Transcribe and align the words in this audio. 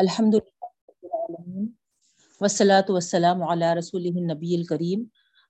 الحمد 0.00 0.34
للہ 0.34 1.62
وسلاۃ 2.40 2.88
وسلام 2.88 3.42
علی 3.42 3.68
رسول 3.78 4.04
النبی 4.06 4.54
الکریم 4.56 5.02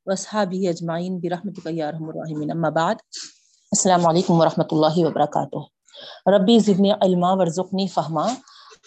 وصحابہ 0.07 0.69
اجمعین، 0.69 1.19
برحمتک 1.19 1.67
یا 1.71 1.89
اما 1.89 2.69
بعد، 2.69 2.95
السلام 3.73 4.07
علیکم 4.07 4.41
ورحمۃ 4.41 4.71
اللہ 4.71 4.97
وبرکاتہ. 4.99 5.61
ربی 6.35 6.59
زدنی 6.59 6.91
علما، 6.91 7.33
ورزقنی 7.33 7.87
فہما. 7.87 8.27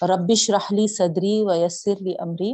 رب 0.01 0.31
اشرح 0.31 0.65
لی 0.69 0.87
صدری 0.87 1.33
ویسر 1.47 2.01
لی 2.01 2.13
امری. 2.19 2.53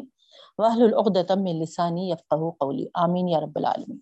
واحلل 0.58 0.94
عقدۃ 0.94 1.32
من 1.38 1.62
لسانی 1.62 2.12
قولی. 2.30 2.86
آمین 2.94 3.30
یا 3.30 3.40
رب 3.40 3.56
العالمین. 3.56 4.00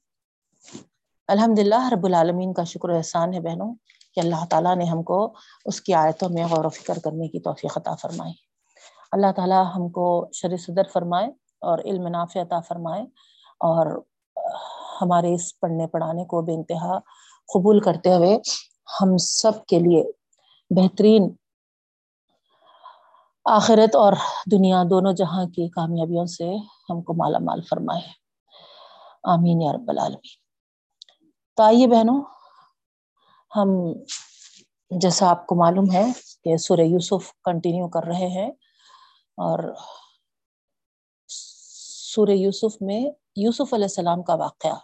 الحمدللہ 1.27 1.83
رب 1.91 2.05
العالمین 2.05 2.53
کا 2.53 2.63
شکر 2.63 2.89
و 2.89 2.97
احسان 2.97 3.33
ہے 3.33 3.39
بہنوں 3.39 3.73
کہ 4.13 4.19
اللہ 4.19 4.45
تعالیٰ 4.49 4.75
نے 4.77 4.85
ہم 4.85 5.03
کو 5.03 5.21
اس 5.65 5.81
کی 5.81 5.93
آیتوں 5.93 6.29
میں 6.29 6.45
غور 6.49 6.65
و 6.65 6.69
فکر 6.69 6.99
کرنے 7.03 7.27
کی 7.27 7.39
توفیق 7.39 7.77
عطا 7.77 7.95
فرمائی۔ 8.01 8.33
اللہ 9.15 9.31
تعالیٰ 9.35 9.63
ہم 9.75 9.89
کو 9.89 10.29
شر 10.33 10.57
صدر 10.57 10.83
فرمائے 10.93 11.27
اور 11.61 11.79
علم 11.79 12.07
نافع 12.07 12.41
عطا 12.41 12.59
فرمائے 12.59 13.03
اور 13.59 14.01
ہمارے 15.01 15.33
اس 15.33 15.59
پڑھنے 15.59 15.87
پڑھانے 15.87 16.25
کو 16.25 16.41
بے 16.41 16.53
انتہا 16.53 16.99
قبول 17.53 17.79
کرتے 17.79 18.15
ہوئے 18.15 18.37
ہم 19.01 19.17
سب 19.17 19.65
کے 19.65 19.79
لیے 19.79 20.03
بہترین 20.69 21.35
آخرت 23.45 23.95
اور 23.95 24.13
دنیا 24.51 24.83
دونوں 24.89 25.13
جہاں 25.13 25.45
کی 25.45 25.69
کامیابیوں 25.69 26.25
سے 26.25 26.55
ہم 26.89 27.01
کو 27.01 27.13
مالا 27.13 27.39
مال 27.39 27.61
فرمائے۔ 27.61 28.01
آمین 29.23 29.61
یا 29.61 29.73
رب 29.73 29.85
العالمین۔ 29.87 30.45
تو 31.55 31.63
آئیے 31.63 31.87
بہنوں، 31.87 32.23
ہم 33.55 33.69
جیسا 34.89 35.29
آپ 35.29 35.47
کو 35.47 35.55
معلوم 35.55 35.91
ہے 35.93 36.05
کہ 36.43 36.57
سورہ 36.57 36.81
یوسف 36.81 37.41
کنٹینیو 37.43 37.87
کر 37.87 38.03
رہے 38.03 38.27
ہیں۔ 38.27 38.51
اور 39.37 39.59
سورہ 41.29 42.31
یوسف 42.31 42.81
میں 42.81 43.01
یوسف 43.35 43.73
علیہ 43.73 43.85
السلام 43.85 44.23
کا 44.23 44.35
واقعہ 44.35 44.75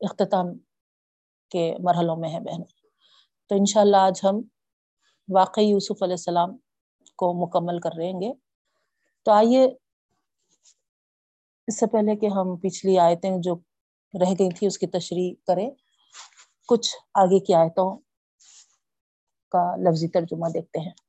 اختتام 0.00 0.46
کے 1.50 1.74
مرحلوں 1.80 2.16
میں 2.16 2.30
ہے 2.30 2.40
بہن 2.40 2.62
تو 3.50 3.54
انشاءاللہ 3.54 3.96
آج 3.96 4.20
ہم 4.24 4.40
واقعی 5.28 5.64
یوسف 5.64 6.02
علیہ 6.02 6.14
السلام 6.14 6.56
کو 7.16 7.32
مکمل 7.46 7.80
کر 7.80 7.90
رہیں 7.98 8.20
گے۔ 8.20 8.32
تو 9.26 9.32
آئیے 9.32 9.64
اس 11.68 11.78
سے 11.80 11.86
پہلے 11.86 12.16
کہ 12.16 12.26
ہم 12.26 12.56
پچھلی 12.56 12.98
آیتیں 12.98 13.30
جو 13.38 13.54
رہ 14.14 14.32
گئی 14.38 14.50
تھی 14.50 14.66
اس 14.66 14.78
کی 14.78 14.86
تشریح 14.86 15.34
کریں، 15.46 15.70
کچھ 16.68 16.90
آگے 17.14 17.38
کی 17.40 17.54
آیتوں 17.54 17.96
کا 19.52 19.76
لفظی 19.76 20.08
ترجمہ 20.08 20.48
دیکھتے 20.54 20.80
ہیں۔ 20.80 21.05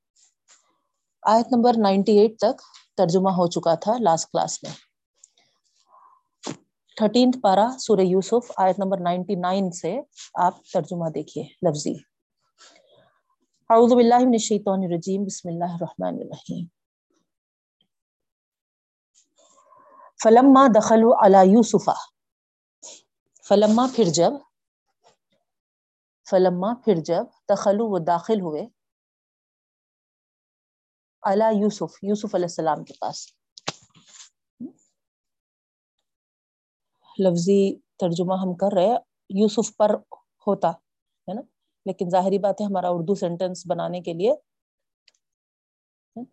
آیت 1.29 1.47
نمبر 1.51 1.73
نائنٹی 1.77 2.17
ایٹ 2.19 2.37
تک 2.37 2.61
ترجمہ 2.97 3.29
ہو 3.29 3.47
چکا 3.47 3.73
تھا 3.75 3.93
لاسٹ 3.99 4.31
کلاس 4.31 4.63
میں۔ 4.63 4.71
تھرٹینتھ 6.97 7.37
پارا 7.41 7.65
سورہ 7.79 8.01
یوسف 8.01 8.51
آیت 8.57 8.79
نمبر 8.79 8.99
نائنٹی 8.99 9.35
نائن 9.35 9.71
سے 9.71 9.99
آپ 10.33 10.63
ترجمہ 10.73 11.09
دیکھیے 11.09 11.43
لفظی۔ 11.61 11.93
اعوذ 13.69 13.93
باللہ 13.93 14.19
من 14.19 14.31
الشیطان 14.31 14.83
الرجیم، 14.83 15.23
بسم 15.23 15.49
اللہ 15.49 15.73
الرحمن 15.73 16.21
الرحیم۔ 16.21 16.65
فلما 20.23 20.67
دخلوا 20.75 21.25
علی 21.25 21.51
یوسفا 21.51 21.93
فلما 23.49 23.87
پھر 23.95 24.03
جب، 24.03 24.31
فلما 26.29 26.73
پھر 26.85 26.95
جب 27.05 27.23
دخلوا 27.49 27.89
وہ 27.89 27.99
داخل 28.05 28.41
ہوئے 28.41 28.67
علی 31.23 31.45
یوسف 31.61 31.97
یوسف 32.03 32.35
علیہ 32.35 32.45
السلام 32.45 32.83
کے 32.83 32.93
پاس۔ 33.01 33.25
لفظی 37.17 37.61
ترجمہ 37.99 38.33
ہم 38.41 38.53
کر 38.55 38.73
رہے 38.75 38.95
یوسف 39.29 39.75
پر 39.77 39.93
ہوتا، 40.47 40.69
ہے 40.69 41.33
نا؟ 41.33 41.41
لیکن 41.85 42.09
ظاہری 42.11 42.37
بات 42.39 42.61
ہے 42.61 42.65
ہمارا 42.65 42.89
اردو 42.91 43.15
سینٹینس 43.15 43.65
بنانے 43.67 44.01
کے 44.01 44.13
لیے 44.13 44.33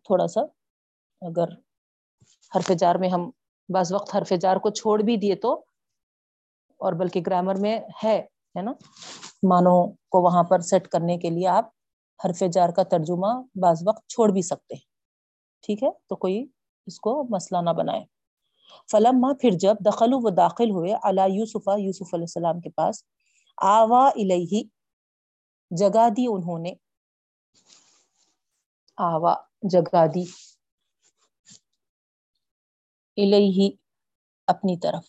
تھوڑا 0.04 0.26
سا 0.26 0.40
اگر 1.22 1.48
حرف 2.52 2.70
جار 2.80 2.94
میں 2.94 3.08
ہم 3.08 3.30
بعض 3.68 3.92
وقت 3.92 4.14
حرف 4.16 4.32
جار 4.40 4.56
کو 4.56 4.70
چھوڑ 4.72 5.00
بھی 5.02 5.16
دیے 5.16 5.34
تو، 5.42 5.52
اور 6.80 6.92
بلکہ 6.92 7.20
گرامر 7.26 7.54
میں 7.60 7.78
ہے 8.04 8.16
نا؟ 8.54 8.72
مانو 9.48 9.76
کو 10.12 10.20
وہاں 10.22 10.42
پر 10.50 10.60
سیٹ 10.70 10.88
کرنے 10.88 11.16
کے 11.18 11.30
لیے 11.30 11.46
آپ 11.48 11.70
حرف 12.24 12.42
جار 12.52 12.68
کا 12.68 12.82
ترجمہ 12.82 13.42
بعض 13.54 13.82
وقت 13.86 14.08
چھوڑ 14.08 14.30
بھی 14.32 14.42
سکتے 14.42 14.74
ہیں۔ 14.74 14.86
ٹھیک 15.62 15.82
ہے؟ 15.82 15.88
تو 16.08 16.16
کوئی 16.16 16.46
اس 16.86 17.00
کو 17.00 17.24
مسئلہ 17.30 17.60
نہ 17.60 17.70
بنائے۔ 17.70 18.04
فلم 18.90 19.20
ماں 19.20 19.34
پھر 19.34 19.50
جب 19.50 19.74
دخل 19.86 20.08
و 20.12 20.30
داخل 20.30 20.70
ہوئے 20.70 20.94
اللہ 21.02 21.28
یوسف 21.28 21.68
یوسف 21.78 22.14
علیہ 22.14 22.24
السلام 22.24 22.60
کے 22.60 22.70
پاس، 22.70 23.04
آوا 23.56 24.08
الہی 24.08 24.62
جگا 25.70 26.08
دی 26.16 26.26
انہوں 26.28 26.58
نے۔ 26.58 26.74
آوا، 28.96 29.34
جگا 29.62 30.06
دی۔ 30.06 30.24
الہی 33.16 33.70
اپنی 34.46 34.76
طرف۔ 34.78 35.04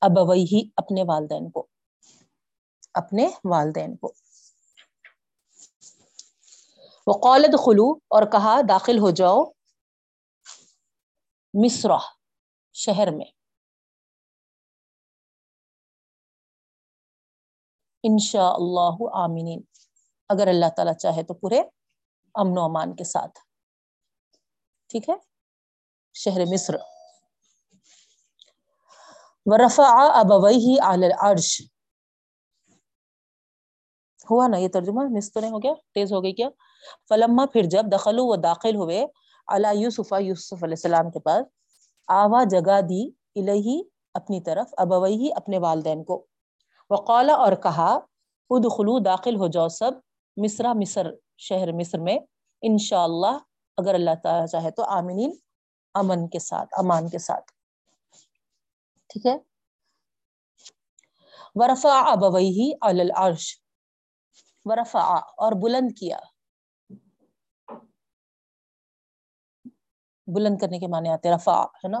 ابوئی 0.00 0.68
اپنے 0.76 1.02
والدین 1.02 1.50
کو۔ 1.50 1.66
اپنے 2.94 3.28
والدین 3.44 3.96
کو۔ 3.96 4.12
وہ 7.06 7.12
قولد 7.12 7.54
خلو 7.64 7.92
اور 7.92 8.22
کہا 8.32 8.60
داخل 8.68 8.98
ہو 8.98 9.10
جاؤ 9.10 9.44
مصرا 11.64 11.96
شہر 12.72 13.10
میں۔ 13.10 13.26
انشاء 18.02 18.52
اللہ 18.52 18.96
آمینین 19.12 19.62
اگر 20.28 20.46
اللہ 20.46 20.66
تعالیٰ 20.76 20.94
چاہے 20.94 21.22
تو 21.22 21.34
پورے 21.34 21.60
امن 22.34 22.58
و 22.58 22.64
امان 22.64 22.96
کے 22.96 23.04
ساتھ۔ 23.04 23.38
ٹھیک 24.88 25.08
ہے؟ 25.08 25.14
شہر 26.14 26.40
مصر۔ 26.52 26.74
ورفع 29.46 29.82
ابویہ 30.14 30.82
علی 30.82 31.06
العرش۔ 31.06 31.62
ہوا 34.30 34.48
نا 34.48 34.56
یہ 34.56 34.68
ترجمہ؟ 34.68 35.02
مس 35.16 35.32
تو 35.32 35.40
نہیں 35.40 35.50
ہو 35.50 35.62
گیا؟ 35.62 35.72
تیز 35.94 36.12
ہو 36.12 36.22
گئی 36.22 36.32
کیا؟ 36.32 36.48
فلما 37.08 37.46
پھر 37.46 37.62
جب 37.62 37.84
دخلو 37.92 38.26
وہ 38.26 38.36
داخل 38.36 38.76
ہوئے 38.76 39.06
اللہ 39.46 39.74
یوسف 39.74 40.14
یوسف 40.20 40.64
علیہ 40.64 40.74
السلام 40.74 41.10
کے 41.10 41.20
پاس، 41.20 41.46
آوا 42.08 42.44
جگہ 42.44 42.80
دی 42.80 43.10
الہی 43.34 43.82
اپنی 44.14 44.40
طرف 44.40 44.74
ابوئی 44.76 45.30
اپنے 45.36 45.58
والدین 45.58 46.04
کو۔ 46.04 46.26
وقالا 46.90 47.32
اور 47.32 47.52
کہا 47.52 47.98
ادخلو 48.50 48.98
داخل 48.98 49.36
ہو 49.36 49.46
جاؤ 49.46 49.68
سب 49.68 49.92
مصرا 50.36 50.72
مصر 50.72 51.06
شہر 51.38 51.72
مصر 51.72 51.98
میں، 51.98 52.18
انشاءاللہ 52.62 53.38
اگر 53.76 53.94
اللہ 53.94 54.10
تعالیٰ 54.22 54.46
چاہے 54.46 54.70
تو 54.70 54.82
آمینین 54.84 55.36
امن 55.94 56.28
کے 56.28 56.38
ساتھ، 56.38 56.68
امان 56.72 57.08
کے 57.08 57.18
ساتھ۔ 57.18 57.52
ٹھیک 59.08 59.26
ہے؟ 59.26 59.36
ورفع 61.54 62.10
ابوئی 62.10 62.72
علی 62.80 63.00
العرش۔ 63.00 63.62
ورفع 64.64 65.18
اور 65.36 65.52
بلند 65.52 65.98
کیا۔ 65.98 66.18
بلند 70.26 70.58
کرنے 70.58 70.78
کے 70.78 70.86
معنی 70.86 71.08
آتے 71.08 71.30
رفع، 71.34 71.62
ہے 71.62 71.88
نا؟ 71.88 71.98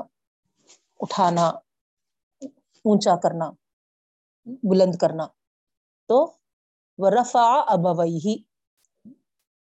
اٹھانا، 1.00 1.46
اونچا 2.84 3.16
کرنا، 3.16 3.50
بلند 4.44 4.94
کرنا۔ 4.94 5.26
تو 6.06 6.36
ورفع 6.98 7.64
ابوئی 7.66 8.42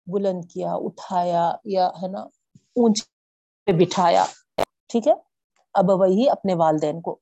بلند 0.06 0.44
کیا، 0.44 0.72
اٹھایا 0.74 1.52
یا، 1.64 1.88
ہے 1.88 2.08
نا، 2.08 2.20
اونچے 2.54 3.72
بٹھایا۔ 3.72 4.24
ٹھیک 4.86 5.08
ہے؟ 5.08 5.12
ابوئی 5.74 6.30
اپنے 6.30 6.54
والدین 6.54 7.00
کو۔ 7.00 7.18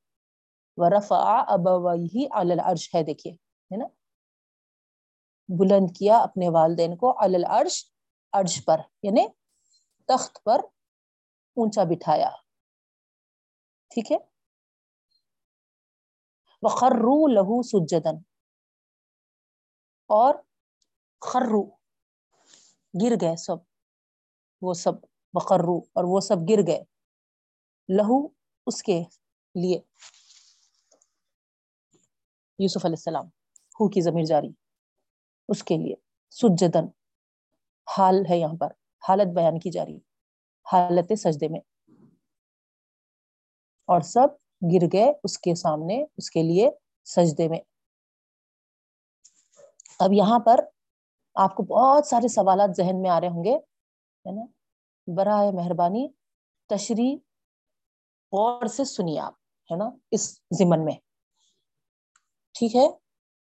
ورفع 0.76 1.44
ابوئی 1.48 2.26
العرش، 2.30 2.94
ہے 2.94 3.02
دیکھیے، 3.02 3.32
ہے 3.32 3.76
نا؟ 3.76 3.84
بلند 5.48 5.86
کیا 5.98 6.18
اپنے 6.18 6.48
والدین 6.48 6.96
کو 6.96 7.14
العرش، 7.18 7.84
عرش 8.32 8.64
پر 8.64 8.80
یعنی 9.02 9.26
تخت 10.06 10.44
پر۔ 10.44 10.60
اونچا 11.56 11.84
بٹھایا۔ 11.84 12.30
ٹھیک 13.90 14.12
ہے؟ 14.12 14.16
وخرو 16.62 17.26
لہو 17.26 17.62
سجدن 17.62 18.16
اور 20.10 20.34
خرو 21.20 21.62
گر 22.94 23.14
گئے 23.20 23.36
سب۔ 23.36 23.56
وہ 24.62 24.74
سب 24.74 24.92
وخرو 25.34 25.78
اور 25.78 26.04
وہ 26.04 26.20
سب 26.20 26.36
گر 26.48 26.66
گئے۔ 26.66 26.84
لہو 27.88 28.26
اس 28.66 28.82
کے 28.82 29.02
لیے۔ 29.54 29.80
یوسف 32.58 32.84
علیہ 32.84 32.96
السلام، 32.98 33.26
ہو 33.80 33.90
کی 33.90 34.00
ضمیر 34.00 34.24
جاری۔ 34.24 34.48
اس 35.48 35.64
کے 35.64 35.76
لیے۔ 35.76 35.94
سجدن 36.30 36.86
حال 37.98 38.22
ہے 38.30 38.38
یہاں 38.38 38.56
پر۔ 38.60 38.70
حالت 39.08 39.34
بیان 39.34 39.58
کی 39.58 39.70
جا 39.70 39.84
رہی۔ 39.84 40.05
حالت 40.72 41.12
سجدے 41.18 41.48
میں۔ 41.48 41.60
اور 43.84 44.00
سب 44.00 44.28
گر 44.72 44.86
گئے 44.92 45.12
اس 45.24 45.38
کے 45.38 45.54
سامنے، 45.54 46.04
اس 46.16 46.30
کے 46.30 46.42
لیے 46.42 46.70
سجدے 47.04 47.48
میں۔ 47.48 47.58
اب 49.98 50.12
یہاں 50.12 50.38
پر 50.38 50.60
آپ 51.34 51.54
کو 51.54 51.62
بہت 51.62 52.06
سارے 52.06 52.28
سوالات 52.28 52.76
ذہن 52.76 53.02
میں 53.02 53.10
آ 53.10 53.20
رہے 53.20 53.28
ہوں 53.28 53.44
گے، 53.44 53.56
ہے 53.56 54.30
نا؟ 54.30 54.42
برائے 55.16 55.50
مہربانی 55.52 56.08
تشریح 56.68 57.16
غور 58.32 58.66
سے 58.66 58.84
سنیے 58.84 59.20
آپ، 59.20 59.32
ہے 59.72 59.76
نا؟ 59.76 59.90
اس 60.10 60.40
ضمن 60.58 60.84
میں۔ 60.84 60.94
ٹھیک 62.52 62.76
ہے؟ 62.76 62.88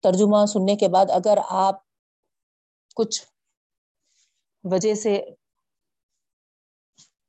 ترجمہ 0.03 0.47
سننے 0.47 0.77
کے 0.77 0.89
بعد 0.89 1.07
اگر 1.11 1.39
آپ 1.49 1.83
کچھ 2.97 3.23
وجہ 4.65 4.95
سے 4.95 5.35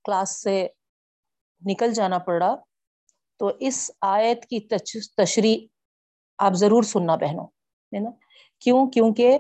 کلاس 0.03 0.42
سے 0.42 0.68
نکل 1.65 1.94
جانا 1.94 2.18
پڑ 2.18 2.44
رہا۔ 2.44 2.56
تو 3.38 3.51
اس 3.59 3.92
آیت 4.01 4.45
کی 4.45 4.59
تشریح 5.18 5.68
آپ 6.38 6.53
ضرور 6.53 6.83
سننا 6.83 7.15
بہنوں، 7.15 7.45
ہے 7.95 8.00
نا؟ 8.00 8.09
کیوں؟ 8.59 8.89
کیونکہ 8.92 9.38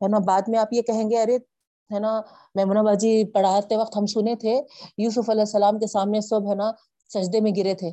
ہے 0.00 0.08
نا، 0.08 0.18
بعد 0.18 0.42
میں 0.48 0.58
آپ 0.58 0.68
یہ 0.72 0.82
کہیں 0.82 1.10
گے، 1.10 1.22
ارے 1.22 1.36
ہے 1.94 1.98
نا 1.98 2.20
میمنا 2.54 2.82
باجی 2.82 3.32
پڑھاتے 3.32 3.76
وقت 3.76 3.96
ہم 3.96 4.06
سنے 4.06 4.34
تھے، 4.34 4.62
یوسف 4.98 5.30
علیہ 5.30 5.40
السلام 5.40 5.78
کے 5.78 5.86
سامنے 5.86 6.20
سب 6.20 6.50
ہے 6.50 6.54
نا 6.54 6.72
سجدے 7.08 7.40
میں 7.40 7.52
گرے 7.56 7.74
تھے۔ 7.74 7.92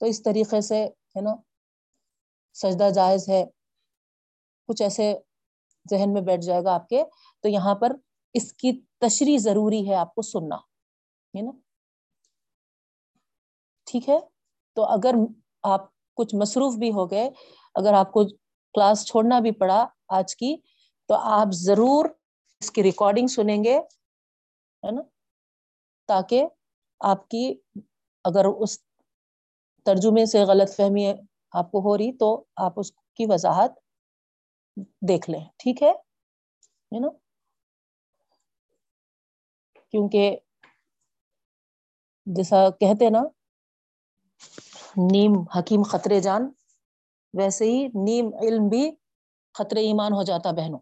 تو 0.00 0.06
اس 0.06 0.22
طریقے 0.22 0.60
سے 0.60 0.84
ہے 0.84 1.20
نا، 1.20 1.34
سجدہ 2.54 2.90
جائز 2.90 3.28
ہے۔ 3.28 3.44
کچھ 4.68 4.82
ایسے 4.82 5.14
ذہن 5.90 6.12
میں 6.12 6.22
بیٹھ 6.22 6.42
جائے 6.42 6.64
گا 6.64 6.74
آپ 6.74 6.88
کے۔ 6.88 7.04
تو 7.42 7.48
یہاں 7.48 7.74
پر 7.74 7.92
اس 8.34 8.52
کی 8.52 8.80
تشریح 9.00 9.38
ضروری 9.38 9.90
ہے 9.90 9.94
آپ 9.94 10.14
کو 10.14 10.22
سننا۔ 10.22 10.56
ہے 11.34 11.42
نا؟ 11.42 11.50
ٹھیک 13.86 14.08
ہے؟ 14.08 14.18
تو 14.76 14.84
اگر 14.84 15.14
آپ 15.62 15.88
کچھ 16.16 16.34
مصروف 16.34 16.74
بھی 16.74 16.92
ہو 16.92 17.10
گئے، 17.10 17.30
اگر 17.74 17.92
آپ 17.92 18.12
کو 18.12 18.24
کلاس 18.74 19.06
چھوڑنا 19.06 19.40
بھی 19.40 19.50
پڑا 19.50 19.86
آج 20.08 20.36
کی، 20.36 20.56
تو 21.08 21.14
آپ 21.14 21.52
ضرور 21.52 22.04
اس 22.60 22.70
کی 22.70 22.82
ریکارڈنگ 22.82 23.26
سنیں 23.26 23.64
گے، 23.64 23.78
ہے 24.82 24.90
نا؟ 24.90 25.02
تاکہ 26.08 26.46
آپ 27.00 27.28
کی 27.28 27.54
اگر 28.24 28.44
اس 28.44 28.78
ترجمے 29.86 30.26
سے 30.26 30.44
غلط 30.44 30.76
فہمی 30.76 31.12
آپ 31.52 31.70
کو 31.70 31.80
ہو 31.80 31.96
رہی، 31.98 32.12
تو 32.12 32.44
آپ 32.56 32.72
اس 32.76 32.92
کی 32.92 33.26
وضاحت 33.28 33.78
دیکھ 35.08 35.30
لیں، 35.30 35.44
ٹھیک 35.56 35.82
ہے 35.82 35.92
نا؟ 37.00 37.08
کیونکہ 39.90 40.36
جیسا 42.26 42.70
کہتے 42.70 43.10
نا، 43.10 43.22
نیم، 45.12 45.32
حکیم 45.58 45.82
خطرے 45.82 46.20
جان، 46.20 46.50
ویسے 47.34 47.64
ہی 47.64 47.88
نیم 47.94 48.26
علم 48.42 48.68
بھی 48.68 48.90
خطرے 49.54 49.80
ایمان 49.80 50.12
ہو 50.12 50.22
جاتا 50.22 50.50
بہنوں۔ 50.50 50.78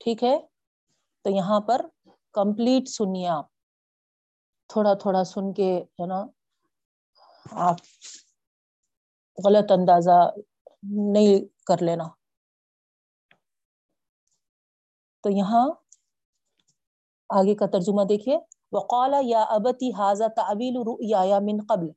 ٹھیک 0.00 0.24
ہے؟ 0.24 0.38
تو 1.24 1.30
یہاں 1.30 1.60
پر 1.60 1.80
کمپلیٹ 2.32 2.88
سنیے 2.88 3.28
آپ۔ 3.28 3.46
تھوڑا 4.68 4.94
تھوڑا 4.94 5.24
سن 5.24 5.52
کے 5.52 5.84
ہے 6.00 6.06
نا، 6.06 6.26
آپ 7.50 7.76
غلط 9.38 9.72
اندازہ 9.72 10.30
نہیں 10.82 11.44
کر 11.66 11.82
لینا۔ 11.82 12.04
تو 15.24 15.30
یہاں 15.30 15.66
آگے 17.30 17.54
کا 17.54 17.66
ترجمہ 17.66 18.02
دیکھیے۔ 18.04 18.38
وقال 18.74 19.14
یا 19.22 19.42
ابتی 19.42 19.90
حاضہ 19.92 20.24
تعویل 20.36 20.76
یا 21.00 21.38
من 21.40 21.58
قبل۔ 21.68 21.88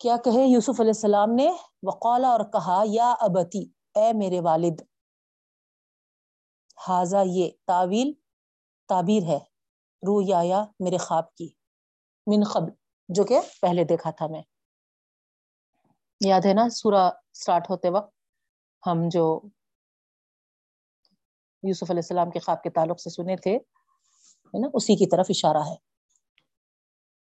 کیا 0.00 0.16
کہے 0.24 0.44
یوسف 0.44 0.80
علیہ 0.80 0.96
السلام 0.96 1.34
نے؟ 1.34 1.48
وقالا 1.82 2.28
اور 2.28 2.40
کہا، 2.52 2.82
یا 2.86 3.10
ابتی 3.20 3.62
اے 3.94 4.12
میرے 4.12 4.40
والد 4.40 4.82
حاضہ 6.88 7.22
یہ 7.26 7.50
تعویل 7.66 8.12
تعبیر 8.88 9.22
ہے 9.22 9.38
رو 10.02 10.20
یا 10.22 10.64
میرے 10.80 10.96
خواب 10.96 11.34
کی، 11.34 11.48
من 12.26 12.44
قبل، 12.52 12.72
جو 13.08 13.24
کہ 13.24 13.40
پہلے 13.62 13.84
دیکھا 13.84 14.10
تھا 14.10 14.26
میں۔ 14.26 14.42
یاد 16.20 16.46
ہے 16.46 16.52
نا 16.54 16.68
سورہ 16.68 17.10
سٹارٹ 17.34 17.70
ہوتے 17.70 17.88
وقت 17.88 18.12
ہم 18.86 19.08
جو 19.08 19.40
یوسف 21.62 21.90
علیہ 21.90 22.02
السلام 22.04 22.30
کے 22.30 22.38
خواب 22.38 22.62
کے 22.62 22.70
تعلق 22.70 23.00
سے 23.00 23.10
سنے 23.10 23.36
تھے 23.36 23.58
نا، 24.58 24.68
اسی 24.74 24.96
کی 24.96 25.06
طرف 25.06 25.26
اشارہ 25.28 25.66
ہے۔ 25.66 25.74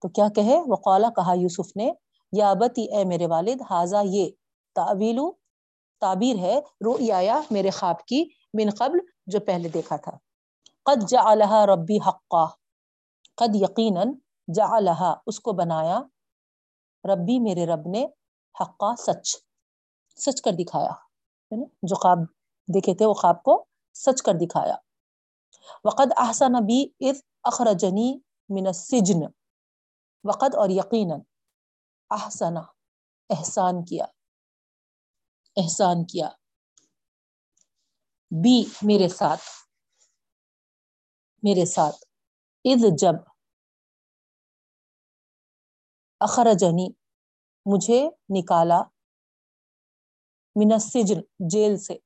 تو 0.01 0.09
کیا 0.09 0.27
کہے؟ 0.29 0.61
وقالا، 0.67 1.09
کہا 1.09 1.33
یوسف 1.33 1.75
نے، 1.75 1.91
یا 2.31 2.53
بتی 2.53 2.95
اے 2.95 3.03
میرے 3.03 3.27
والد 3.27 3.61
حاضہ 3.69 3.95
یہ 4.05 4.29
تعویلو 4.75 5.31
تعبیر 6.01 6.35
ہے 6.35 6.59
رو 6.85 6.97
یا 6.99 7.41
میرے 7.51 7.69
خواب 7.69 8.05
کی 8.05 8.25
من 8.53 8.69
قبل 8.77 8.99
جو 9.27 9.39
پہلے 9.39 9.69
دیکھا 9.69 9.95
تھا۔ 9.95 10.11
قد 10.85 11.09
جعلها 11.09 11.65
ربی 11.65 11.97
حقا، 12.07 12.45
قد 13.35 13.55
یقیناً 13.55 14.13
جعلها 14.47 15.13
اس 15.27 15.39
کو 15.39 15.53
بنایا 15.53 16.01
ربی 17.03 17.39
میرے 17.39 17.65
رب 17.65 17.87
نے 17.87 18.05
حقا 18.61 18.95
سچ 18.95 19.35
سچ 20.17 20.41
کر 20.41 20.51
دکھایا 20.51 20.91
جو 21.83 21.95
خواب 21.95 22.17
دیکھے 22.73 22.93
تھے، 22.93 23.05
وہ 23.05 23.13
خواب 23.13 23.43
کو 23.43 23.65
سچ 23.93 24.21
کر 24.21 24.33
دکھایا۔ 24.33 24.75
وقد 25.85 26.09
احسن 26.17 26.53
بی 26.67 26.79
اذ 26.99 27.21
اخرجنی 27.43 28.09
من 28.49 28.67
السجن. 28.67 29.21
وقد 30.23 30.55
اور 30.55 30.69
یقیناً 30.69 31.19
احسنا 32.09 32.61
احسان 33.29 33.85
کیا 33.85 34.05
احسان 35.57 36.05
کیا. 36.05 36.29
بی 38.43 38.63
میرے 38.81 39.07
ساتھ 39.09 39.41
میرے 41.43 41.65
ساتھ. 41.65 41.95
اذ 42.65 42.83
جب 42.97 43.15
اخرجنی 46.19 46.87
مجھے 47.65 48.01
نکالا 48.29 48.81
من 50.55 50.71
السجن، 50.71 51.21
جیل 51.49 51.77
سے 51.77 51.97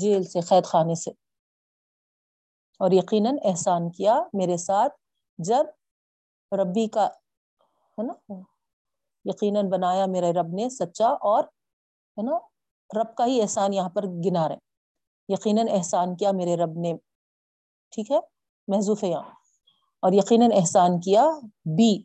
جیل 0.00 0.24
سے 0.24 0.40
قید 0.40 0.64
خانے 0.64 0.94
سے. 0.94 1.25
اور 2.78 2.90
یقیناً 2.90 3.36
احسان 3.44 3.90
کیا 3.90 4.22
میرے 4.32 4.56
ساتھ 4.56 4.92
جب 5.38 5.64
ربی 6.52 6.86
کا، 6.86 7.06
ہے 7.98 8.02
نا، 8.02 8.34
یقیناً 9.24 9.68
بنایا 9.68 10.06
میرے 10.06 10.32
رب 10.32 10.46
نے 10.46 10.68
سچا 10.68 11.08
اور، 11.08 11.44
ہے 12.16 12.22
نا، 12.22 12.36
رب 13.00 13.14
کا 13.14 13.26
ہی 13.26 13.42
احسان 13.42 13.72
یہاں 13.72 13.88
پر 13.88 14.02
گنا 14.06 14.48
رہے 14.48 14.56
یقیناً 15.28 15.66
احسان 15.70 16.16
کیا 16.16 16.32
میرے 16.32 16.56
رب 16.56 16.70
نے۔ 16.76 16.94
ٹھیک 17.90 18.10
ہے؟ 18.10 18.18
محضوف 18.68 19.04
ہے 19.04 19.08
یہاں۔ 19.08 19.30
اور 20.02 20.12
یقیناً 20.12 20.50
احسان 20.54 21.00
کیا 21.00 21.30
بی۔ 21.64 22.02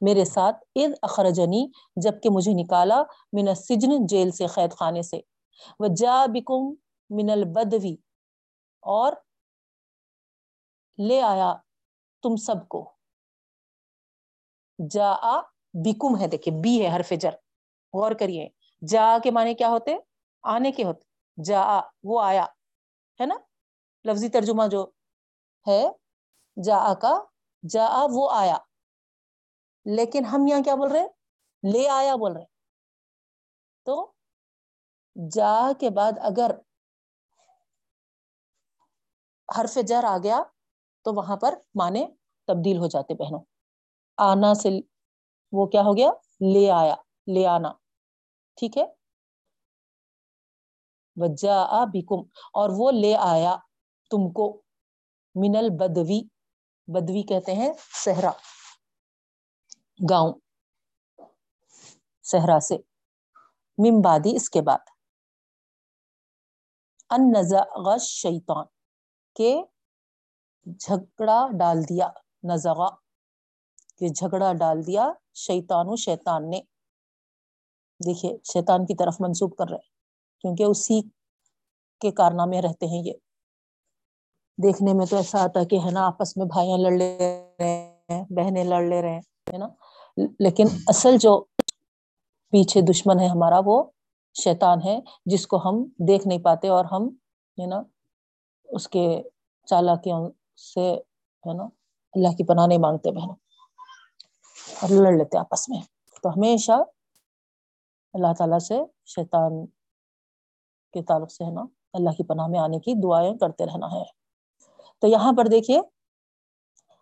میرے 0.00 0.24
ساتھ 0.24 0.56
اذ 0.74 0.90
اخرجنی 1.02 1.66
جبکہ 1.96 2.30
مجھے 2.30 2.52
نکالا 2.54 3.02
من 3.32 3.48
السجن 3.48 4.06
جیل 4.06 4.30
سے 4.30 4.46
قید 4.46 4.72
خانے 4.72 5.02
سے۔ 5.02 5.20
وجا 5.78 6.26
بکم 6.26 6.74
من 7.10 7.30
البدوی۔ 7.30 7.96
اور 8.88 9.12
لے 11.08 11.22
آیا 11.22 11.54
تم 12.22 12.36
سب 12.36 12.68
کو۔ 12.68 12.92
جا 14.90 15.40
بکم 15.74 16.20
ہے، 16.20 16.26
دیکھیے، 16.26 16.60
بی 16.62 16.86
ہے 16.86 16.96
حرف 16.96 17.12
جر۔ 17.20 17.34
غور 17.92 18.12
کریے 18.12 18.48
جا 18.88 19.18
کے 19.22 19.30
معنی 19.30 19.54
کیا 19.54 19.68
ہوتے؟ 19.68 19.96
آنے 20.42 20.72
کے 20.72 20.84
ہوتے۔ 20.84 21.04
جا 21.44 21.80
وہ 22.02 22.22
آیا، 22.22 22.44
ہے 23.20 23.26
نا؟ 23.26 23.34
لفظی 24.04 24.28
ترجمہ 24.28 24.62
جو 24.70 24.90
ہے 25.66 25.88
جا 26.62 26.94
کا 26.94 27.14
جا 27.68 27.88
وہ 28.12 28.30
آیا۔ 28.32 28.56
لیکن 29.84 30.24
ہم 30.24 30.46
یہاں 30.46 30.62
کیا 30.62 30.74
بول 30.74 30.90
رہے 30.92 31.06
لے 31.72 31.88
آیا 31.88 32.16
بول 32.16 32.32
رہے 32.32 32.44
تو 33.84 34.12
جا 35.30 35.72
کے 35.80 35.90
بعد 35.90 36.12
اگر 36.20 36.50
حرف 39.48 39.78
جر 39.88 40.04
آ 40.04 40.16
گیا 40.22 40.42
تو 41.04 41.14
وہاں 41.14 41.36
پر 41.36 41.54
معنی 41.74 42.04
تبدیل 42.48 42.78
ہو 42.78 42.86
جاتے 42.86 43.14
بہنوں۔ 43.14 43.40
آنا 44.18 44.54
سے 44.54 44.68
وہ 45.52 45.66
کیا 45.66 45.80
ہو 45.80 45.96
گیا؟ 45.96 46.10
لے 46.52 46.70
آیا، 46.70 46.94
لے 47.26 47.46
آنا۔ 47.46 47.72
ٹھیک 48.56 48.78
ہے؟ 48.78 48.84
وجا 51.16 51.84
بکم، 51.84 52.20
اور 52.52 52.70
وہ 52.72 52.90
لے 52.90 53.14
آیا 53.16 53.56
تم 54.10 54.32
کو۔ 54.32 54.62
منل 55.34 55.68
بدوی 55.70 56.20
بدوی 56.88 57.22
کہتے 57.22 57.54
ہیں 57.54 57.72
صحرا، 58.04 58.30
گاؤں۔ 60.10 60.32
صحرا 62.24 62.60
سے۔ 62.60 62.76
ممبادی 63.78 64.36
اس 64.36 64.50
کے 64.50 64.60
بعد۔ 64.62 64.78
ان 67.10 67.22
نزغ 67.32 67.96
شیطان 68.00 68.64
کے 69.38 69.62
جھگڑا 70.66 71.48
ڈال 71.58 71.82
دیا 71.88 72.08
نزغا 72.42 72.88
کہ 73.98 74.08
جھگڑا 74.08 74.52
ڈال 74.52 74.86
دیا 74.86 75.12
شیطان 75.34 75.86
و 75.88 75.96
شیطان 75.96 76.50
نے۔ 76.50 76.60
دیکھیے، 78.06 78.36
شیطان 78.52 78.86
کی 78.86 78.94
طرف 78.94 79.16
منسوخ 79.20 79.56
کر 79.56 79.68
رہے 79.70 79.78
کیونکہ 80.40 80.62
اسی 80.62 81.00
کے 82.00 82.10
کارنامے 82.10 82.60
رہتے 82.62 82.86
ہیں 82.86 83.02
یہ۔ 83.04 83.12
دیکھنے 84.62 84.92
میں 84.92 85.06
تو 85.06 85.16
ایسا 85.16 85.42
آتا 85.42 85.60
ہے 85.60 85.64
کہ 85.64 85.78
ہے 85.84 85.90
نا، 85.90 86.06
آپس 86.06 86.36
میں 86.36 86.46
بھائیاں 86.46 86.78
لڑ 86.78 86.92
لے 86.92 87.18
رہے 87.60 87.98
ہیں، 88.08 88.24
بہنیں 88.30 88.64
لڑ 88.64 88.82
لے 88.82 89.02
رہے 89.02 89.12
ہیں، 89.12 89.20
ہے 89.52 89.58
نا۔ 89.58 89.68
لیکن 90.40 90.64
اصل 90.86 91.18
جو 91.18 91.44
پیچھے 92.50 92.80
دشمن 92.80 93.20
ہے 93.20 93.26
ہمارا، 93.26 93.60
وہ 93.64 93.84
شیطان 94.44 94.78
ہے، 94.84 94.98
جس 95.26 95.46
کو 95.46 95.56
ہم 95.56 95.84
دیکھ 95.98 96.28
نہیں 96.28 96.42
پاتے 96.42 96.68
اور 96.68 96.84
ہم، 96.84 97.08
ہے 97.58 97.66
نا 97.66 97.82
اس 98.68 98.88
کے 98.88 99.22
چالاکیوں 99.66 100.30
سے، 100.56 100.94
ہے 101.48 101.54
نا، 101.54 101.64
اللہ 102.12 102.28
کی 102.28 102.44
پناہ 102.44 102.66
نہیں 102.66 102.78
مانگتے 102.78 103.10
بہنوں۔ 103.10 103.34
اور 104.80 104.90
لڑ 104.90 105.12
لیتے 105.12 105.38
آپس 105.38 105.68
میں۔ 105.68 105.80
تو 106.22 106.28
ہمیشہ 106.28 106.72
اللہ 108.12 108.26
تعالیٰ 108.38 108.58
سے 108.58 108.80
شیطان 109.06 109.66
کے 110.92 111.02
تعلق 111.02 111.32
سے، 111.32 111.44
ہے 111.44 111.50
نا، 111.50 111.64
اللہ 111.92 112.10
کی 112.10 112.24
پناہ 112.24 112.46
میں 112.46 112.60
آنے 112.60 112.78
کی 112.78 112.94
دعائیں 113.02 113.38
کرتے 113.38 113.66
رہنا 113.66 113.86
ہے۔ 113.86 114.04
تو 114.98 115.06
یہاں 115.06 115.32
پر 115.32 115.44
دیکھیے 115.44 115.80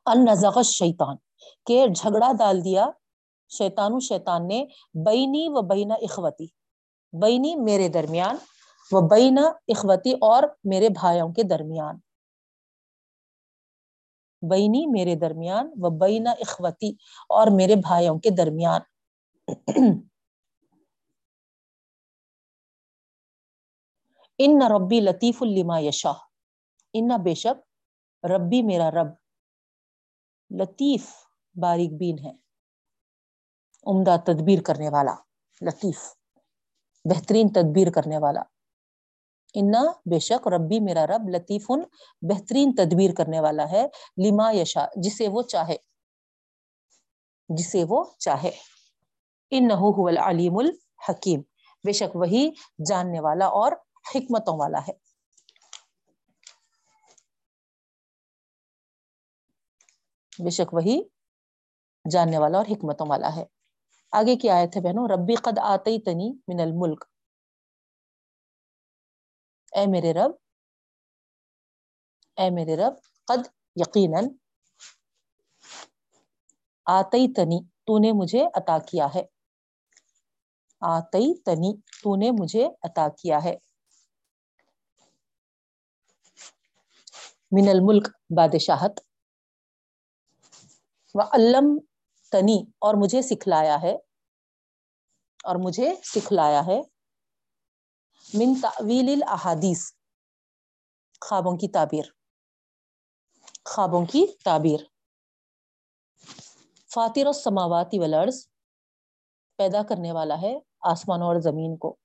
ان 0.06 0.24
نزغ 0.24 0.62
شیطان 0.62 1.16
کہ 1.66 1.86
جھگڑا 1.86 2.32
ڈال 2.38 2.64
دیا 2.64 2.90
شیطان 3.48 3.92
و 3.94 4.00
شیطان 4.00 4.48
نے، 4.48 4.66
بینی 4.94 5.48
و 5.48 5.62
بینا 5.62 5.94
اخوتی، 5.94 6.46
بینی 7.12 7.56
میرے 7.56 7.88
درمیان 7.88 8.36
وہ 8.92 9.00
بینا 9.00 9.42
اخوتی 9.68 10.12
اور 10.12 10.42
میرے 10.64 10.88
بھائیوں 10.88 11.32
کے 11.32 11.42
درمیان۔ 11.42 11.98
بینی 14.42 14.86
میرے 14.86 15.14
درمیان 15.14 15.70
وہ 15.80 15.90
اخوتی 16.40 16.90
اور 17.28 17.46
میرے 17.56 17.76
بھائیوں 17.76 18.18
کے 18.18 18.30
درمیان۔ 18.30 18.80
ان 24.38 24.58
نہ 24.58 24.64
ربی 24.64 25.00
لطیف 25.00 25.42
الما 25.42 25.80
یشا 25.80 26.12
ان 26.92 27.08
بے 27.24 27.34
شک 27.34 27.56
ربی 28.24 28.62
میرا 28.62 28.90
رب۔ 28.90 29.06
لطیف 30.60 31.10
باریک 31.54 31.90
بین 31.98 32.18
ہے۔ 32.18 32.32
عمدہ 33.86 34.16
تدبیر 34.24 34.62
کرنے 34.62 34.88
والا، 34.88 35.14
لطیف، 35.60 35.98
بہترین 37.04 37.48
تدبیر 37.48 37.92
کرنے 37.92 38.18
والا۔ 38.18 38.55
انا 39.58 39.82
بے 40.10 40.18
شک 40.18 40.48
ربی 40.48 40.80
میرا 40.80 41.06
رب 41.06 41.28
لطیف 41.28 41.70
بہترین 42.22 42.74
تدبیر 42.74 43.14
کرنے 43.14 43.40
والا 43.40 43.70
ہے، 43.70 43.86
لما 44.16 44.52
یشا 44.52 44.86
جسے 44.96 45.28
وہ 45.28 45.42
چاہے۔ 45.42 45.76
جسے 47.48 47.84
وہ 47.88 48.04
چاہے۔ 48.18 48.50
ان 49.50 49.70
العلیم 50.08 50.56
الحکیم۔ 50.58 51.40
بے 51.84 51.92
شک 51.92 52.16
وہی 52.16 52.50
جاننے 52.86 53.20
والا 53.20 53.46
اور 53.46 53.72
حکمتوں 54.14 54.58
والا 54.58 54.78
ہے۔ 54.88 54.92
بے 60.44 60.50
شک 60.50 60.74
وہی 60.74 61.00
جاننے 62.10 62.38
والا 62.38 62.58
اور 62.58 62.66
حکمتوں 62.66 63.06
والا 63.06 63.36
ہے۔ 63.36 63.44
آگے 64.12 64.36
کی 64.36 64.50
آئے 64.50 64.66
تھے 64.66 64.80
بہنوں 64.80 65.08
ربی 65.08 65.34
قد 65.34 65.58
آتی 65.62 65.98
تنی 66.00 66.32
من 66.48 66.60
الملک 66.60 67.04
اے 69.76 69.86
میرے 69.86 70.12
رب 70.14 70.32
اے 72.38 72.48
میرے 72.50 72.76
رب 72.76 72.94
قد 73.28 73.46
یقیناً 73.76 74.28
آتی 76.86 77.26
تنی 77.34 77.58
تو 77.86 77.98
نے 77.98 78.12
مجھے 78.12 78.44
عطا 78.54 78.78
کیا 78.86 79.06
ہے 79.14 79.22
آتی 80.82 81.34
تنی 81.44 81.72
تو 82.02 82.16
نے 82.16 82.30
مجھے 82.32 82.66
عطا 82.84 83.08
کیا 83.18 83.42
ہے 83.44 83.54
من 87.52 87.68
الملک 87.68 88.08
بادشاہت 88.30 89.00
و 91.14 91.20
علم 91.34 91.76
تنی 92.32 92.58
اور 92.78 92.94
مجھے 92.94 93.22
سکھلایا 93.22 93.80
ہے 93.82 93.92
اور 95.44 95.56
مجھے 95.56 95.94
سکھلایا 96.04 96.66
ہے 96.66 96.80
من 98.36 98.54
تعویل 98.62 99.08
الاحادیث، 99.08 99.92
خوابوں 101.20 101.56
کی 101.56 101.68
تعبیر۔ 101.68 102.04
خوابوں 103.64 104.06
کی 104.06 104.26
تعبیر۔ 104.44 104.80
فاتر 106.94 107.26
السماواتی 107.26 107.98
والارض 107.98 108.46
پیدا 109.56 109.82
کرنے 109.82 110.12
والا 110.12 110.40
ہے 110.42 110.58
آسمان 110.80 111.22
اور 111.22 111.40
زمین 111.40 111.76
کو۔ 111.76 111.96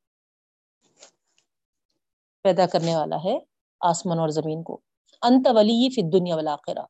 پیدا 2.44 2.68
کرنے 2.68 2.96
والا 2.96 3.16
ہے 3.24 3.40
آسمان 3.80 4.20
اور 4.20 4.30
زمین 4.30 4.64
کو۔ 4.64 4.82
انت 5.22 5.48
ولی 5.56 5.90
فی 5.96 6.02
الدنیا 6.02 6.36
والآخرہ۔ 6.36 6.86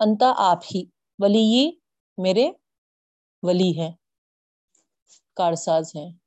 انت 0.00 0.22
آپ 0.36 0.58
ہی، 0.74 0.84
ولی 1.18 1.70
میرے 2.18 2.50
ولی 3.42 3.80
ہیں۔ 3.80 3.92
کارساز 5.36 5.96
ہیں۔ 5.96 6.19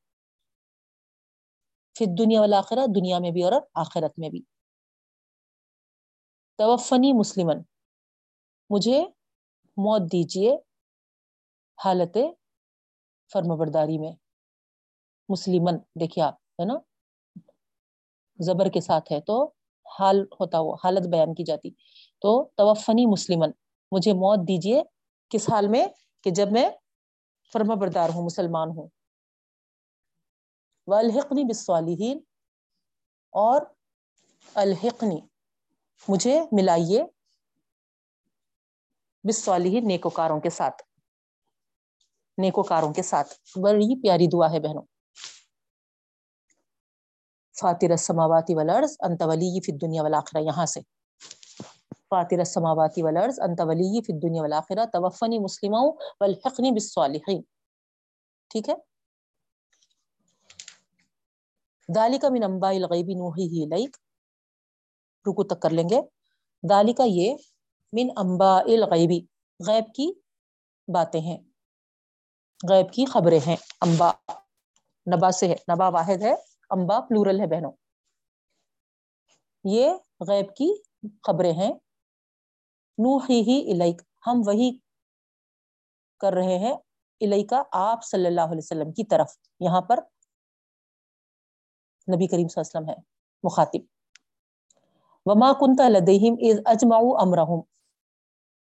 فی 1.98 2.06
الدنیا 2.06 2.42
والآخرہ 2.42 2.86
دنیا 2.96 3.20
میں 3.20 3.32
بھی 3.32 3.44
اور 3.44 3.52
آخرت 3.74 4.20
میں 4.20 4.30
بھی۔ 4.30 4.42
توفنی 6.58 7.14
مسلمن 7.14 7.58
مجھے 8.70 9.04
موت 9.78 10.02
دیجیے 10.12 10.58
حالت 11.86 12.18
فرم 13.34 13.58
برداری 13.58 13.98
میں۔ 13.98 14.12
مسلمن 15.30 15.78
دیکھیے 16.00 16.26
آپ، 16.26 16.34
ہے 16.34 16.66
نا؟ 16.66 16.74
زبر 18.40 18.70
کے 18.70 18.82
ساتھ 18.82 19.12
ہے 19.12 19.22
تو 19.22 19.52
حال 20.00 20.26
ہوتا 20.40 20.60
وہ، 20.60 20.76
حالت 20.84 21.08
بیان 21.08 21.34
کی 21.34 21.44
جاتی۔ 21.44 21.70
تو 22.22 22.50
توفنی 22.58 23.06
مسلمن 23.06 23.52
مجھے 23.92 24.14
موت 24.14 24.40
دیجیے 24.48 24.84
کس 25.30 25.50
حال 25.50 25.68
میں؟ 25.68 25.88
کہ 26.24 26.32
جب 26.32 26.52
میں 26.52 26.70
فرما 27.54 27.76
بردار 27.76 28.10
ہوں، 28.10 28.26
مسلمان 28.26 28.70
ہوں۔ 28.70 28.88
والحقنی 30.88 31.44
بالصالحین 31.44 32.20
اور 33.32 33.62
الحقنی۔ 34.56 35.22
مجھے 36.08 36.42
ملائیے 36.52 37.04
بالصالحین 39.24 39.88
نیکوکاروں 39.88 40.40
کے 40.42 40.50
ساتھ۔ 40.50 40.84
نیکوکاروں 42.38 42.94
کے 42.94 43.02
ساتھ۔ 43.02 43.34
بڑی 43.64 44.02
پیاری 44.02 44.28
دعا 44.28 44.52
ہے 44.52 44.60
بہنوں۔ 44.60 44.84
فاتر 47.62 47.92
السماواتی 47.92 48.56
والارض، 48.56 48.96
انت 49.00 49.22
ولی 49.22 49.60
فی 49.66 49.72
الدنیا 49.72 50.04
والآخرہ۔ 50.04 50.42
یہاں 50.42 50.66
سے۔ 50.66 50.80
فاتر 52.10 52.40
السماواتی 52.40 53.04
والارض، 53.04 53.40
انت 53.40 53.62
ولی 53.62 54.02
فی 54.02 54.14
الدنیا 54.14 54.42
والآخرہ۔ 54.42 54.86
توفنی 54.86 55.40
مسلموں 55.40 55.92
والحقنی 56.20 56.72
بالصالحین۔ 56.72 57.42
ٹھیک 58.50 58.70
ہے؟ 58.70 58.93
دالک 61.96 62.26
من 62.26 62.44
انباء 62.44 62.70
الغیب 62.70 63.06
نوحیہ 63.08 63.66
الیک، 63.66 63.98
رکو 65.30 65.44
تک 65.44 65.62
کر 65.62 65.70
لیں 65.70 65.90
گے۔ 65.90 66.02
دالک 66.70 67.02
یہ 67.06 67.36
من 67.94 68.08
انباء 68.18 68.60
الغیبی 68.60 69.20
غیب 69.68 69.94
کی 69.96 70.12
باتیں 70.88 71.22
ہیں۔ 71.22 71.38
غیب 72.70 72.94
کی 72.94 73.06
خبریں 73.06 73.40
ہیں، 73.48 73.56
انباء۔ 73.82 74.12
نبا 75.16 75.32
سے 75.32 75.48
ہے 75.48 75.54
نبا 75.54 75.90
واحد 75.90 76.22
ہے 76.22 76.34
امبا 76.70 77.00
پلورل 77.00 77.40
ہے 77.40 77.48
بہنوں۔ 77.48 77.72
یہ 79.64 79.92
غیب 80.28 80.56
کی 80.56 80.82
خبریں 81.24 81.54
ہیں۔ 81.54 81.74
نو 82.98 83.18
ہی 83.18 83.42
ہی 83.42 83.72
الیک، 83.72 84.02
ہم 84.28 84.42
وہی 84.46 84.78
کر 86.20 86.34
رہے 86.34 86.58
ہیں، 86.58 86.74
الیکا 87.22 87.64
آپ 87.72 88.04
صلی 88.04 88.26
اللہ 88.26 88.42
علیہ 88.42 88.58
وسلم 88.58 88.92
کی 88.92 89.04
طرف۔ 89.04 89.32
یہاں 89.60 89.82
پر 89.82 90.00
نبی 92.08 92.28
کریم 92.28 92.48
صلی 92.48 92.62
اللہ 92.62 92.78
علیہ 92.78 92.90
وسلم 92.90 92.90
ہے، 92.90 93.04
مخاطب۔ 93.44 93.80
وما 95.26 95.54
کنت 95.54 95.82
لدیہم 95.82 96.36
اذ 96.40 96.60
اجمعوا 96.66 97.22
امرہم 97.22 97.62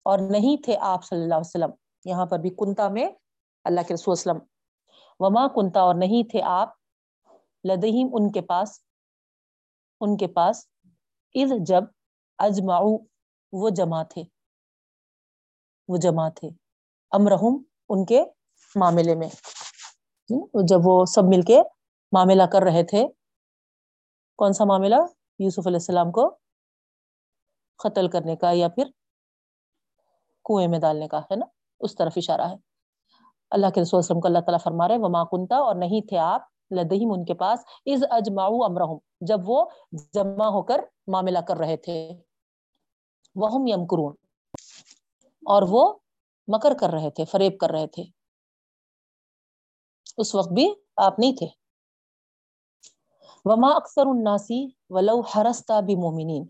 اور 0.03 0.19
نہیں 0.31 0.65
تھے 0.65 0.77
آپ 0.81 1.05
صلی 1.05 1.23
اللہ 1.23 1.35
علیہ 1.35 1.47
وسلم، 1.47 1.71
یہاں 2.05 2.27
پر 2.27 2.39
بھی 2.39 2.51
کنتا 2.51 2.89
میں 2.89 3.09
اللہ 3.65 3.81
کے 3.89 3.95
رسول 3.95 4.13
وسلم۔ 4.13 4.39
وما 5.21 5.49
کنتا 5.49 5.81
اور 5.81 5.95
نہیں 5.95 6.31
تھے 6.31 6.43
آپ 6.43 6.69
لدہیم 7.65 8.09
ان 8.13 8.33
کے 8.33 8.41
پاس، 8.41 8.81
ان 10.01 10.17
کے 10.17 10.27
پاس 10.27 10.67
اذ 11.35 11.53
جب 11.61 11.85
اجمعو 12.39 12.97
وہ 13.53 13.71
جمع 13.71 14.03
تھے۔ 14.03 14.23
وہ 15.89 15.97
جمع 15.97 16.29
تھے۔ 16.29 16.49
امرہم 17.11 17.63
ان 17.89 18.05
کے 18.05 18.25
معاملے 18.75 19.15
میں۔ 19.15 19.29
جی، 20.29 20.67
جب 20.69 20.81
وہ 20.85 21.05
سب 21.05 21.25
مل 21.25 21.43
کے 21.43 21.63
معاملہ 22.13 22.43
کر 22.43 22.63
رہے 22.63 22.83
تھے 22.83 23.07
کون 24.37 24.53
سا 24.53 24.65
معاملہ؟ 24.65 24.95
یوسف 25.39 25.67
علیہ 25.67 25.77
السلام 25.77 26.13
کو 26.13 26.37
قتل 27.79 28.09
کرنے 28.09 28.37
کا 28.37 28.51
یا 28.53 28.69
پھر 28.69 28.85
کنویں 30.45 30.69
میں 30.69 30.79
ڈالنے 30.79 31.09
کا، 31.09 31.19
ہے 31.19 31.37
نا؟ 31.37 31.47
اس 31.81 31.95
طرف 31.95 32.13
اشارہ 32.17 32.41
ہے۔ 32.41 32.55
اللہ 33.51 33.67
کے 33.75 33.81
رسول 33.81 33.99
وسلم 33.99 34.21
کو 34.21 34.29
اللہ 34.29 34.39
تعالیٰ 34.39 34.59
فرما 34.63 34.89
رہے 34.89 34.99
وما 34.99 35.25
کنتا 35.25 35.57
اور 35.57 35.75
نہیں 35.75 36.09
تھے 36.09 36.19
آپ، 36.19 36.43
لدہم 36.71 37.13
ان 37.13 37.25
کے 37.25 37.35
پاس 37.35 37.59
از 37.87 38.05
اجماؤ 38.11 38.63
امرہم 38.63 38.99
جب 39.21 39.41
وہ 39.45 39.65
جمع 39.93 40.47
ہو 40.47 40.63
کر 40.63 40.81
معاملہ 41.07 41.39
کر 41.39 41.57
رہے 41.57 41.77
تھے۔ 41.77 42.11
وہم 43.35 43.67
یمکرون 43.67 44.15
اور 45.47 45.63
وہ 45.69 45.95
مکر 46.49 46.73
کر 46.81 46.91
رہے 46.91 47.11
تھے، 47.11 47.25
فریب 47.25 47.59
کر 47.61 47.71
رہے 47.71 47.87
تھے۔ 47.87 48.05
اس 50.17 50.35
وقت 50.35 50.49
بھی 50.49 50.75
آپ 50.97 51.19
نہیں 51.19 51.33
تھے۔ 51.33 51.66
وما 53.47 53.69
اکثر 53.77 54.07
الناسی 54.07 54.61
ولو 54.91 55.21
حرستا 55.21 55.81
بمومنین 55.81 56.45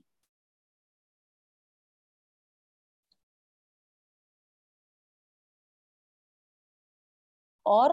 اور 7.66 7.90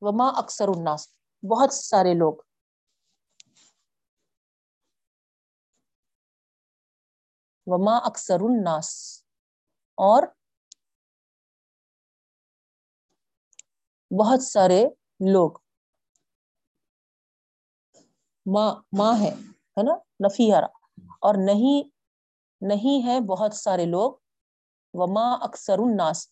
وما 0.00 0.28
اکثر 0.28 0.68
الناس، 0.68 1.08
بہت 1.50 1.72
سارے 1.72 2.14
لوگ۔ 2.14 2.34
وما 7.66 7.96
اکثر 7.96 8.40
الناس، 8.40 8.88
اور 9.98 10.22
بہت 14.18 14.42
سارے 14.42 14.84
لوگ۔ 15.32 15.61
ماں 18.46 18.74
ماں 18.98 19.20
ہے 19.20 19.34
ہے 19.50 19.82
نا؟ 19.82 19.94
نفیارا 20.26 20.66
اور 21.20 21.34
نہیں 21.44 21.88
نہیں 22.60 23.06
ہے 23.06 23.20
بہت 23.20 23.54
سارے 23.54 23.84
لوگ۔ 23.86 24.14
وما 24.94 25.34
اکثر 25.34 25.78
الناس۔ 25.78 26.28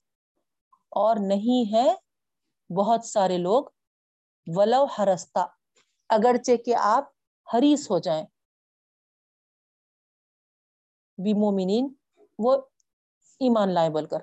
اور 0.72 1.16
نہیں 1.20 1.72
ہے 1.72 1.94
بہت 2.74 3.04
سارے 3.04 3.38
لوگ۔ 3.38 3.64
ولو 4.56 4.86
ہرستا 4.98 5.46
اگرچہ 6.08 6.56
کہ 6.56 6.74
آپ 6.76 7.04
حریص 7.54 7.90
ہو 7.90 7.98
جائیں۔ 7.98 8.24
مومنین، 11.40 11.94
وہ 12.38 12.56
ایمان 13.40 13.74
لائے 13.74 13.90
بول 13.90 14.06
کر 14.06 14.18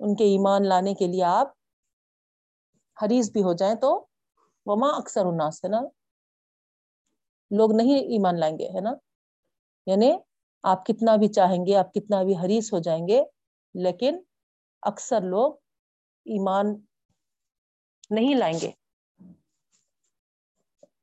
ان 0.00 0.16
کے 0.16 0.24
ایمان 0.24 0.68
لانے 0.68 0.94
کے 0.94 1.06
لیے 1.06 1.24
آپ 1.24 1.48
حریص 3.02 3.30
بھی 3.32 3.42
ہو 3.42 3.52
جائیں 3.52 3.74
تو 3.74 4.06
وما 4.66 4.88
اکثر 4.88 5.24
الناس، 5.24 5.64
ہے 5.64 5.68
نا؟ 5.68 5.80
لوگ 7.50 7.76
نہیں 7.76 7.94
ایمان 7.94 8.40
لائیں 8.40 8.58
گے، 8.58 8.68
ہے 8.68 8.80
نا؟ 8.80 8.92
یعنی 9.86 10.12
آپ 10.62 10.86
کتنا 10.86 11.16
بھی 11.16 11.28
چاہیں 11.28 11.66
گے، 11.66 11.76
آپ 11.76 11.94
کتنا 11.94 12.22
بھی 12.22 12.36
حریص 12.36 12.72
ہو 12.72 12.78
جائیں 12.78 13.08
گے، 13.08 13.24
لیکن 13.74 14.18
اکثر 14.82 15.20
لوگ 15.20 15.54
ایمان 16.24 16.66
نہیں 18.10 18.34
لائیں 18.34 18.58
گے۔ 18.62 18.70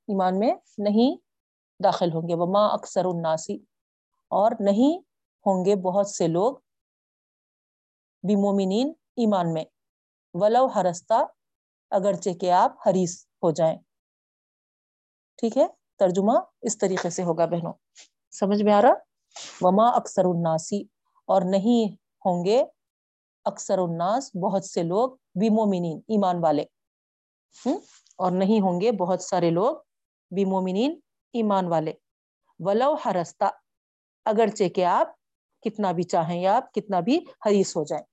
ایمان 0.07 0.39
میں 0.39 0.55
نہیں 0.77 1.15
داخل 1.83 2.13
ہوں 2.13 2.21
گے۔ 2.21 2.33
وما 2.35 2.67
اکثر 2.67 3.05
الناسی 3.05 3.57
اور 4.27 4.51
نہیں 4.59 4.97
ہوں 5.45 5.65
گے 5.65 5.75
بہت 5.75 6.09
سے 6.09 6.27
لوگ 6.27 6.55
مومنین 8.23 8.93
ایمان 9.15 9.53
میں۔ 9.53 9.63
ولو 10.33 10.65
ہرستا 10.65 11.23
اگرچہ 11.89 12.29
کہ 12.29 12.51
آپ 12.51 12.71
حریص 12.85 13.25
ہو 13.43 13.51
جائیں۔ 13.51 13.77
ٹھیک 15.37 15.57
ہے؟ 15.57 15.67
ترجمہ 15.97 16.39
اس 16.61 16.77
طریقے 16.77 17.09
سے 17.09 17.23
ہوگا 17.23 17.45
بہنوں۔ 17.45 17.73
سمجھ 18.31 18.63
میں 18.63 18.73
آ 18.73 18.81
رہا؟ 18.81 18.93
وما 19.61 19.87
اکثر 19.87 20.25
الناسی 20.25 20.83
اور 21.25 21.41
نہیں 21.45 21.93
ہوں 22.25 22.45
گے 22.45 22.63
اکثر 23.45 23.77
الناس 23.77 24.35
بہت 24.35 24.65
سے 24.65 24.83
لوگ 24.83 25.11
مومنین 25.35 26.01
ایمان 26.07 26.43
والے۔ 26.43 26.63
اور 28.15 28.31
نہیں 28.31 28.61
ہوں 28.61 28.81
گے 28.81 28.91
بہت 28.91 29.21
سارے 29.21 29.49
لوگ 29.49 29.77
مومنین 30.47 30.99
ایمان 31.33 31.67
والے۔ 31.67 31.93
ولو 32.59 32.95
ہرستا 33.05 33.49
اگرچہ 34.25 34.69
کہ 34.69 34.85
آپ 34.85 35.07
کتنا 35.61 35.91
بھی 35.91 36.03
چاہیں 36.03 36.41
یا 36.41 36.57
آپ 36.57 36.73
کتنا 36.73 36.99
بھی 36.99 37.17
حریص 37.45 37.77
ہو 37.77 37.83
جائیں۔ 37.83 38.03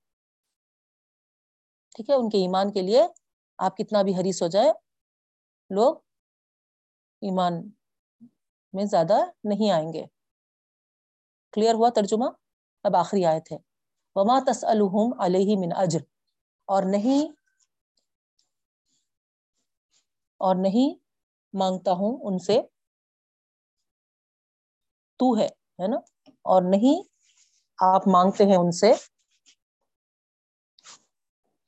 ٹھیک 1.95 2.09
ہے؟ 2.09 2.15
ان 2.15 2.29
کے 2.29 2.37
ایمان 2.37 2.71
کے 2.71 2.81
لیے 2.81 3.03
آپ 3.57 3.77
کتنا 3.77 4.01
بھی 4.01 4.15
حریص 4.15 4.41
ہو 4.41 4.47
جائے 4.47 4.71
لوگ 5.69 5.95
ایمان 7.23 7.53
میں 8.73 8.85
زیادہ 8.85 9.17
نہیں 9.43 9.71
آئیں 9.71 9.93
گے۔ 9.93 10.03
کلیئر 11.53 11.73
ہوا 11.73 11.89
ترجمہ؟ 11.95 12.25
اب 12.83 12.95
آخری 12.95 13.25
آئے 13.25 13.39
تھے 13.39 13.57
وما 14.15 14.39
تس 14.47 14.63
الحم 14.63 15.21
علیہ 15.21 15.55
من 15.57 15.71
اجر 15.75 15.99
اور 16.67 16.83
نہیں 16.83 17.27
اور 20.41 20.55
نہیں 20.55 20.93
مانگتا 21.53 21.91
ہوں 21.91 22.17
ان 22.21 22.39
سے 22.39 22.61
تو 25.19 25.37
ہے 25.39 25.45
ہے 25.79 25.87
نا؟ 25.87 25.97
اور 26.45 26.61
نہیں 26.69 27.01
آپ 27.79 28.07
مانگتے 28.07 28.43
ہیں 28.43 28.55
ان 28.55 28.71
سے۔ 28.71 28.91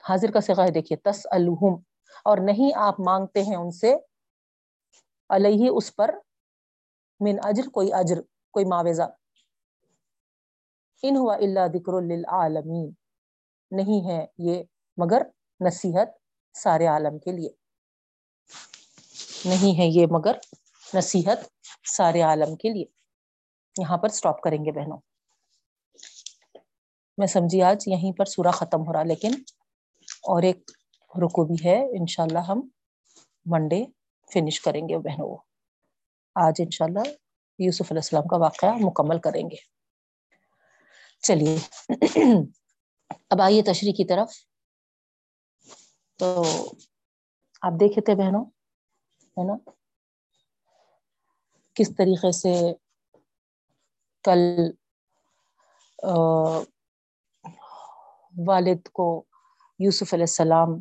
حاضر 0.03 0.31
کا 0.31 0.41
سگا 0.41 0.63
ہے، 0.63 0.71
دیکھیے 0.71 0.97
تس 0.97 1.27
الحم 1.31 1.75
اور 2.25 2.37
نہیں 2.37 2.77
آپ 2.77 2.99
مانگتے 2.99 3.43
ہیں 3.43 3.55
ان 3.55 3.71
سے 3.71 3.95
علیہ 5.29 5.69
اس 5.69 5.95
پر 5.95 6.15
من 7.19 7.35
اجر، 7.43 7.69
کوئی 7.69 7.93
اجر، 7.93 8.21
کوئی 8.51 8.65
معاوضہ۔ 8.65 9.03
ان 11.01 11.17
ہوا 11.17 11.35
اللہ 11.35 11.67
ذکر 11.73 12.01
للعالمین۔ 12.01 12.91
نہیں 13.71 14.09
ہے 14.09 14.25
یہ 14.37 14.63
مگر 14.97 15.21
نصیحت 15.59 16.09
سارے 16.53 16.87
عالم 16.87 17.19
کے 17.19 17.31
لیے۔ 17.31 17.49
نہیں 19.45 19.79
ہے 19.79 19.85
یہ 19.85 20.05
مگر 20.11 20.35
نصیحت 20.93 21.37
سارے 21.87 22.21
عالم 22.21 22.55
کے 22.55 22.69
لیے۔ 22.69 22.85
یہاں 23.79 23.97
پر 23.97 24.09
سٹاپ 24.09 24.41
کریں 24.41 24.65
گے 24.65 24.71
بہنوں۔ 24.71 24.97
میں 27.17 27.27
سمجھی 27.27 27.61
آج 27.61 27.83
یہیں 27.87 28.13
پر 28.13 28.25
سورہ 28.25 28.51
ختم 28.51 28.87
ہو 28.87 28.93
رہا، 28.93 29.03
لیکن 29.03 29.31
اور 30.01 30.43
ایک 30.43 30.71
رکو 31.23 31.45
بھی 31.45 31.55
ہے۔ 31.65 31.85
انشاءاللہ 31.99 32.39
ہم 32.39 32.69
منڈے 33.45 33.85
فنش 34.35 34.61
کریں 34.61 34.89
گے 34.89 34.97
بہنوں 34.97 35.29
وہ۔ 35.29 35.37
آج 36.35 36.53
انشاءاللہ 36.59 37.03
یوسف 37.59 37.91
علیہ 37.91 37.99
السلام 37.99 38.27
کا 38.27 38.37
واقعہ 38.37 38.69
مکمل 38.81 39.19
کریں 39.19 39.43
گے۔ 39.43 39.55
چلیے۔ 41.19 41.57
اب 43.29 43.41
آئیے 43.41 43.61
تشریح 43.61 43.93
کی 43.97 44.05
طرف۔ 44.05 44.31
تو 46.19 46.43
آپ 47.61 47.71
دیکھے 47.79 48.01
تھے 48.01 48.15
بہنوں، 48.15 48.45
ہے 49.37 49.47
نا؟ 49.47 49.69
کس 51.73 51.91
طریقے 51.97 52.31
سے 52.31 52.73
کل 54.23 54.71
والد 58.47 58.87
کو 58.93 59.23
یوسف 59.79 60.13
علیہ 60.13 60.23
السلام 60.23 60.79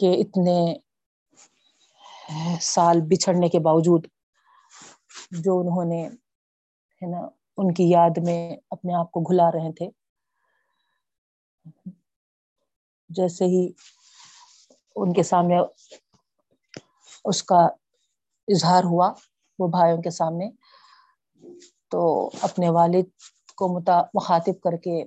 کے 0.00 0.20
اتنے 0.20 0.76
سال 2.60 3.00
بچھڑنے 3.00 3.48
کے 3.48 3.58
باوجود 3.58 4.06
جو 5.30 5.58
انہوں 5.58 5.84
نے، 5.84 6.08
ہے 7.02 7.06
نا، 7.06 7.28
ان 7.56 7.74
کی 7.74 7.90
یاد 7.90 8.18
میں 8.24 8.56
اپنے 8.70 8.94
آپ 8.94 9.10
کو 9.10 9.20
گھلا 9.20 9.50
رہے 9.50 9.72
تھے۔ 9.72 9.88
جیسے 13.08 13.44
ہی 13.44 13.68
ان 14.96 15.12
کے 15.12 15.22
سامنے 15.22 15.56
اس 17.24 17.42
کا 17.42 17.64
اظہار 18.48 18.84
ہوا، 18.84 19.12
وہ 19.58 19.68
بھائیوں 19.68 20.02
کے 20.02 20.10
سامنے، 20.10 20.50
تو 21.88 22.30
اپنے 22.42 22.70
والد 22.70 23.04
کو 23.54 23.78
مخاطب 24.14 24.60
کر 24.62 24.76
کے 24.76 25.04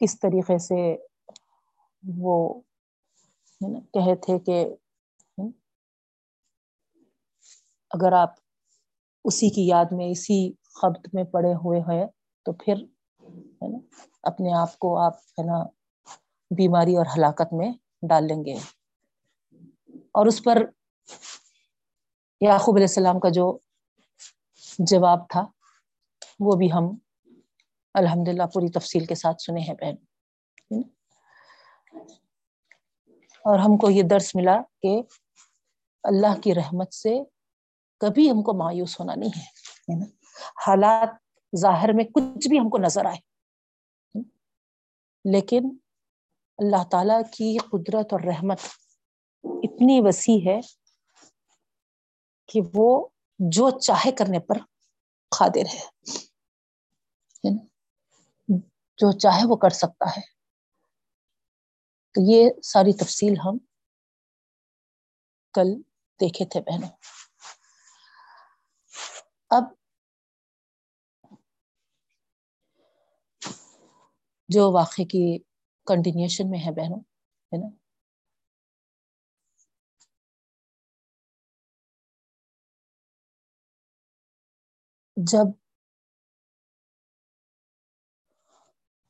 کس 0.00 0.20
طریقے 0.20 0.58
سے 0.58 0.96
وہ 2.18 2.60
کہے 3.70 4.16
تھے 4.16 4.38
کہ 4.38 4.66
اگر 7.90 8.12
آپ 8.12 8.30
اسی 9.24 9.50
کی 9.50 9.66
یاد 9.66 9.84
میں، 9.90 10.10
اسی 10.10 10.52
خبت 10.52 11.08
میں 11.12 11.24
پڑے 11.24 11.54
ہوئے 11.54 11.80
ہیں، 11.80 12.06
تو 12.44 12.52
پھر 12.52 12.74
ہے 13.36 13.68
نا، 13.68 13.78
اپنے 14.22 14.52
آپ 14.52 14.78
کو 14.78 14.98
آپ 14.98 15.12
ہے 15.14 15.42
نا 15.42 15.64
بیماری 16.50 16.96
اور 16.96 17.06
ہلاکت 17.06 17.52
میں 17.52 17.72
ڈال 18.08 18.24
لیں 18.24 18.44
گے۔ 18.44 18.54
اور 19.96 20.26
اس 20.26 20.44
پر 20.44 20.62
یعقوب 22.40 22.76
علیہ 22.76 22.86
السلام 22.86 23.20
کا 23.20 23.28
جو 23.28 23.58
جواب 24.78 25.28
تھا، 25.28 25.46
وہ 26.40 26.56
بھی 26.56 26.72
ہم 26.72 26.84
الحمد 27.94 28.28
للہ 28.28 28.42
پوری 28.54 28.70
تفصیل 28.70 29.06
کے 29.06 29.14
ساتھ 29.14 29.42
سنے 29.42 29.60
ہیں، 29.60 29.74
بہن۔ 29.74 30.82
اور 33.44 33.58
ہم 33.58 33.76
کو 33.76 33.90
یہ 33.90 34.02
درس 34.02 34.34
ملا 34.34 34.62
کہ 34.82 35.02
اللہ 36.04 36.40
کی 36.40 36.54
رحمت 36.54 36.94
سے 36.94 37.20
کبھی 38.00 38.30
ہم 38.30 38.42
کو 38.42 38.52
مایوس 38.54 39.00
ہونا 39.00 39.14
نہیں 39.14 39.30
ہے 39.38 39.98
نا؟ 39.98 40.04
حالات 40.66 41.08
ظاہر 41.56 41.92
میں 41.92 42.04
کچھ 42.04 42.48
بھی 42.48 42.58
ہم 42.58 42.70
کو 42.70 42.78
نظر 42.78 43.04
آئے۔ 43.04 43.18
لیکن 45.24 45.76
اللہ 46.58 46.84
تعالی 46.90 47.14
کی 47.32 47.58
قدرت 47.58 48.12
اور 48.12 48.20
رحمت 48.20 48.58
اتنی 49.44 50.00
وسیع 50.00 50.50
ہے 50.50 50.60
کہ 52.46 52.60
وہ 52.74 53.08
جو 53.38 53.70
چاہے 53.70 54.12
کرنے 54.12 54.38
پر 54.38 54.58
قادر 55.38 55.64
ہے 55.74 55.84
جو 58.96 59.12
چاہے 59.12 59.46
وہ 59.46 59.56
کر 59.56 59.70
سکتا 59.70 60.10
ہے۔ 60.10 60.31
تو 62.14 62.32
یہ 62.32 62.50
ساری 62.62 62.92
تفصیل 62.92 63.34
ہم 63.44 63.58
کل 65.54 65.82
دیکھے 66.20 66.44
تھے 66.44 66.60
بہنوں۔ 66.60 66.88
اب 69.50 69.64
جو 74.48 74.72
واقعے 74.72 75.04
کی 75.04 75.38
کنٹینیوشن 75.86 76.50
میں 76.50 76.58
ہے 76.58 76.72
بہنوں، 76.72 77.00
ہے 77.52 77.56
نا؟ 77.56 77.68
جب 85.16 85.46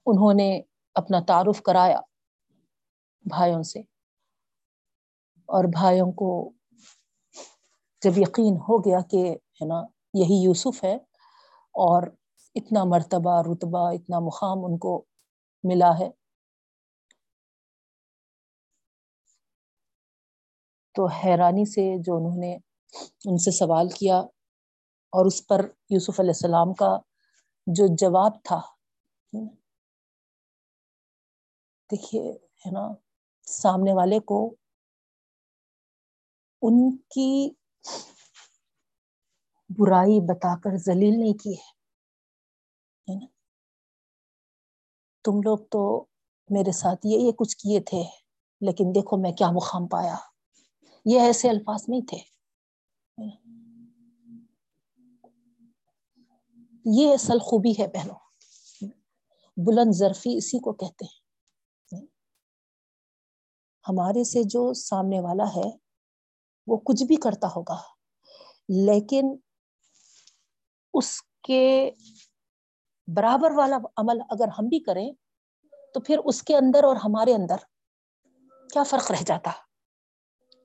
انہوں 0.06 0.34
نے 0.34 0.60
اپنا 0.94 1.20
تعارف 1.26 1.62
کرایا 1.62 2.00
بھائیوں 3.24 3.62
سے۔ 3.62 3.80
اور 5.48 5.64
بھائیوں 5.72 6.10
کو 6.12 6.28
جب 8.02 8.18
یقین 8.18 8.56
ہو 8.56 8.78
گیا 8.78 9.00
کہ 9.10 9.22
ہے 9.28 9.66
نا، 9.66 9.82
یہی 10.14 10.42
یوسف 10.42 10.84
ہے 10.84 10.94
اور 11.74 12.02
اتنا 12.56 12.84
مرتبہ 12.84 13.40
رتبہ، 13.42 13.88
اتنا 13.92 14.18
مقام 14.18 14.64
ان 14.64 14.78
کو 14.78 14.94
ملا 15.64 15.90
ہے، 15.98 16.08
تو 20.94 21.06
حیرانی 21.06 21.64
سے 21.64 21.84
جو 22.02 22.16
انہوں 22.16 22.36
نے 22.36 22.52
ان 23.24 23.38
سے 23.38 23.50
سوال 23.50 23.88
کیا 23.88 24.18
اور 25.12 25.26
اس 25.26 25.46
پر 25.46 25.60
یوسف 25.90 26.20
علیہ 26.20 26.30
السلام 26.30 26.74
کا 26.74 26.96
جو 27.66 27.86
جواب 27.96 28.42
تھا 28.44 28.60
دیکھیے، 31.90 32.22
ہے 32.62 32.70
نا 32.70 32.84
سامنے 33.42 33.92
والے 33.92 34.18
کو 34.20 34.54
ان 36.62 36.96
کی 36.96 37.50
برائی 39.68 40.20
بتا 40.20 40.60
کر 40.60 40.76
ذلیل 40.76 41.20
نہیں 41.20 41.32
کی 41.32 41.54
ہے 41.54 43.14
نا؟ 43.14 43.26
تم 45.24 45.32
لوگ 45.44 45.58
تو 45.58 46.04
میرے 46.50 46.72
ساتھ 46.72 47.00
یہ 47.04 47.18
یہ 47.18 47.32
کچھ 47.32 47.56
کیے 47.56 47.80
تھے، 47.80 48.02
لیکن 48.60 48.84
دیکھو 48.94 49.16
میں 49.16 49.32
کیا 49.32 49.50
مقام 49.50 49.88
پایا۔ 49.88 50.16
یہ 51.04 51.20
ایسے 51.20 51.50
الفاظ 51.50 51.84
نہیں 51.88 52.00
تھے۔ 52.00 52.18
یہ 56.84 57.14
اصل 57.14 57.38
خوبی 57.38 57.72
ہے 57.78 57.86
بہنوں۔ 57.86 58.14
بلند 59.56 59.92
ظرفی 59.92 60.36
اسی 60.36 60.58
کو 60.58 60.72
کہتے 60.72 61.04
ہیں۔ 61.04 61.21
ہمارے 63.88 64.24
سے 64.24 64.42
جو 64.44 64.74
سامنے 64.74 65.20
والا 65.20 65.44
ہے، 65.56 65.76
وہ 66.66 66.76
کچھ 66.76 67.04
بھی 67.04 67.16
کرتا 67.16 67.48
ہوگا۔ 67.56 67.82
لیکن 68.68 69.36
اس 70.94 71.22
کے 71.22 71.90
برابر 73.16 73.50
والا 73.50 73.76
عمل 73.96 74.20
اگر 74.30 74.48
ہم 74.48 74.64
بھی 74.68 74.78
کریں، 74.78 75.12
تو 75.94 76.00
پھر 76.00 76.18
اس 76.24 76.42
کے 76.42 76.56
اندر 76.56 76.84
اور 76.84 76.96
ہمارے 76.96 77.34
اندر 77.34 77.56
کیا 78.72 78.82
فرق 78.82 79.10
رہ 79.10 79.22
جاتا؟ 79.26 79.50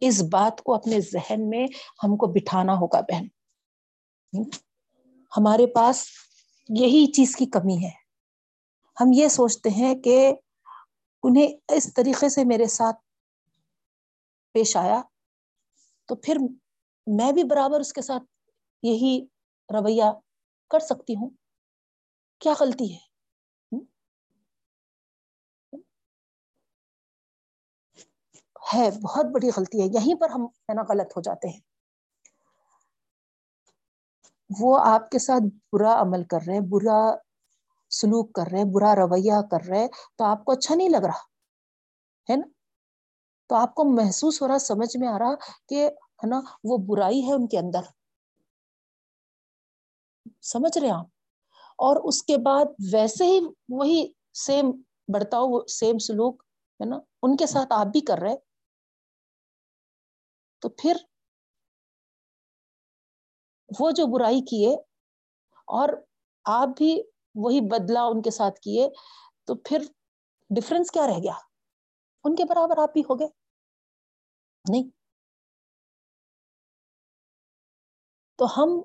اس 0.02 0.24
بات 0.32 0.62
کو 0.62 0.74
اپنے 0.74 1.02
ذہن 1.02 1.50
میں 1.50 1.68
ہم 2.04 2.18
کو 2.18 2.28
بٹھانا 2.28 2.74
ہوگا 2.74 3.02
بہن۔ 3.02 3.28
ہمارے 5.38 5.68
پاس 5.68 6.06
یہی 6.70 7.12
چیز 7.12 7.36
کی 7.36 7.46
کمی 7.46 7.84
ہے۔ 7.84 8.08
ہم 9.02 9.12
یہ 9.14 9.28
سوچتے 9.28 9.70
ہیں 9.70 9.96
کہ 9.96 10.34
انہیں 11.24 11.48
اس 11.70 11.94
طریقے 11.94 12.30
سے 12.30 12.44
میرے 12.44 12.66
ساتھ 12.66 12.98
پیش 14.58 14.78
آیا، 14.78 15.02
تو 16.06 16.16
پھر 16.16 16.38
میں 17.08 17.32
بھی 17.32 17.44
برابر 17.44 17.80
اس 17.80 17.94
کے 17.94 18.02
ساتھ 18.02 18.24
یہی 18.84 19.26
رویہ 19.70 20.04
کر 20.70 20.80
سکتی 20.80 21.14
ہوں۔ 21.14 21.30
کیا 22.40 22.54
غلطی 22.60 22.96
ہے؟ 22.96 23.08
ہے، 28.74 28.90
بہت 29.04 29.26
بڑی 29.26 29.50
غلطی 29.58 29.82
ہے۔ 29.82 29.86
یہیں 29.86 30.16
پر 30.20 30.30
ہم 30.30 30.46
ہے 30.46 30.74
نا 30.74 30.82
غلط 30.82 31.12
ہو 31.18 31.22
جاتے 31.22 31.48
ہیں۔ 31.48 31.60
وہ 34.60 34.80
آپ 34.86 35.10
کے 35.10 35.20
ساتھ 35.20 35.56
برا 35.74 36.02
عمل 36.02 36.24
کر 36.24 36.40
رہے، 36.48 36.60
برا 36.70 37.16
سلوک 37.90 38.34
کر 38.34 38.52
رہے، 38.52 38.64
برا 38.74 38.96
رویہ 38.96 39.42
کر 39.52 39.68
رہے، 39.70 39.88
تو 40.16 40.24
آپ 40.24 40.46
کو 40.46 40.52
اچھا 40.52 40.76
نہیں 40.76 40.90
لگ 40.90 41.06
رہا۔ 41.06 41.24
ہے 42.32 42.36
نا؟ 42.36 42.57
تو 43.48 43.56
آپ 43.56 43.76
کو 43.76 43.84
محسوس 43.84 44.42
ہو 44.42 44.48
رہا، 44.48 44.58
سمجھ 44.60 44.98
میں 44.98 45.08
آ 45.08 45.20
رہا 45.20 45.36
کہ 45.70 45.88
ہے 45.88 46.28
نا، 46.28 46.42
وہ 46.64 46.78
برائی 46.78 47.28
ہے 47.28 47.34
ان 47.34 47.48
کے 47.48 47.60
اندر۔ 47.60 47.82
سمجھ 50.42 50.78
رہے 50.78 50.90
آپ؟ 50.90 51.06
اور 51.78 51.96
اس 52.04 52.24
کے 52.24 52.38
بعد 52.38 52.66
ویسے 52.94 53.26
ہی 53.26 53.40
وہی 53.70 54.12
سیم 54.34 54.72
برتاؤ 55.14 55.66
سیم 55.66 55.98
سلوک، 55.98 56.44
ہے 56.80 56.86
نا، 56.86 56.98
ان 57.24 57.38
کے 57.38 57.46
ساتھ 57.46 57.74
آپ 57.74 57.86
بھی 57.86 58.02
کر 58.02 58.18
رہے 58.18 58.36
تو 60.62 60.70
پھر 60.70 60.96
وہ 63.80 63.92
جو 63.92 64.06
برائی 64.06 64.42
کیے 64.42 64.76
اور 65.68 65.90
آپ 66.46 66.68
بھی 66.78 67.04
وہی 67.36 67.62
بدلا 67.62 68.04
ان 68.04 68.22
کے 68.22 68.32
ساتھ 68.32 68.60
کیے، 68.60 68.90
تو 69.46 69.56
پھر 69.56 69.82
ڈفرنس 70.50 70.92
کیا 70.92 71.08
رہ 71.08 71.20
گیا؟ 71.24 71.34
ان 72.24 72.36
کے 72.36 72.44
برابر 72.46 72.78
آپ 72.78 72.94
بھی 72.94 73.02
ہو 73.02 73.20
گئے۔ 73.20 73.28
نہیں۔ 74.70 74.84
تو 78.36 78.46
ہم 78.46 78.82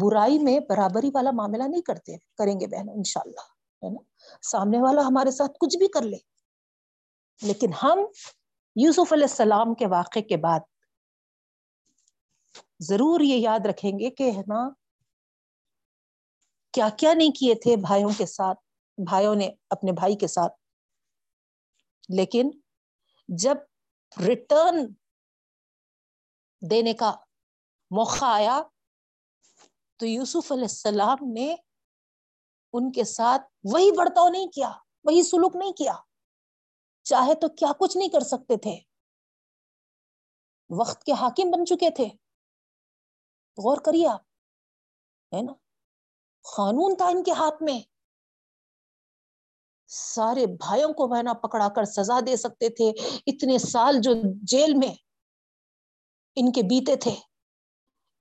برائی 0.00 0.38
میں 0.38 0.60
برابری 0.60 1.10
والا 1.14 1.30
معاملہ 1.30 1.62
نہیں 1.62 1.82
کرتے، 1.82 2.16
کریں 2.18 2.60
گے 2.60 2.66
بہنوں 2.66 2.94
ان 2.94 3.02
شاء 3.04 3.20
اللہ 3.24 3.40
ہے 3.84 3.90
نا؟ 3.90 4.00
سامنے 4.42 4.78
والا 4.78 5.00
ہمارے 5.00 5.30
ساتھ 5.30 5.52
کچھ 5.60 5.78
بھی 5.78 5.88
کر 5.88 6.02
لے۔ 6.02 6.16
لیکن 7.42 7.66
ہم 7.82 7.98
یوسف 8.76 9.12
علیہ 9.12 9.24
السلام 9.24 9.74
کے 9.74 9.86
واقعے 9.86 10.22
کے 10.22 10.36
بعد 10.36 10.60
ضرور 12.80 13.20
یہ 13.20 13.36
یاد 13.36 13.66
رکھیں 13.66 13.98
گے 13.98 14.10
کہ، 14.10 14.30
ہے 14.30 14.40
نا 14.46 14.70
کیا 16.72 16.88
کیا 16.88 17.14
نہیں 17.14 17.30
کیے 17.30 17.54
تھے 17.54 17.76
بھائیوں 17.76 18.10
کے 18.18 18.26
ساتھ، 18.26 18.58
بھائیوں 19.04 19.34
نے 19.34 19.50
اپنے 19.70 19.92
بھائی 19.92 20.16
کے 20.16 20.26
ساتھ۔ 20.26 20.52
لیکن 22.08 22.50
جب 23.28 23.54
ریٹرن 24.26 24.92
دینے 26.70 26.92
کا 26.92 27.10
موقع 27.90 28.24
آیا 28.24 28.62
تو 29.96 30.06
یوسف 30.06 30.52
علیہ 30.52 30.64
السلام 30.64 31.32
نے 31.32 31.54
ان 32.72 32.92
کے 32.92 33.04
ساتھ 33.04 33.42
وہی 33.64 33.90
برتاؤ 33.96 34.28
نہیں 34.28 34.46
کیا، 34.46 34.72
وہی 35.04 35.22
سلوک 35.22 35.56
نہیں 35.56 35.72
کیا۔ 35.72 35.94
چاہے 37.02 37.34
تو 37.34 37.48
کیا 37.48 37.72
کچھ 37.80 37.96
نہیں 37.96 38.08
کر 38.08 38.20
سکتے 38.20 38.56
تھے۔ 38.56 38.80
وقت 40.70 41.04
کے 41.04 41.12
حاکم 41.12 41.50
بن 41.50 41.66
چکے 41.66 41.90
تھے۔ 41.90 42.04
غور 43.58 43.76
کریے 43.76 44.08
آپ، 44.08 44.20
ہے 45.34 45.42
نا؟ 45.42 45.52
قانون 46.56 46.96
تھا 46.96 47.04
ان 47.04 47.24
کے 47.24 47.32
ہاتھ 47.32 47.62
میں۔ 47.62 47.97
سارے 49.88 50.46
بھائیوں 50.46 50.92
کو 50.92 51.06
بہنا 51.06 51.32
پکڑا 51.32 51.68
کر 51.68 51.84
سزا 51.84 52.20
دے 52.26 52.36
سکتے 52.36 52.68
تھے۔ 52.68 53.08
اتنے 53.26 53.58
سال 53.58 53.96
جو 54.00 54.12
جیل 54.42 54.74
میں 54.74 54.94
ان 56.34 56.52
کے 56.52 56.62
بیتے 56.62 56.96
تھے، 56.96 57.14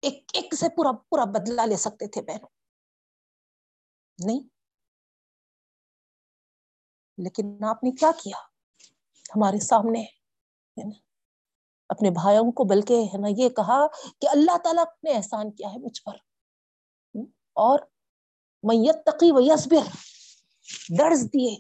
ایک 0.02 0.32
ایک 0.34 0.56
سے 0.56 0.70
پورا 0.70 0.92
پورا 0.92 1.24
بدلا 1.24 1.66
لے 1.66 1.76
سکتے 1.76 2.08
تھے 2.08 2.22
بہنوں۔ 2.22 2.50
نہیں۔ 4.26 4.40
لیکن 7.18 7.64
آپ 7.64 7.84
نے 7.84 7.92
کیا 7.92 8.12
کیا؟ 8.24 8.38
ہمارے 9.36 9.60
سامنے 9.60 10.02
ہے 10.02 10.84
نا؟ 10.84 11.00
اپنے 11.90 12.10
بھائیوں 12.10 12.52
کو 12.52 12.64
بلکہ 12.64 12.94
ہے 12.94 13.18
نا 13.18 13.28
یہ 13.38 13.50
کہا 13.50 13.88
کہ 14.22 14.30
اللہ 14.30 14.58
تعالیٰ 14.58 14.84
نے 15.04 15.12
احسان 15.12 15.52
کیا 15.52 15.70
ہے 15.70 15.78
مجھ 15.78 16.02
پر۔ 16.04 16.16
اور 17.54 17.80
میت 18.64 19.06
تقی 19.06 19.32
و 19.32 19.40
یسبر 19.40 19.96
درج 21.00 21.24
دیے 21.34 21.56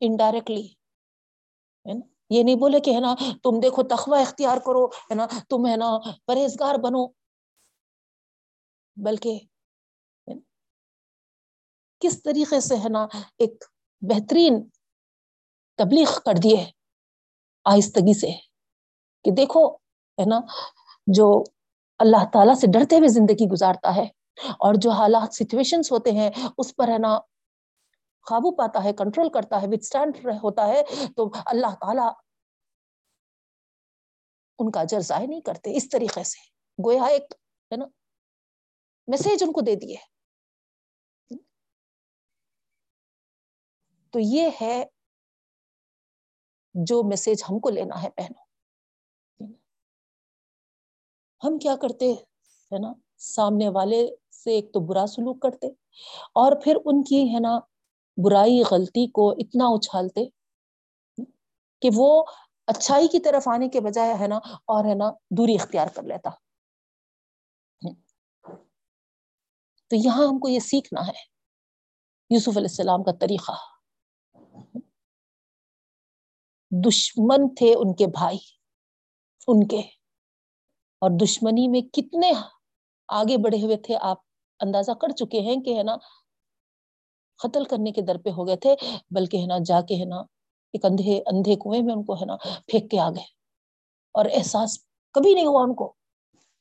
انڈائریکٹلی 0.00 0.68
یہ 2.30 2.42
نہیں 2.42 2.54
بولے 2.54 2.80
کہ 2.80 2.90
ہے 2.94 3.00
نا 3.00 3.14
تم 3.42 3.60
دیکھو 3.62 3.82
تخوہ 3.82 4.20
اختیار 4.20 4.56
کرو، 4.66 4.86
ہے 4.86 5.14
نا؟ 5.14 5.26
تم 5.48 5.66
ہے 5.66 5.76
نا 5.76 5.98
پرہیزگار 6.26 6.74
بنو۔ 6.74 7.06
بلکہ 8.96 9.38
کس 11.98 12.22
طریقے 12.22 12.60
سے 12.60 12.76
ہے 12.76 12.88
نا 12.88 13.06
ایک 13.38 13.64
بہترین 14.00 14.68
تبلیغ 15.76 16.06
کر 16.24 16.32
دیے 16.42 16.64
آہستگی 17.64 18.18
سے؟ 18.18 18.32
کہ 19.24 19.30
دیکھو، 19.36 19.74
ہے 19.74 20.24
نا، 20.24 20.40
جو 21.06 21.44
اللہ 21.98 22.24
تعالیٰ 22.32 22.54
سے 22.54 22.66
ڈرتے 22.66 22.96
ہوئے 22.96 23.08
زندگی 23.08 23.46
گزارتا 23.52 23.96
ہے 23.96 24.04
اور 24.48 24.74
جو 24.76 24.90
حالات 24.90 25.34
سچویشنس 25.34 25.92
ہوتے 25.92 26.10
ہیں، 26.10 26.30
اس 26.58 26.76
پر 26.76 26.88
ہے 26.88 26.98
نا 26.98 27.18
قابو 28.26 28.56
پاتا 28.56 28.84
ہے 28.84 28.92
کنٹرول 28.92 29.28
کرتا 29.32 29.62
ہے 29.62 29.66
وتھ 29.66 29.96
ہوتا 30.42 30.66
ہے، 30.68 30.82
تو 31.16 31.30
اللہ 31.46 31.74
تعالیٰ 31.80 32.12
ان 34.58 34.70
کا 34.70 34.80
اجر 34.80 35.00
ضائع 35.00 35.26
نہیں 35.26 35.40
کرتے۔ 35.40 35.76
اس 35.76 35.88
طریقے 35.88 36.24
سے۔ 36.24 36.40
گویا 36.86 37.04
ایک، 37.04 37.22
ہے 37.72 37.76
نا 37.76 37.84
میسج 39.06 39.44
ان 39.46 39.52
کو 39.52 39.60
دے 39.60 39.74
دیے۔ 39.74 39.96
تو 44.10 44.18
یہ 44.22 44.50
ہے 44.60 44.84
جو 46.74 47.02
میسج 47.02 47.42
ہم 47.50 47.58
کو 47.58 47.70
لینا 47.70 48.02
ہے 48.02 48.10
پہنو 48.10 48.44
ہم 51.44 51.58
کیا 51.58 51.76
کرتے، 51.82 52.12
ہے 52.12 52.78
نا، 52.78 52.92
سامنے 53.16 53.68
والے 53.68 54.06
سے 54.30 54.50
ایک 54.50 54.72
تو 54.74 54.80
برا 54.80 55.06
سلوک 55.06 55.42
کرتے 55.42 55.66
اور 56.34 56.52
پھر 56.64 56.76
ان 56.84 57.02
کی، 57.02 57.34
ہے 57.34 57.40
نا 57.40 57.73
برائی، 58.16 58.62
غلطی 58.70 59.06
کو 59.10 59.30
اتنا 59.30 59.64
اچھالتے 59.66 60.24
کہ 61.82 61.88
وہ 61.94 62.24
اچھائی 62.66 63.08
کی 63.08 63.20
طرف 63.20 63.48
آنے 63.48 63.68
کے 63.68 63.80
بجائے 63.80 64.14
ہے 64.20 64.26
نا، 64.26 64.36
اور 64.66 64.84
ہے 64.84 64.94
نا 64.94 65.10
دوری 65.30 65.54
اختیار 65.54 65.86
کر 65.94 66.02
لیتا۔ 66.02 66.30
تو 69.90 69.96
یہاں 69.96 70.26
ہم 70.26 70.38
کو 70.38 70.48
یہ 70.48 70.58
سیکھنا 70.58 71.06
ہے۔ 71.06 71.22
یوسف 72.30 72.56
علیہ 72.56 72.70
السلام 72.70 73.02
کا 73.02 73.12
طریقہ۔ 73.12 73.52
دشمن 76.70 77.54
تھے 77.54 77.74
ان 77.74 77.94
کے 77.94 78.06
بھائی، 78.06 78.38
ان 79.46 79.68
کے۔ 79.68 79.80
اور 81.02 81.10
دشمنی 81.22 81.68
میں 81.68 81.80
کتنے 81.80 82.32
آگے 83.08 83.36
بڑھے 83.36 83.62
ہوئے 83.62 83.76
تھے، 83.76 83.96
آپ 84.00 84.18
اندازہ 84.60 84.90
کر 84.92 85.08
چکے 85.08 85.40
ہیں 85.40 85.56
کہ 85.56 85.78
ہے 85.78 85.82
نا 85.82 85.96
قتل 87.38 87.64
کرنے 87.64 87.92
کے 87.92 88.02
در 88.02 88.18
پہ 88.18 88.30
ہو 88.30 88.46
گئے 88.46 88.56
تھے، 88.56 88.74
بلکہ 89.10 89.36
ہے 89.36 89.46
نا، 89.46 89.58
جا 89.64 89.80
کے 89.80 89.94
ہے 89.94 90.04
نا، 90.04 90.16
ایک 90.72 90.84
اندھے 90.84 91.22
اندھے 91.26 91.54
کنویں 91.54 91.82
میں 91.82 91.94
ان 91.94 92.04
کو 92.04 92.14
ہے 92.14 92.24
نا 92.24 92.36
پھینک 92.66 92.90
کے 92.90 92.98
آ 92.98 93.10
گئے۔ 93.10 93.24
اور 94.12 94.24
احساس 94.32 94.78
کبھی 95.12 95.34
نہیں 95.34 95.46
ہوا 95.46 95.62
ان 95.62 95.74
کو۔ 95.74 95.94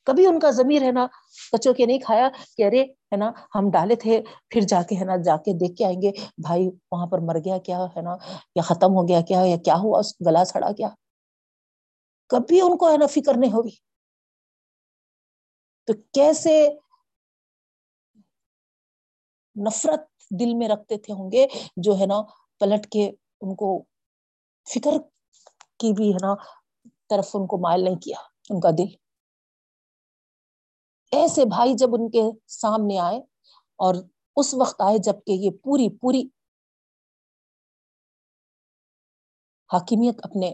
کبھی 0.06 0.26
ان 0.26 0.40
کا 0.40 0.52
ضمیر 0.52 0.82
ہے 0.82 0.92
نا 0.92 1.08
بچوں 1.54 1.74
کے 1.74 1.86
نہیں 1.86 2.00
کھایا 2.00 2.30
کہ 2.58 2.64
ارے 2.66 2.84
ہے 2.84 3.16
نا، 3.16 3.32
ہم 3.56 3.72
ڈالے 3.72 3.96
تھے، 3.96 4.22
پھر 4.50 4.62
جا 4.62 4.82
کے 4.82 4.96
ہے 4.96 5.06
نا، 5.06 5.18
جا 5.18 5.38
کے 5.38 5.54
دیکھ 5.54 5.78
کے 5.78 5.86
آئیں 5.86 6.02
گے۔ 6.02 6.12
بھائی، 6.38 6.70
وہاں 6.92 7.08
پر 7.08 7.20
مر 7.20 7.36
گیا 7.46 7.58
کیا 7.58 7.86
ہے 7.96 8.02
نا؟ 8.02 8.16
یا 8.56 8.62
ختم 8.62 8.96
ہو 8.96 9.08
گیا 9.08 9.22
کیا، 9.22 9.42
یا 9.46 9.58
کیا 9.58 9.76
ہوا؟ 9.76 10.00
اس 10.00 10.14
گلا 10.28 10.46
سڑا 10.46 10.72
کیا۔ 10.72 10.88
کبھی 12.30 12.62
ان 12.62 12.78
کو 12.78 12.92
ہے 12.92 12.98
نا 12.98 13.08
فکر 13.08 13.34
نہیں 13.38 13.52
ہوگی 13.52 13.76
تو 15.88 15.94
کیسے 16.12 16.70
نفرت 19.68 20.12
دل 20.39 20.54
میں 20.54 20.67
رکھتے 20.67 20.98
تھے 20.98 21.13
ہوں 21.13 21.32
گے، 21.32 21.46
جو 21.78 21.93
ہے 22.00 22.06
نا 22.06 22.22
پلٹ 22.62 22.86
کے 22.91 23.06
ان 23.41 23.56
کو 23.56 23.69
فکر 24.67 24.98
کی 25.80 25.93
بھی 25.93 26.10
ہے 26.12 26.17
نا 26.22 26.34
طرف 27.10 27.36
ان 27.36 27.48
کو 27.48 27.58
مائل 27.58 27.84
نہیں 27.84 27.96
کیا، 27.96 28.17
ان 28.50 28.60
کا 28.60 28.69
دل۔ 28.78 28.89
ایسے 31.12 31.46
بھائی 31.46 31.74
جب 31.74 31.96
ان 31.96 32.10
کے 32.10 32.22
سامنے 32.48 32.98
آئے 33.00 33.17
اور 33.80 33.96
اس 34.36 34.54
وقت 34.54 34.82
آئے 34.82 34.98
جبکہ 34.98 35.32
یہ 35.32 35.52
پوری 35.63 35.89
پوری 35.98 36.24
حاکمیت 39.69 40.19
اپنے 40.24 40.54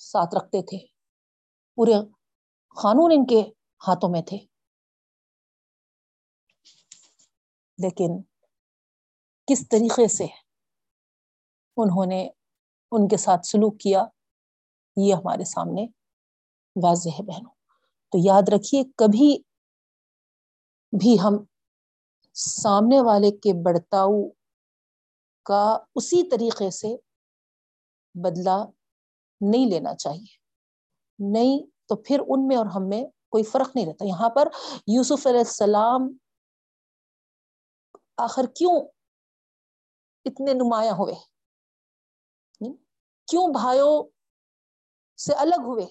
ساتھ 0.00 0.34
رکھتے 0.34 0.62
تھے، 0.62 0.78
پورے 1.78 1.92
قانون 2.76 3.12
ان 3.12 3.26
کے 3.26 3.40
ہاتھوں 3.88 4.10
میں 4.10 4.22
تھے۔ 4.22 4.38
لیکن 7.78 8.22
کس 9.46 9.68
طریقے 9.68 10.08
سے 10.08 10.26
انہوں 11.76 12.06
نے 12.06 12.28
ان 12.90 13.08
کے 13.08 13.16
ساتھ 13.16 13.46
سلوک 13.46 13.80
کیا، 13.80 14.04
یہ 14.96 15.14
ہمارے 15.14 15.44
سامنے 15.44 15.86
واضح 16.82 17.08
ہے 17.08 17.22
بہنوں۔ 17.22 17.50
تو 18.12 18.18
یاد 18.18 18.48
رکھیے، 18.48 18.84
کبھی 18.96 19.38
بھی 21.00 21.16
ہم 21.20 21.44
سامنے 22.34 23.00
والے 23.00 23.30
کے 23.30 23.52
بڑتاؤ 23.64 24.28
کا 25.42 25.78
اسی 25.94 26.28
طریقے 26.30 26.70
سے 26.70 26.96
بدلا 28.14 28.64
نہیں 29.40 29.66
لینا 29.66 29.94
چاہیے۔ 29.94 30.36
نہیں 31.18 31.58
تو 31.86 31.96
پھر 31.96 32.20
ان 32.28 32.48
میں 32.48 32.56
اور 32.56 32.66
ہم 32.66 32.88
میں 32.88 33.04
کوئی 33.28 33.44
فرق 33.44 33.76
نہیں 33.76 33.86
رہتا۔ 33.86 34.04
یہاں 34.04 34.30
پر 34.30 34.48
یوسف 34.86 35.26
علیہ 35.26 35.38
السلام 35.38 36.16
آخر 38.16 38.42
کیوں 38.54 38.88
اتنے 40.24 40.52
نمایاں 40.54 40.92
ہوئے؟ 40.92 41.14
کیوں 43.28 43.48
بھائیوں 43.52 44.10
سے 45.16 45.34
الگ 45.34 45.60
ہوئے؟ 45.60 45.86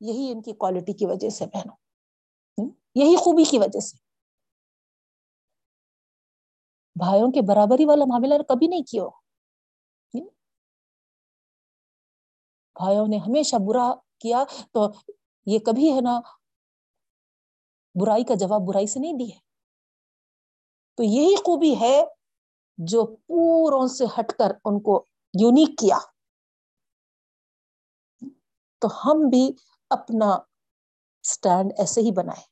یہی 0.00 0.32
ان 0.32 0.42
کی 0.42 0.52
کوالٹی 0.52 0.92
کی 0.92 1.06
وجہ 1.06 1.28
سے 1.28 1.46
بہنوں۔ 1.46 1.76
یہی 2.94 3.16
خوبی 3.16 3.44
کی 3.44 3.58
وجہ 3.58 3.80
سے۔ 3.80 3.96
بھائیوں 6.98 7.32
کے 7.32 7.40
برابری 7.48 7.84
والا 7.84 8.04
معاملہ 8.04 8.42
کبھی 8.42 8.66
نہیں 8.66 8.82
کیا۔ 8.82 9.02
بھائیوں 12.74 13.06
نے 13.08 13.16
ہمیشہ 13.16 13.56
برا 13.68 13.94
کیا 14.18 14.44
تو 14.72 14.92
یہ 15.46 15.58
کبھی 15.58 15.92
ہے 15.92 16.00
نا؟ 16.00 16.20
برائی 18.00 18.24
کا 18.24 18.34
جواب 18.34 18.60
برائی 18.68 18.86
سے 18.86 19.00
نہیں 19.00 19.12
دی 19.12 19.32
ہے۔ 19.34 19.53
تو 20.98 21.02
یہی 21.02 21.34
خوبی 21.36 21.74
ہے 21.80 21.96
جو 22.78 23.04
پوروں 23.26 23.86
سے 23.88 24.04
ہٹ 24.18 24.32
کر 24.32 24.52
ان 24.64 24.80
کو 24.80 25.04
یونیک 25.34 25.78
کیا۔ 25.78 25.98
تو 28.82 28.88
ہم 29.04 29.28
بھی 29.30 29.44
اپنا 29.90 30.30
اسٹینڈ 31.24 31.72
ایسے 31.78 32.00
ہی 32.00 32.10
بنائے 32.12 32.42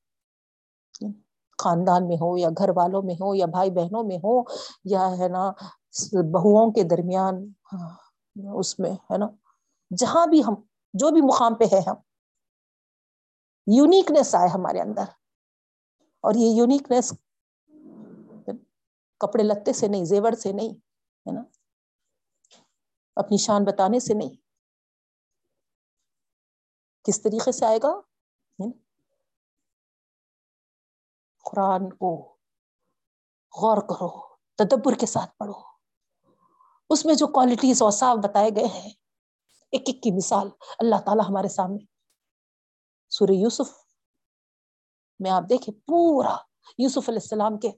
خاندان 1.59 2.09
میں 2.09 2.17
ہو 2.17 2.39
یا 2.39 2.49
گھر 2.59 2.71
والوں 2.77 3.03
میں 3.03 3.15
ہو 3.15 3.35
یا 3.35 3.47
بھائی 3.47 3.71
بہنوں 3.71 4.05
میں 4.05 4.17
ہو 4.17 4.43
یا 4.85 5.11
ہے 5.19 5.29
نا 5.29 5.45
بہوؤں 6.33 6.73
کے 6.73 6.83
درمیان 6.83 7.35
ہاں، 7.73 7.91
اس 8.55 8.79
میں، 8.79 8.93
ہے 9.11 9.19
نا، 9.19 9.27
جہاں 9.91 10.27
بھی 10.27 10.41
ہم، 10.45 10.55
جو 10.95 11.11
بھی 11.11 11.21
مقام 11.21 11.55
پہ 11.55 11.65
ہے 11.73 11.81
ہم۔ 11.87 11.97
یونیکنیس 13.67 14.35
آئے 14.35 14.49
ہمارے 14.49 14.81
اندر۔ 14.81 15.05
اور 16.25 16.35
یہ 16.35 16.49
یونیکنیس 16.49 17.13
کپڑے 19.23 19.43
لتے 19.43 19.73
سے 19.73 19.89
نہیں، 19.89 20.05
زیور 20.05 20.33
سے 20.33 20.53
نہیں، 20.53 20.71
ہے 21.29 21.33
نا؟ 21.33 21.41
اپنی 23.17 23.37
شان 23.37 23.65
بتانے 23.65 24.01
سے 24.01 24.15
نہیں۔ 24.15 24.37
کس 27.05 27.23
طریقے 27.23 27.53
سے 27.53 27.67
آئے 27.67 27.79
گا؟ 27.83 28.01
قرآن 31.45 31.91
کو 31.91 32.37
غور 33.61 33.77
کرو، 33.77 34.37
تدبر 34.37 34.93
کے 34.95 35.07
ساتھ 35.07 35.37
پڑھو۔ 35.37 35.61
اس 36.91 37.05
میں 37.05 37.15
جو 37.15 37.27
کوالٹیز 37.27 37.83
اور 37.83 37.91
صاف 37.91 38.17
بتائے 38.25 38.51
گئے 38.57 38.65
ہیں، 38.65 38.91
ایک 39.73 39.83
ایک 39.87 40.03
کی 40.03 40.17
مثال 40.17 40.51
اللہ 40.79 40.97
تعالی 41.05 41.21
ہمارے 41.29 41.49
سامنے۔ 41.49 41.85
سورہ 43.11 43.31
یوسف 43.31 43.87
میں 45.21 45.31
آپ 45.31 45.43
دیکھیں، 45.49 45.81
پورا 45.87 46.37
یوسف 46.79 47.09
علیہ 47.09 47.19
السلام 47.23 47.59
کے 47.59 47.71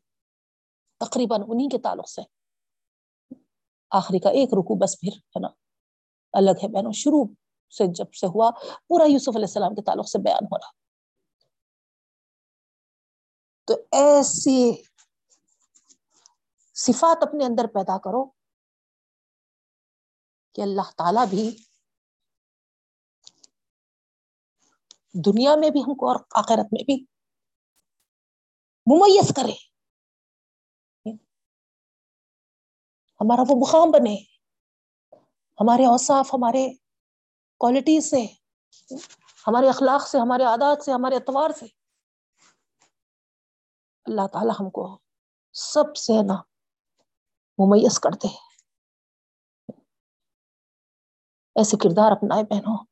تقریباً 1.01 1.43
انہیں 1.49 1.69
کے 1.69 1.79
تعلق 1.79 2.09
سے۔ 2.09 2.23
آخری 3.91 4.19
کا 4.19 4.31
ایک 4.31 4.49
رکو 4.55 4.75
بس 4.75 5.01
پھر 5.01 5.09
ہے 5.09 5.41
نا، 5.41 5.49
الگ 6.33 6.51
ہے 6.51 6.69
بہنوں، 6.69 6.93
شروع 6.93 7.25
سے 7.71 7.85
جب 7.95 8.13
سے 8.15 8.27
ہوا، 8.27 8.51
پورا 8.89 9.05
یوسف 9.05 9.37
علیہ 9.37 9.47
السلام 9.47 9.75
کے 9.75 9.83
تعلق 9.83 10.09
سے 10.09 10.19
بیان 10.19 10.45
ہو 10.45 10.59
رہا۔ 10.59 10.71
تو 13.69 13.75
ایسی 13.93 14.73
صفات 16.75 17.23
اپنے 17.23 17.45
اندر 17.45 17.67
پیدا 17.67 17.99
کرو 17.99 18.25
کہ 20.55 20.61
اللہ 20.61 20.91
تعالی 20.97 21.21
بھی 21.31 21.57
دنیا 25.27 25.57
میں 25.57 25.71
بھی 25.71 25.81
ہم 25.81 25.95
کو 25.95 26.09
اور 26.09 26.17
آخرت 26.35 26.73
میں 26.73 26.85
بھی 26.85 27.05
ممیز 28.87 29.33
کرے۔ 29.37 29.74
ہمارا 33.21 33.43
وہ 33.49 33.57
مقام 33.61 33.91
بنے۔ 33.91 34.17
ہمارے 35.61 35.85
اوصاف، 35.87 36.35
ہمارے 36.35 36.69
کوالٹی 37.61 38.01
سے، 38.01 38.23
ہمارے 39.47 39.69
اخلاق 39.69 40.09
سے، 40.09 40.19
ہمارے 40.19 40.45
عادات 40.45 40.85
سے، 40.85 40.93
ہمارے 40.93 41.17
اتوار 41.17 41.51
سے۔ 41.51 41.67
اللہ 44.07 44.27
تعالی 44.33 44.51
ہم 44.61 44.71
کو 44.71 44.99
سب 45.53 45.97
سے 45.97 46.13
نا 46.23 46.35
ممیز 47.59 48.01
کرتے 48.01 48.29
ایسے 51.57 51.77
کردار 51.77 52.13
اپنائے 52.13 52.43
بہنوں، 52.43 52.85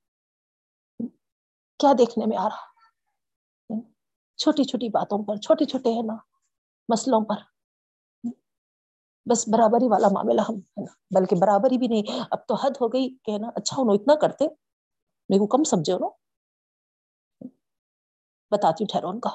کیا 1.79 1.93
دیکھنے 1.99 2.27
میں 2.27 2.37
آ 2.37 2.49
رہا؟ 2.49 2.71
چھوٹی 4.37 4.65
چھوٹی 4.65 4.89
باتوں 4.89 5.25
پر، 5.25 5.37
چھوٹے 5.37 5.65
چھوٹے 5.65 5.91
ہے 5.91 6.03
نا 6.03 6.15
مسلوں 6.89 7.21
پر۔ 7.21 7.52
بس 9.31 9.49
برابری 9.49 9.89
والا 9.89 10.09
معاملہ 10.13 10.41
ہم، 10.41 10.55
ہے 10.55 10.83
نا؟ 10.83 11.21
بلکہ 11.21 11.37
برابری 11.37 11.79
بھی 11.79 11.87
نہیں۔ 11.87 12.21
اب 12.31 12.47
تو 12.49 12.55
حد 12.55 12.71
ہو 12.81 12.89
گئی 12.89 13.17
کہ 13.25 13.39
نا 13.39 13.49
اچھا 13.55 13.77
انہوں 13.81 13.95
اتنا 13.95 14.15
کرتے۔ 14.15 14.45
میرے 15.29 15.39
کو 15.39 15.47
کم 15.47 15.65
سمجھے 15.65 15.93
انہوں۔ 15.93 16.11
بتاتی 18.51 18.85
ہوں 18.85 18.89
ٹھہرو 18.89 19.09
ان 19.09 19.21
کا۔ 19.21 19.31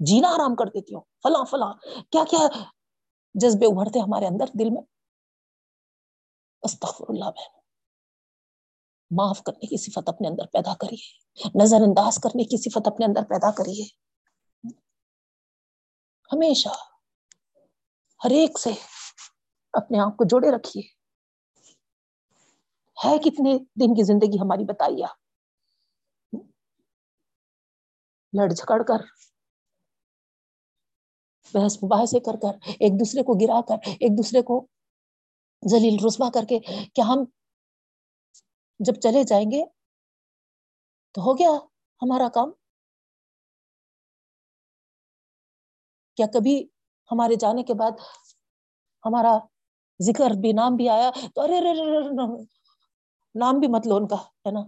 جینا 0.00 0.28
آرام 0.28 0.54
کر 0.54 0.64
دیتی 0.66 0.94
ہوں۔ 0.94 1.02
فلاں 1.22 1.44
فلاں۔ 1.44 1.72
کیا 2.10 2.24
کیا 2.30 2.38
جذبے 3.34 3.66
ابھرتے 3.66 3.98
ہمارے 3.98 4.26
اندر 4.26 4.44
دل 4.58 4.70
میں؟ 4.70 4.82
استغفر 6.62 7.04
اللہ 7.08 7.24
بہن۔ 7.24 7.58
معاف 9.10 9.42
کرنے 9.42 9.66
کی 9.66 9.76
صفت 9.76 10.08
اپنے 10.08 10.28
اندر 10.28 10.46
پیدا 10.46 10.74
کریے۔ 10.74 11.28
نظر 11.62 11.76
انداز 11.76 12.18
کرنے 12.18 12.44
کی 12.44 12.56
صفت 12.56 12.88
اپنے 12.88 13.06
اندر 13.06 13.22
پیدا 13.28 13.50
کریے۔ 13.50 13.84
ہمیشہ۔ 16.32 16.97
ہر 18.20 18.30
ایک 18.30 18.58
سے 18.58 18.70
اپنے 19.74 19.98
آپ 20.00 20.16
کو 20.16 20.24
جوڑے 20.24 20.50
رکھیے۔ 20.50 20.82
ہے 22.96 23.18
کتنے 23.18 23.56
دن 23.80 23.94
کی 23.94 24.02
زندگی 24.02 24.38
ہماری 24.40 24.64
بتائیے 24.64 25.06
لڑ 28.32 28.48
جھگڑ 28.52 28.82
کر، 28.82 29.00
بحث 31.54 31.76
مباحثے 31.84 32.20
کر 32.20 32.36
کر، 32.42 32.54
ایک 32.80 32.98
دوسرے 33.00 33.22
کو 33.22 33.34
گرا 33.34 33.60
کر، 33.68 33.88
ایک 34.00 34.16
دوسرے 34.18 34.42
کو 34.42 34.66
ذلیل 35.62 35.96
رسوا 36.06 36.28
کر 36.34 36.44
کے 36.48 36.58
کیا 36.94 37.04
ہم 37.08 37.24
جب 38.80 39.00
چلے 39.00 39.22
جائیں 39.24 39.50
گے 39.50 39.64
تو 41.14 41.20
ہو 41.20 41.34
گیا 41.38 41.50
ہمارا 42.02 42.28
کام۔ 42.28 42.50
کیا 46.18 46.26
کبھی 46.34 46.56
ہمارے 47.10 47.34
جانے 47.34 47.62
کے 47.62 47.74
بعد 47.74 48.00
ہمارا 49.04 49.38
ذکر 50.00 50.30
بھی، 50.40 50.52
نام 50.52 50.76
بھی 50.76 50.88
آیا۔ 50.88 51.10
تو 51.34 51.40
ارے 51.40 51.60
نام 53.34 53.58
بھی 53.60 53.68
مت 53.68 53.86
لو 53.86 53.96
ان 53.96 54.06
کا، 54.08 54.16
ہے 54.16 54.50
نا؟ 54.50 54.60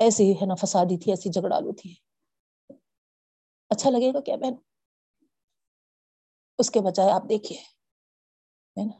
ایسی 0.00 0.32
ہے 0.32 0.46
نا، 0.46 0.54
فسادی 0.54 0.98
تھی، 0.98 1.12
ایسی 1.12 1.30
جھگڑالو 1.30 1.72
تھی۔ 1.72 1.94
اچھا 3.70 3.90
لگے 3.90 4.12
گا 4.14 4.20
کیا 4.20 4.36
بہن؟ 4.36 4.54
اس 6.58 6.70
کے 6.70 6.80
بجائے 6.80 7.10
آپ 7.10 7.28
دیکھیے، 7.28 7.58
ہے 8.76 8.84
نا؟ 8.84 8.98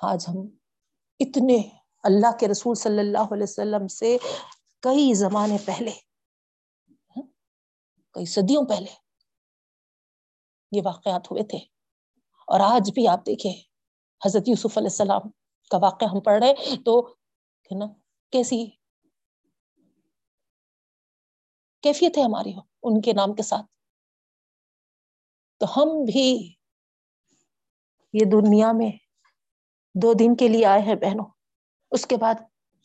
آج 0.00 0.24
ہم 0.28 0.36
اتنے 1.20 1.56
اللہ 2.04 2.36
کے 2.40 2.48
رسول 2.48 2.74
صلی 2.74 2.98
اللہ 2.98 3.32
علیہ 3.32 3.42
وسلم 3.42 3.86
سے 3.88 4.16
کئی 4.82 5.12
زمانے 5.14 5.56
پہلے 5.64 5.90
ہاں، 7.16 7.22
کئی 8.14 8.24
صدیوں 8.26 8.64
پہلے 8.68 9.05
یہ 10.76 10.82
واقعات 10.84 11.30
ہوئے 11.30 11.42
تھے۔ 11.42 11.58
اور 12.46 12.60
آج 12.60 12.90
بھی 12.94 13.08
آپ 13.08 13.26
دیکھیں، 13.26 13.52
حضرت 14.24 14.48
یوسف 14.48 14.78
علیہ 14.78 14.88
السلام 14.90 15.30
کا 15.70 15.78
واقعہ 15.82 16.08
ہم 16.08 16.20
پڑھ 16.20 16.44
رہے 16.44 16.76
تو 16.84 17.14
نا، 17.70 17.86
کیسی 18.32 18.66
کیفیت 21.82 22.18
ہے 22.18 22.22
ہماری 22.22 22.52
ان 22.82 23.00
کے 23.00 23.12
نام 23.12 23.34
کے 23.34 23.42
ساتھ؟ 23.42 23.66
تو 25.58 25.66
ہم 25.76 25.88
بھی 26.12 26.54
یہ 28.12 28.24
دنیا 28.32 28.72
میں 28.72 28.90
دو 29.94 30.12
دن 30.12 30.36
کے 30.36 30.48
لیے 30.48 30.66
آئے 30.66 30.82
ہیں 30.82 30.94
بہنوں۔ 30.94 31.26
اس 31.90 32.06
کے 32.06 32.16
بعد 32.16 32.34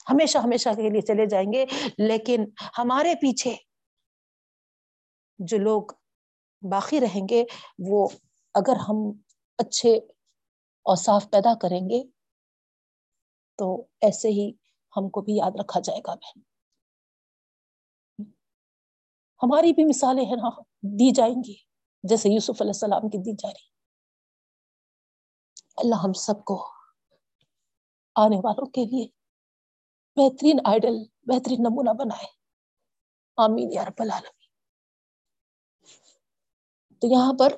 ہمیشہ 0.10 0.38
ہمیشہ 0.38 0.70
کے 0.70 0.90
لیے 0.90 1.02
چلے 1.02 1.26
جائیں 1.26 1.54
گے، 1.54 1.66
لیکن 1.98 2.46
ہمارے 2.78 3.16
پیچھے 3.16 3.56
جو 5.40 5.58
لوگ 5.58 5.82
باقی 6.62 7.00
رہیں 7.00 7.28
گے، 7.30 7.43
وہ 7.80 8.08
اگر 8.54 8.76
ہم 8.76 8.95
اچھے 9.58 9.97
اور 10.84 10.95
صاف 10.95 11.30
پیدا 11.32 11.58
کریں 11.58 11.89
گے، 11.89 12.04
تو 13.56 13.82
ایسے 14.02 14.28
ہی 14.28 14.52
ہم 14.97 15.10
کو 15.10 15.21
بھی 15.21 15.36
یاد 15.36 15.52
رکھا 15.60 15.80
جائے 15.80 16.00
گا 16.00 16.15
بہن۔ 16.15 16.39
ہماری 19.43 19.74
بھی 19.74 19.86
مثالیں 19.86 20.26
ہیں 20.26 20.36
نا 20.36 20.62
دی 20.82 21.12
جائیں 21.12 21.36
گی، 21.36 21.56
جیسے 22.04 22.30
یوسف 22.30 22.62
علیہ 22.62 22.71
السلام 22.71 23.10
کی 23.10 23.17
دی 23.17 23.34
جا 23.34 23.50
رہی۔ 23.50 23.71
اللہ 25.78 25.95
ہم 25.95 26.13
سب 26.13 26.43
کو 26.45 26.67
آنے 28.15 28.38
والوں 28.43 28.65
کے 28.65 28.86
لیے 28.86 29.08
بہترین 30.15 30.60
آئیڈل، 30.65 30.95
بہترین 31.21 31.58
نمونہ 31.60 31.89
بنائے۔ 31.89 32.28
آمین 33.38 33.71
یا 33.71 33.86
رب 33.86 34.02
العالمین۔ 34.02 34.41
تو 37.02 37.08
یہاں 37.08 37.34
پر 37.40 37.54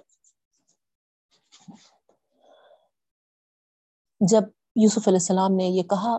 جب 4.20 4.42
یوسف 4.76 5.08
علیہ 5.08 5.20
السلام 5.20 5.56
نے 5.56 5.64
یہ 5.64 5.84
کہا 5.84 6.18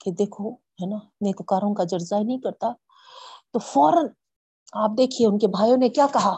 کہ 0.00 0.10
دیکھو، 0.10 0.52
ہے 0.52 0.86
نا، 0.86 0.96
نیکوکاروں 1.20 1.74
کا 1.74 1.84
جرزہ 1.84 2.14
نہیں 2.14 2.38
کرتا، 2.38 2.72
تو 3.52 3.58
فوراً 3.58 4.06
آپ 4.72 4.90
دیکھیے 4.98 5.26
ان 5.26 5.38
کے 5.38 5.46
بھائیوں 5.46 5.76
نے 5.76 5.88
کیا 5.88 6.06
کہا؟ 6.12 6.36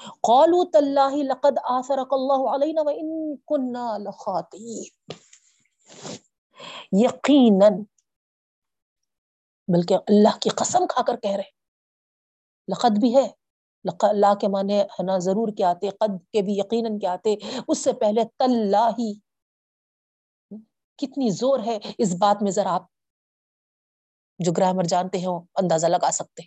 قالوا 0.00 0.64
تالله 0.72 1.22
لقد 1.22 1.58
آثرك 1.64 2.12
الله 2.12 2.52
علينا 2.52 2.82
وإن 2.82 3.36
كنا 3.46 3.98
لخاطئين 3.98 5.12
یقینا، 6.92 7.68
بلکہ 9.68 9.94
اللہ 9.94 10.38
کی 10.40 10.50
قسم 10.50 10.86
کھا 10.86 11.02
کر 11.02 11.16
کہہ 11.16 11.30
رہے، 11.30 11.50
لقد 12.68 12.98
بھی 13.00 13.16
ہے۔ 13.16 13.39
اللہ 13.84 14.34
کے 14.34 14.48
معنی 14.48 14.80
ہے 14.80 15.02
نا، 15.02 15.18
ضرور 15.18 15.48
کیا 15.56 15.70
آتے، 15.70 15.88
قد 15.90 16.32
کے 16.32 16.42
بھی 16.42 16.52
یقیناً 16.52 16.98
کیا 16.98 17.12
آتے۔ 17.12 17.34
اس 17.68 17.78
سے 17.78 17.92
پہلے 17.92 18.24
تاللہ 18.24 18.90
کتنی 20.96 21.30
زور 21.30 21.58
ہے 21.66 21.78
اس 21.98 22.14
بات 22.14 22.42
میں 22.42 22.52
ذرا 22.52 22.74
آپ 22.74 22.82
جو 24.38 24.52
گرامر 24.52 24.82
جانتے 24.82 25.18
ہیں 25.18 25.26
اندازہ 25.26 25.86
لگا 25.86 26.10
سکتے 26.10 26.42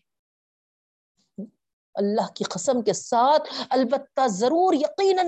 اللہ 1.95 2.31
کی 2.35 2.43
قسم 2.43 2.81
کے 2.81 2.93
ساتھ 2.93 3.49
البتہ 3.69 4.27
ضرور 4.27 4.73
یقیناً 4.73 5.27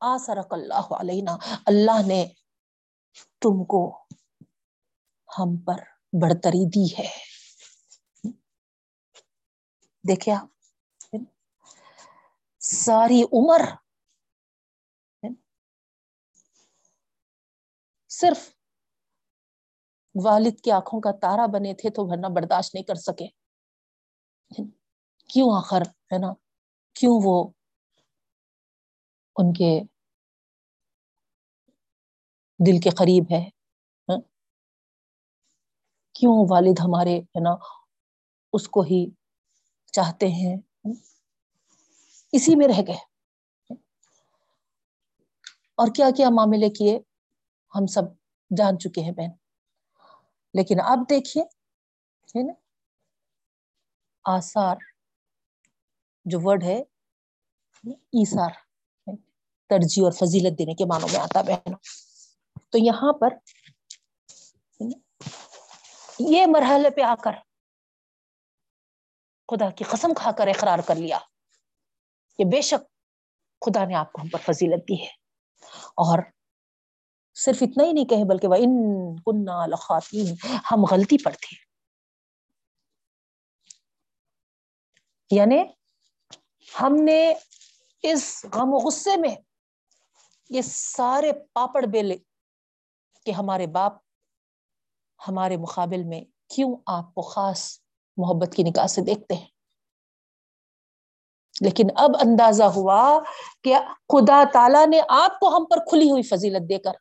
آسرک 0.00 0.54
اللہ 0.54 0.92
علینا۔ 1.00 1.36
اللہ 1.66 2.06
نے 2.06 2.26
تم 3.40 3.64
کو 3.64 4.04
ہم 5.38 5.56
پر 5.56 5.74
بڑھتری 6.22 6.68
دی 6.68 7.02
ہے۔ 7.02 7.39
دیکھے 10.04 10.32
آپ۔ 10.32 10.46
ساری 12.60 13.22
عمر 13.32 13.60
صرف 18.10 18.50
والد 20.14 20.60
کی 20.60 20.70
آنکھوں 20.70 21.00
کا 21.00 21.10
تارا 21.12 21.46
بنے 21.46 21.74
تھے 21.74 21.90
تو 21.90 22.06
ورنہ 22.06 22.26
برداشت 22.26 22.74
نہیں 22.74 22.84
کر 22.84 22.94
سکے۔ 22.94 23.26
کیوں 25.30 25.48
آخر، 25.56 25.82
ہے 25.82 26.18
نا؟ 26.18 26.32
کیوں 26.94 27.20
وہ 27.24 27.50
ان 29.36 29.52
کے 29.52 29.80
دل 32.60 32.80
کے 32.80 32.90
قریب 32.90 33.24
ہے؟ 33.30 33.40
ہاں؟ 34.08 34.20
کیوں 36.14 36.46
والد 36.50 36.80
ہمارے، 36.80 37.18
ہے 37.18 37.40
نا، 37.40 37.50
اس 38.52 38.68
کو 38.68 38.80
ہی 38.80 39.06
چاہتے 39.92 40.28
ہیں۔ 40.28 40.56
اسی 42.32 42.56
میں 42.56 42.68
رہ 42.68 42.82
گئے۔ 42.86 42.98
اور 45.74 45.86
کیا 45.94 46.10
کیا 46.16 46.30
معاملے 46.30 46.70
کیے؟ 46.70 46.98
ہم 47.74 47.86
سب 47.86 48.02
جان 48.56 48.78
چکے 48.78 49.00
ہیں 49.00 49.12
بہن۔ 49.12 49.30
لیکن 50.54 50.80
اب 50.80 50.98
دیکھیے، 51.10 51.44
ہے 52.22 52.42
نا؟ 52.42 52.52
آثار، 54.24 54.76
جو 56.24 56.38
ورڈ 56.42 56.62
ہے 56.62 56.82
ایسار 57.90 58.50
ترجیح 59.68 60.04
اور 60.04 60.12
فضیلت 60.12 60.58
دینے 60.58 60.74
کے 60.74 60.84
معنوں 60.84 61.08
میں 61.12 61.20
آتا 61.20 61.42
بہن 61.42 61.72
تو 62.70 62.78
یہاں 62.78 63.12
پر 63.12 63.28
یہ 66.18 66.46
مرحلے 66.46 66.90
پہ 66.90 67.00
آ 67.00 67.14
کر 67.14 67.32
خدا 69.50 69.70
کی 69.70 69.84
قسم 69.84 70.08
کھا 70.14 70.30
کر 70.32 70.46
اقرار 70.46 70.78
کر 70.78 70.94
لیا 70.94 71.18
کہ 72.38 72.44
بے 72.44 72.62
شک 72.62 72.84
خدا 73.60 73.84
نے 73.84 73.94
آپ 73.94 74.12
کو 74.12 74.22
ہم 74.22 74.28
پر 74.28 74.38
فضیلت 74.38 74.88
دی 74.88 75.02
ہے۔ 75.02 75.10
اور 75.84 76.18
صرف 77.34 77.56
اتنا 77.60 77.84
ہی 77.84 77.92
نہیں 77.92 78.04
کہیں 78.04 78.24
بلکہ 78.24 78.48
وہ 78.48 78.54
ان 78.54 79.16
کنہ 79.16 79.66
لخواتین 79.66 80.34
ہم 80.70 80.84
غلطی 80.84 81.24
پر 81.24 81.32
تھے۔ 81.32 81.70
یعنی 85.30 85.62
ہم 86.80 86.94
نے 87.04 87.34
اس 88.02 88.46
غم 88.54 88.74
و 88.74 88.76
غصے 88.76 89.16
میں 89.16 89.36
یہ 90.50 90.62
سارے 90.62 91.32
پاپڑ 91.52 91.82
بیلے 91.82 92.16
کہ 93.26 93.30
ہمارے 93.30 93.66
باپ 93.66 93.92
ہمارے 95.28 95.56
مقابل 95.56 96.04
میں 96.04 96.20
کیوں 96.48 96.76
آپ 96.86 97.14
کو 97.14 97.22
خاص 97.22 97.80
محبت 98.16 98.54
کی 98.56 98.62
نکاح 98.62 98.86
سے 98.86 99.02
دیکھتے 99.02 99.34
ہیں۔ 99.34 99.46
لیکن 101.60 101.82
اب 101.96 102.10
اندازہ 102.14 102.62
ہوا 102.62 103.18
کہ 103.64 103.76
خدا 104.08 104.44
تعالی 104.52 104.86
نے 104.86 105.00
آپ 105.08 105.40
کو 105.40 105.56
ہم 105.56 105.64
پر 105.64 105.76
کھلی 105.76 106.10
ہوئی 106.10 106.22
فضیلت 106.22 106.68
دے 106.68 106.78
کر 106.78 106.92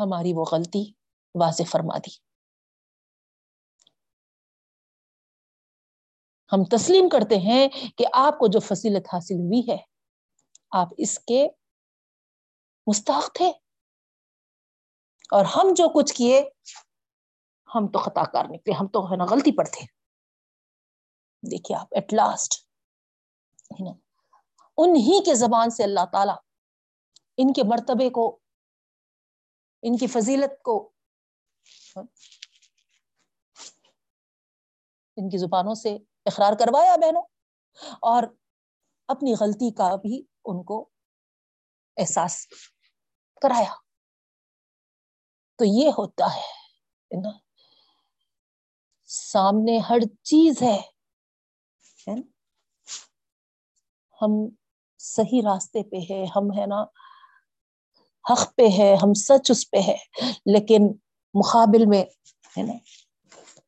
ہماری 0.00 0.32
وہ 0.32 0.44
غلطی 0.52 0.92
واضح 1.34 1.62
فرما 1.70 1.98
دی۔ 1.98 2.24
ہم 6.52 6.64
تسلیم 6.64 7.08
کرتے 7.08 7.38
ہیں 7.38 7.68
کہ 7.96 8.04
آپ 8.12 8.38
کو 8.38 8.46
جو 8.46 8.60
فضیلت 8.60 9.06
حاصل 9.12 9.34
ہوئی 9.34 9.70
ہے، 9.70 9.76
آپ 10.70 10.88
اس 10.98 11.18
کے 11.18 11.48
مستحق 12.86 13.34
تھے۔ 13.34 13.52
اور 15.30 15.44
ہم 15.44 15.68
جو 15.76 15.88
کچھ 15.94 16.14
کیے 16.14 16.50
ہم 17.74 17.86
تو 17.88 17.98
خطا 17.98 18.24
کار 18.32 18.44
نکلے، 18.44 18.74
ہم 18.74 18.86
تو 18.86 19.04
ہے 19.10 19.16
نا 19.16 19.24
غلطی 19.24 19.52
پر 19.56 19.64
تھے۔ 19.64 19.86
دیکھیے 21.42 21.76
آپ 21.76 21.88
ایٹ 21.90 22.12
لاسٹ 22.14 22.62
انہی 24.78 25.22
کے 25.24 25.34
زبان 25.34 25.70
سے 25.70 25.82
اللہ 25.84 26.04
تعالی 26.12 26.32
ان 27.38 27.52
کے 27.52 27.62
مرتبے 27.64 28.08
کو، 28.10 28.26
ان 29.82 29.96
کی 29.96 30.06
فضیلت 30.06 30.62
کو، 30.62 30.76
ان 35.16 35.28
کی 35.28 35.38
زبانوں 35.38 35.74
سے 35.74 35.96
اقرار 36.26 36.52
کروایا 36.58 36.96
بہنوں، 36.96 37.22
اور 38.02 38.22
اپنی 39.08 39.34
غلطی 39.40 39.70
کا 39.70 39.94
بھی 39.96 40.22
ان 40.44 40.62
کو 40.64 40.80
احساس 41.96 42.46
کرایا۔ 43.42 43.74
تو 45.58 45.64
یہ 45.64 45.90
ہوتا 45.98 46.34
ہے 46.36 46.52
سامنے 49.14 49.78
ہر 49.78 49.98
چیز 50.22 50.62
ہے۔ 50.62 50.78
ہم 54.18 54.32
صحیح 55.00 55.42
راستے 55.44 55.82
پہ 55.82 55.96
ہے 56.10 56.24
ہم 56.36 56.52
ہے 56.58 56.66
نا 56.66 56.82
حق 58.24 58.54
پہ 58.56 58.66
ہے 58.78 58.94
ہم 59.02 59.14
سچ 59.14 59.50
اس 59.50 59.70
پہ 59.70 59.76
ہے۔ 59.76 59.96
لیکن 60.46 60.82
مقابل 61.34 61.86
میں 61.86 62.02
ہے 62.56 62.62
نا 62.62 62.72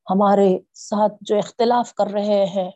ہمارے 0.07 0.49
ساتھ 0.81 1.15
جو 1.21 1.39
اختلاف 1.39 1.95
کر 1.95 2.07
رہے 2.07 2.45
ہیں 2.47 2.71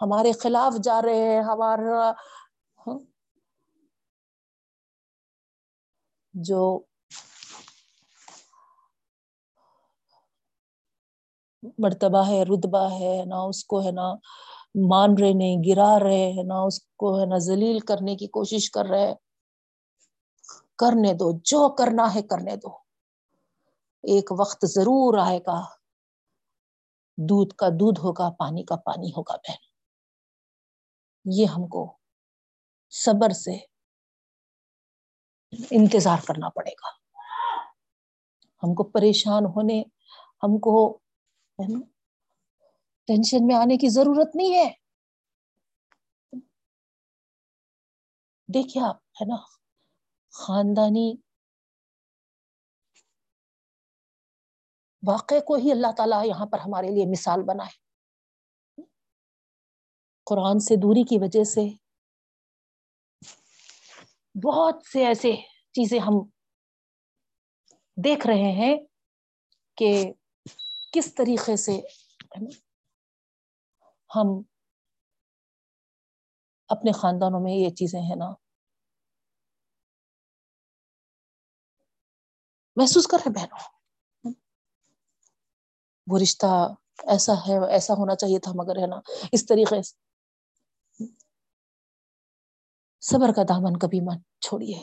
ہمارے 0.00 0.32
خلاف 0.32 0.74
جا 0.82 1.00
رہے 1.02 1.28
ہیں 1.28 1.42
ہمارا 1.42 2.10
جو 6.34 6.60
مرتبہ 11.62 12.28
ہے، 12.28 12.42
رتبہ 12.42 12.90
ہے، 12.92 13.24
نہ 13.24 13.34
اس 13.34 13.64
کو 13.64 13.82
ہے 13.82 13.90
نا 13.90 14.14
مان 14.88 15.14
رہے 15.18 15.32
نہیں، 15.32 15.56
گرا 15.68 15.98
رہے 15.98 16.32
ہیں، 16.32 16.44
نہ 16.44 16.54
اس 16.54 16.82
کو 16.96 17.20
ہے 17.20 17.26
نا 17.26 17.38
ذلیل 17.38 17.78
کرنے 17.78 18.16
کی 18.16 18.26
کوشش 18.26 18.70
کر 18.70 18.84
رہے 18.84 19.14
کرنے 20.78 21.12
دو، 21.12 21.32
جو 21.44 21.74
کرنا 21.74 22.14
ہے 22.14 22.22
کرنے 22.22 22.56
دو۔ 22.56 22.76
ایک 24.02 24.32
وقت 24.38 24.66
ضرور 24.66 25.18
آئے 25.18 25.38
گا، 25.38 25.64
دودھ 27.16 27.54
کا 27.54 27.68
دودھ 27.68 28.00
ہوگا، 28.00 28.30
پانی 28.38 28.64
کا 28.64 28.76
پانی 28.76 29.10
ہوگا 29.10 29.36
بہن۔ 29.36 29.76
یہ 31.24 31.46
ہم 31.46 31.68
کو 31.68 31.96
صبر 32.90 33.28
سے 33.28 33.56
انتظار 35.70 36.18
کرنا 36.26 36.48
پڑے 36.48 36.70
گا۔ 36.70 36.88
ہم 38.62 38.74
کو 38.74 38.84
پریشان 38.84 39.44
ہونے، 39.44 39.82
ہم 40.42 40.58
کو 40.58 40.98
ٹینشن 43.08 43.46
میں 43.46 43.56
آنے 43.56 43.76
کی 43.76 43.88
ضرورت 43.88 44.36
نہیں 44.36 44.54
ہے۔ 44.54 44.68
دیکھیے 48.48 48.82
آپ، 48.82 48.96
ہے 48.96 49.24
نا؟ 49.24 49.36
خاندانی 50.34 51.14
واقع 55.02 55.34
کو 55.46 55.54
ہی 55.54 55.70
اللہ 55.72 55.92
تعالیٰ 55.96 56.24
یہاں 56.26 56.46
پر 56.46 56.58
ہمارے 56.58 56.88
لیے 56.88 57.04
مثال 57.10 57.42
بنائے 57.42 57.74
قرآن 60.26 60.58
سے 60.58 60.76
دوری 60.76 61.02
کی 61.02 61.18
وجہ 61.18 61.44
سے 61.44 61.60
بہت 64.34 64.86
سے 64.92 65.06
ایسے 65.06 65.32
چیزیں 65.72 65.98
ہم 65.98 66.14
دیکھ 67.96 68.26
رہے 68.26 68.52
ہیں 68.52 68.76
کہ 69.76 70.12
کس 70.92 71.14
طریقے 71.14 71.56
سے 71.56 71.80
ہم 74.16 74.42
اپنے 76.68 76.92
خاندانوں 76.92 77.40
میں 77.40 77.52
یہ 77.52 77.70
چیزیں 77.70 78.00
ہیں 78.00 78.16
نا، 78.16 78.32
محسوس 82.76 83.06
کر 83.06 83.18
رہے 83.26 83.32
بہنوں۔ 83.32 83.70
وہ 86.06 86.18
رشتہ 86.22 86.46
ایسا 87.02 87.32
ہے، 87.32 87.72
ایسا 87.72 87.94
ہونا 87.94 88.16
چاہیے 88.16 88.38
تھا 88.38 88.52
مگر 88.54 88.76
ہے 88.76 88.86
نا، 88.86 88.96
اس 89.32 89.46
طریقے 89.46 89.82
سے 89.82 89.94
صبر 93.00 93.32
کا 93.36 93.42
دامن 93.42 93.78
کبھی 93.78 94.00
مت 94.00 94.42
چھوڑیے۔ 94.42 94.78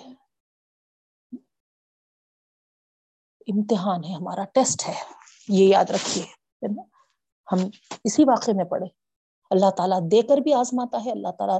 امتحان 3.48 4.04
ہے 4.04 4.14
ہمارا، 4.14 4.44
ٹیسٹ 4.46 4.90
ہے۔ 4.90 5.23
یہ 5.48 5.68
یاد 5.68 5.86
رکھیے۔ 5.90 6.26
ہم 7.52 7.58
اسی 8.04 8.24
واقعے 8.24 8.54
میں 8.54 8.66
پڑھے 8.66 8.86
اللہ 9.50 9.70
تعالیٰ 9.70 10.00
دے 10.12 10.22
کر 10.22 10.38
بھی 10.38 10.54
آزماتا 10.54 11.06
ہے، 11.06 11.12
اللہ 11.12 11.32
تعالیٰ 11.32 11.60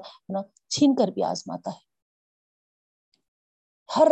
چھین 0.70 0.96
کر 0.96 1.08
بھی 1.08 1.24
آزماتا 1.24 1.72
ہے۔ 1.72 1.94
ہر 3.96 4.08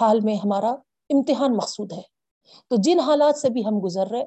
حال 0.00 0.20
میں 0.20 0.36
ہمارا 0.36 0.70
امتحان 1.10 1.56
مقصود 1.56 1.92
ہے۔ 1.92 2.02
تو 2.68 2.76
جن 2.78 3.00
حالات 3.00 3.38
سے 3.38 3.48
بھی 3.50 3.66
ہم 3.66 3.78
گزر 3.84 4.06
رہے، 4.06 4.24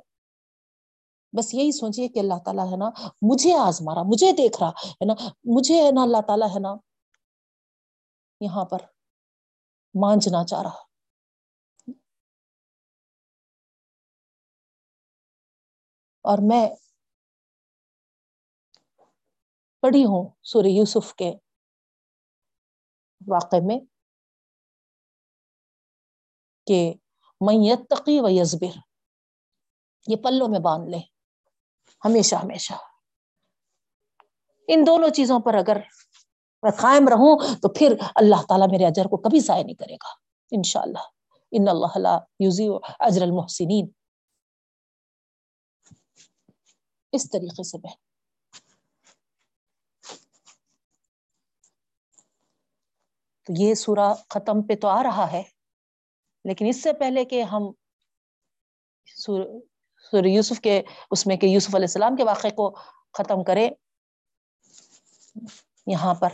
بس 1.37 1.53
یہی 1.53 1.71
سوچیے 1.71 2.07
کہ 2.07 2.19
اللہ 2.19 2.39
تعالیٰ 2.45 2.71
ہے 2.71 2.77
نا، 2.77 2.89
مجھے 3.21 3.57
آزما 3.57 3.95
رہا 3.95 4.03
مجھے 4.03 4.31
دیکھ 4.31 4.57
رہا 4.61 4.69
ہے 4.69 5.05
نا، 5.05 5.13
مجھے 5.43 5.85
ہے 5.85 5.91
نا، 5.91 6.01
اللہ 6.01 6.21
تعالیٰ 6.27 6.47
ہے 6.49 6.59
نا، 6.59 6.75
یہاں 8.39 8.65
پر 8.65 8.77
مانجنا 9.99 10.45
چاہ 10.45 10.61
رہا۔ 10.61 10.84
اور 16.25 16.37
میں 16.41 16.69
پڑھی 19.79 20.05
ہوں 20.05 20.29
سورہ 20.43 20.65
یوسف 20.65 21.13
کے 21.13 21.33
واقع 23.27 23.55
میں 23.65 23.79
کہ 26.67 26.93
میں 27.41 27.55
یتقی 27.57 28.19
و 28.19 28.29
یزبر 28.29 28.77
یہ 30.07 30.15
پلوں 30.15 30.47
میں 30.47 30.59
باندھ 30.59 30.89
لے، 30.89 30.97
ہمیشہ 32.05 32.35
ہمیشہ۔ 32.35 32.73
ان 34.67 34.83
دونوں 34.87 35.09
چیزوں 35.09 35.39
پر 35.39 35.53
اگر 35.53 35.77
میں 36.63 36.71
قائم 36.71 37.07
رہوں 37.07 37.55
تو 37.61 37.73
پھر 37.73 37.93
اللہ 38.15 38.45
تعالیٰ 38.47 38.67
میرے 38.71 38.85
اجر 38.85 39.05
کو 39.05 39.17
کبھی 39.17 39.39
ضائع 39.39 39.63
نہیں 39.63 39.75
کرے 39.75 39.95
گا، 39.95 40.09
انشاءاللہ۔ 40.51 40.99
ان 41.51 41.67
اللہ 41.67 42.19
یوزی 42.39 42.67
اجر 42.99 43.21
المحسنین۔ 43.21 44.04
اس 47.15 47.29
طریقے 47.31 47.63
سے 47.63 47.77
بہن 47.77 48.03
تو 53.47 53.53
یہ 53.57 53.73
سورا 53.75 54.13
ختم 54.33 54.61
پہ 54.67 54.75
تو 54.81 54.87
آ 54.87 55.01
رہا 55.03 55.31
ہے، 55.31 55.41
لیکن 56.45 56.65
اس 56.69 56.81
سے 56.83 56.93
پہلے 56.99 57.23
کہ 57.25 57.41
ہم 57.51 57.71
سورہ 59.07 60.27
یوسف 60.27 60.59
کے، 60.61 60.81
اس 61.11 61.25
میں 61.27 61.37
کہ 61.37 61.45
یوسف 61.47 61.75
علیہ 61.75 61.87
السلام 61.87 62.15
کے 62.15 62.23
واقعے 62.23 62.51
کو 62.57 62.69
ختم 63.17 63.43
کرے 63.43 63.69
یہاں 65.87 66.13
پر 66.21 66.33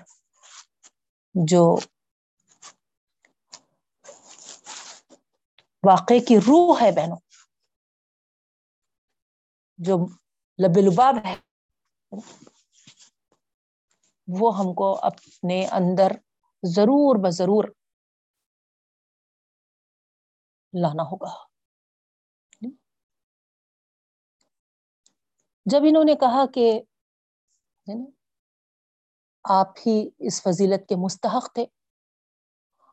جو 1.36 1.63
واقع 5.84 6.13
کی 6.27 6.38
روح 6.47 6.82
ہے 6.82 6.91
بہنوں، 6.91 7.17
جو 9.79 9.97
لب 10.64 10.78
لباب 10.78 11.16
ہے۔ 11.26 11.36
وہ 14.28 14.59
ہم 14.59 14.74
کو 14.74 14.99
اپنے 15.01 15.68
اندر 15.68 16.12
ضرور 16.64 17.16
بضرور 17.24 17.64
لانا 20.74 21.03
ہوگا۔ 21.03 21.51
جب 25.66 25.80
انہوں 25.88 26.03
نے 26.03 26.16
کہا 26.16 26.45
کہ 26.53 26.82
آپ 29.43 29.68
ہی 29.86 30.09
اس 30.20 30.41
فضیلت 30.43 30.89
کے 30.89 30.95
مستحق 30.95 31.53
تھے 31.53 31.66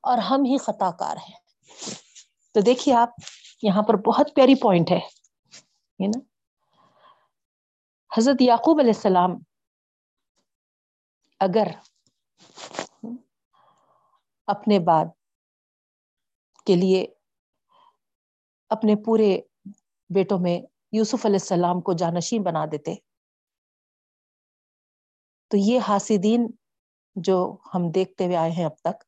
اور 0.03 0.19
ہم 0.19 0.45
ہی 0.45 0.59
خطا 0.59 0.91
کار 0.91 1.17
ہیں۔ 1.17 1.37
تو 2.55 2.61
دیکھیے 2.61 2.95
آپ، 2.95 3.11
یہاں 3.63 3.83
پر 3.83 3.95
بہت 3.95 4.31
پیاری 4.35 4.55
پوائنٹ 4.55 4.91
ہے۔ 4.91 5.01
نا 6.09 6.38
حضرت 8.13 8.43
یعقوب 8.43 8.81
علیہ 8.81 8.93
السلام 8.95 9.39
اگر 11.41 11.67
اپنے 14.47 14.79
بعد 14.79 15.05
کے 16.67 16.75
لیے 16.77 17.07
اپنے 18.71 18.95
پورے 18.97 19.41
بیٹوں 20.11 20.39
میں 20.39 20.61
یوسف 20.93 21.27
علیہ 21.27 21.39
السلام 21.43 21.81
کو 21.81 21.93
جانشین 21.93 22.43
بنا 22.43 22.65
دیتے، 22.67 22.95
تو 25.51 25.57
یہ 25.57 25.81
حاسدین 25.89 26.47
جو 27.17 27.57
ہم 27.75 27.91
دیکھتے 27.91 28.25
ہوئے 28.25 28.37
آئے 28.37 28.51
ہیں 28.51 28.65
اب 28.65 28.77
تک، 28.77 29.05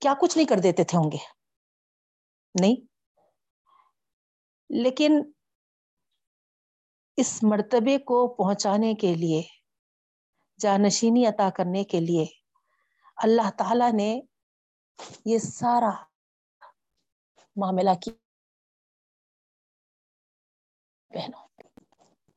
کیا 0.00 0.14
کچھ 0.20 0.36
نہیں 0.38 0.46
کر 0.46 0.58
دیتے 0.58 0.84
تھے 0.84 0.98
ہوں 0.98 1.10
گے؟ 1.12 1.18
نہیں۔ 2.54 2.76
لیکن 4.70 5.20
اس 7.16 7.42
مرتبے 7.42 7.98
کو 7.98 8.34
پہنچانے 8.34 8.94
کے 8.94 9.14
لیے، 9.14 9.42
جانشینی 10.60 11.26
عطا 11.26 11.50
کرنے 11.50 11.84
کے 11.84 12.00
لیے 12.00 12.24
اللہ 13.16 13.50
تعالی 13.58 13.90
نے 13.96 14.20
یہ 15.24 15.38
سارا 15.38 15.90
معاملہ 17.56 17.90
کی 18.02 18.10
بہنوں، 21.10 21.46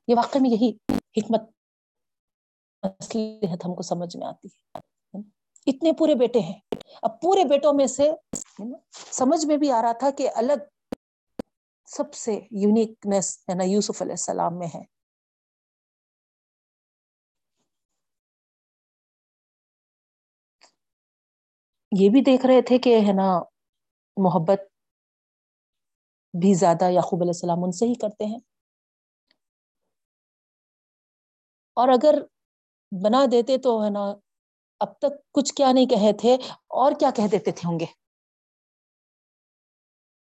یہ 0.07 0.15
واقع 0.15 0.37
میں 0.41 0.49
یہی 0.49 0.71
حکمت 1.17 1.41
ہم 3.65 3.75
کو 3.75 3.81
سمجھ 3.81 4.17
میں 4.17 4.27
آتی 4.27 4.47
ہے۔ 4.47 4.79
اتنے 5.67 5.91
پورے 5.91 6.15
بیٹے 6.15 6.39
ہیں۔ 6.39 6.59
اب 7.01 7.21
پورے 7.21 7.43
بیٹوں 7.43 7.73
میں 7.73 7.87
سے 7.87 8.11
سمجھ 9.11 9.45
میں 9.45 9.57
بھی 9.57 9.71
آ 9.71 9.81
رہا 9.81 9.91
تھا 9.91 10.09
کہ 10.11 10.29
الگ 10.35 10.53
سب 11.87 12.13
سے 12.13 12.33
یونیکنیس 12.61 13.37
ہے 13.49 13.55
نا 13.55 13.63
یوسف 13.63 14.01
علیہ 14.01 14.13
السلام 14.13 14.57
میں 14.59 14.67
ہے۔ 14.67 14.83
یہ 21.91 22.09
بھی 22.09 22.21
دیکھ 22.21 22.45
رہے 22.45 22.61
تھے 22.61 22.77
کہ 22.77 22.99
ہے 23.07 23.13
نا 23.13 23.27
محبت 24.17 24.59
بھی 26.33 26.53
زیادہ 26.53 26.89
یعقوب 26.89 27.21
علیہ 27.21 27.29
السلام 27.29 27.63
ان 27.63 27.71
سے 27.71 27.85
ہی 27.85 27.93
کرتے 27.93 28.25
ہیں۔ 28.25 28.39
اور 31.77 31.87
اگر 31.89 32.15
بنا 32.91 33.25
دیتے 33.31 33.57
تو 33.57 33.83
ہے 33.83 33.89
نا 33.89 34.05
اب 34.81 34.97
تک 34.99 35.31
کچھ 35.31 35.53
کیا 35.53 35.71
نہیں 35.71 35.85
کہے 35.85 36.13
تھے 36.13 36.33
اور 36.75 36.91
کیا 36.99 37.09
کہہ 37.15 37.27
دیتے 37.31 37.51
تھے 37.51 37.67
ہوں 37.67 37.79
گے؟ 37.79 37.85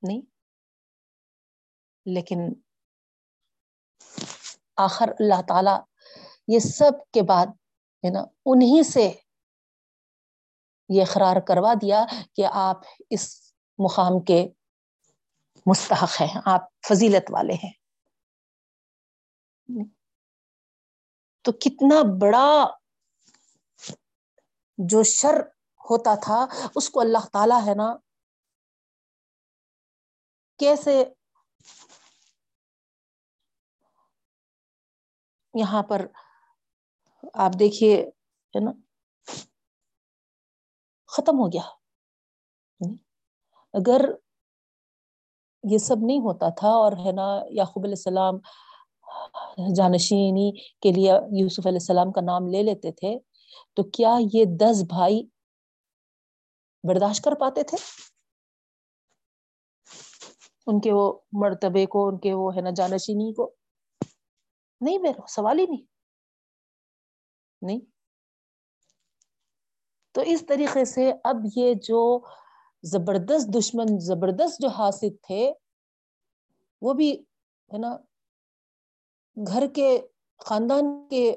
نہیں۔ 0.02 0.22
لیکن 2.06 2.40
آخر 4.76 5.10
اللہ 5.20 5.42
تعالی 5.48 5.76
یہ 6.48 6.60
سب 6.60 6.92
کے 7.12 7.22
بعد 7.22 7.46
ہے 8.04 8.10
نا، 8.10 8.24
انہی 8.46 8.84
سے 8.84 9.12
یہ 10.90 11.02
اقرار 11.02 11.42
کروا 11.48 11.74
دیا 11.82 12.06
کہ 12.36 12.46
آپ 12.52 12.78
اس 13.10 13.54
مقام 13.80 14.20
کے 14.20 14.48
مستحق 15.66 16.22
ہیں، 16.22 16.42
آپ 16.46 16.62
فضیلت 16.88 17.32
والے 17.32 17.54
ہیں۔ 17.54 17.72
تو 21.42 21.52
کتنا 21.52 21.96
بڑا 22.22 22.66
جو 24.78 25.04
شر 25.04 25.40
ہوتا 25.90 26.16
تھا، 26.16 26.46
اس 26.76 26.90
کو 26.90 27.00
اللہ 27.00 27.26
تعالی 27.32 27.70
ہے 27.70 27.76
نا، 27.76 27.96
کیسے 30.60 31.04
یہاں 35.54 35.84
پر 35.84 36.06
آپ 37.34 37.52
دیکھیے، 37.60 37.98
ہے 38.54 38.60
نا؟ 38.60 38.72
ختم 41.08 41.40
ہو 41.40 41.48
گیا۔ 41.48 41.62
اگر 43.74 44.02
یہ 45.64 45.78
سب 45.78 45.96
نہیں 46.02 46.20
ہوتا 46.20 46.50
تھا 46.50 46.68
اور 46.68 46.92
ہے 46.92 47.12
نا، 47.12 47.28
یعقوب 47.50 47.84
علیہ 47.84 47.96
السلام 47.98 48.36
جانشینی 49.76 50.52
کے 50.82 50.92
لیے 50.92 51.12
یوسف 51.42 51.68
علیہ 51.68 51.80
السلام 51.82 52.12
کا 52.12 52.22
نام 52.22 52.48
لے 52.48 52.64
لیتے 52.64 52.92
تھے، 52.92 53.20
تو 53.74 53.84
کیا 53.84 54.16
یہ 54.34 54.46
دس 54.60 54.84
بھائی 54.90 55.24
برداشت 56.84 57.24
کر 57.24 57.32
پاتے 57.40 57.64
تھے؟ 57.64 57.78
ان 60.68 60.82
کے 60.82 60.94
وہ 60.94 61.20
مرتبے 61.32 61.86
کو، 61.86 62.08
ان 62.08 62.20
کے 62.20 62.34
وہ 62.34 62.56
ہے 62.56 62.62
نا 62.62 62.70
جانشینی 62.76 63.34
کو۔ 63.34 63.54
نہیں 64.82 65.00
میرا 65.00 65.22
سوال 65.28 65.60
ہی 65.60 65.66
نہیں۔ 65.66 65.86
نہیں۔ 67.62 67.80
تو 70.12 70.22
اس 70.22 70.46
طریقے 70.46 70.86
سے 70.86 71.14
اب 71.24 71.36
یہ 71.56 71.74
جو 71.74 72.22
زبردست 72.84 73.48
دشمن، 73.48 74.00
زبردست 74.00 74.62
جو 74.62 74.68
حاصل 74.68 75.10
تھے، 75.22 75.54
وہ 76.82 76.94
بھی 76.94 77.22
ہے 77.74 77.78
نا 77.78 77.98
گھر 79.48 79.68
کے 79.76 80.02
خاندان 80.38 81.08
کے 81.10 81.36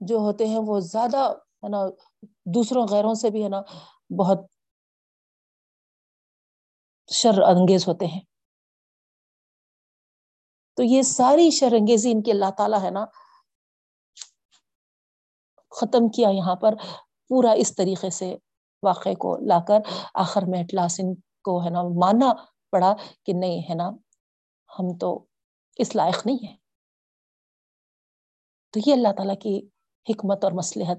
جو 0.00 0.16
ہوتے 0.16 0.46
ہیں، 0.46 0.58
وہ 0.66 0.80
زیادہ 0.80 1.32
ہے 1.62 1.68
نا 1.68 1.78
دوسروں 2.22 2.86
غیروں 2.90 3.14
سے 3.14 3.30
بھی 3.30 3.44
ہے 3.44 3.48
نا 3.48 3.62
بہت 4.18 4.38
شر 7.14 7.42
انگیز 7.42 7.88
ہوتے 7.88 8.06
ہیں۔ 8.06 8.20
تو 10.76 10.82
یہ 10.82 11.02
ساری 11.02 11.50
شر 11.50 11.72
انگیزی 11.72 12.10
ان 12.10 12.22
کی 12.22 12.30
اللہ 12.30 12.50
تعالیٰ 12.58 12.82
ہے 12.82 12.90
نا، 12.90 13.04
ختم 15.70 16.08
کیا 16.08 16.28
یہاں 16.28 16.56
پر، 16.56 16.74
پورا 17.30 17.52
اس 17.52 17.74
طریقے 17.76 18.10
سے 18.10 18.36
واقعے 18.82 19.14
کو 19.14 19.36
لا 19.46 19.58
کر 19.68 19.78
آخر 20.14 20.42
میں 20.48 20.60
اٹلاسن 20.60 21.14
کو 21.44 21.64
ہے 21.64 21.70
نا 21.70 21.82
ماننا 21.82 22.32
پڑا 22.70 22.92
کہ 23.26 23.32
نہیں 23.32 23.62
ہے 23.70 23.74
نا، 23.74 23.88
ہم 24.70 24.98
تو 24.98 25.24
اس 25.76 25.96
لائق 25.96 26.26
نہیں 26.26 26.48
ہے 26.48 26.54
تو 28.72 28.80
یہ 28.86 28.92
اللہ 28.92 29.12
تعالیٰ 29.16 29.38
کی 29.42 29.54
حکمت 30.10 30.44
اور 30.44 30.52
مسلحت 30.52 30.98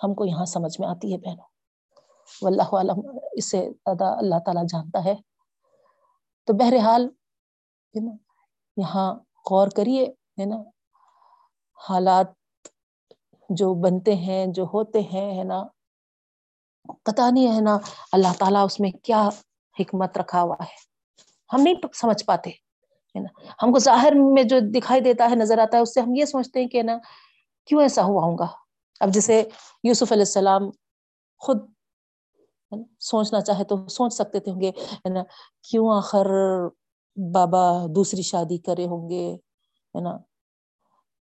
ہم 0.00 0.14
کو 0.14 0.24
یہاں 0.24 0.44
سمجھ 0.44 0.80
میں 0.80 0.88
آتی 0.88 1.12
ہے 1.12 1.18
بہنوں۔ 1.18 1.59
واللہ 2.42 2.68
عالم، 2.72 3.00
اسے 3.32 3.70
زیادہ 3.70 4.04
اللہ 4.04 4.38
تعالیٰ 4.44 4.64
جانتا 4.64 5.04
ہے۔ 5.04 5.14
تو 6.44 6.52
بہرحال 6.52 7.08
یہاں 8.76 9.14
غور 9.50 9.68
کریے، 9.76 10.04
ہے 10.38 10.44
نا، 10.44 10.56
حالات 11.88 12.26
جو 13.50 13.74
بنتے 13.74 14.14
ہیں، 14.16 14.46
جو 14.46 14.64
ہوتے 14.64 15.00
ہیں، 15.00 15.38
ہے 15.38 15.44
نا 15.44 15.62
پتا 17.02 17.30
نہیں، 17.30 17.54
ہے 17.56 17.60
نا، 17.60 17.78
اللہ 18.12 18.32
تعالیٰ 18.38 18.64
اس 18.64 18.80
میں 18.80 18.90
کیا 18.90 19.28
حکمت 19.78 20.18
رکھا 20.18 20.42
ہوا 20.42 20.56
ہے۔ 20.60 20.76
ہم 21.52 21.60
نہیں 21.60 21.74
سمجھ 21.94 22.24
پاتے، 22.24 22.50
ہے 22.50 23.20
نا، 23.20 23.28
ہم 23.62 23.72
کو 23.72 23.78
ظاہر 23.78 24.12
میں 24.14 24.42
جو 24.42 24.58
دکھائی 24.74 25.00
دیتا 25.00 25.30
ہے، 25.30 25.34
نظر 25.34 25.58
آتا 25.58 25.76
ہے، 25.76 25.82
اس 25.82 25.94
سے 25.94 26.00
ہم 26.00 26.14
یہ 26.14 26.24
سوچتے 26.24 26.60
ہیں 26.60 26.68
کہ 26.68 26.82
نا، 26.82 26.98
کیوں 27.64 27.82
ایسا 27.82 28.02
ہوا 28.02 28.24
ہوں 28.24 28.38
گا؟ 28.38 28.46
اب 29.00 29.08
جیسے 29.08 29.42
یوسف 29.84 30.12
علیہ 30.12 30.22
السلام 30.22 30.70
خود 31.38 31.58
سوچنا 33.00 33.40
چاہے 33.40 33.64
تو 33.64 33.88
سوچ 33.88 34.14
سکتے 34.14 34.40
تھے 34.40 34.52
ہوں 34.52 34.60
گے، 34.60 34.70
ہے 34.70 35.08
نا؟ 35.08 35.22
کیوں 35.62 35.96
آخر 35.96 36.26
بابا 37.34 37.86
دوسری 37.94 38.22
شادی 38.22 38.58
کرے 38.58 38.86
ہوں 38.86 39.10
گے، 39.10 39.34
ہے 39.94 40.00
نا؟ 40.00 40.18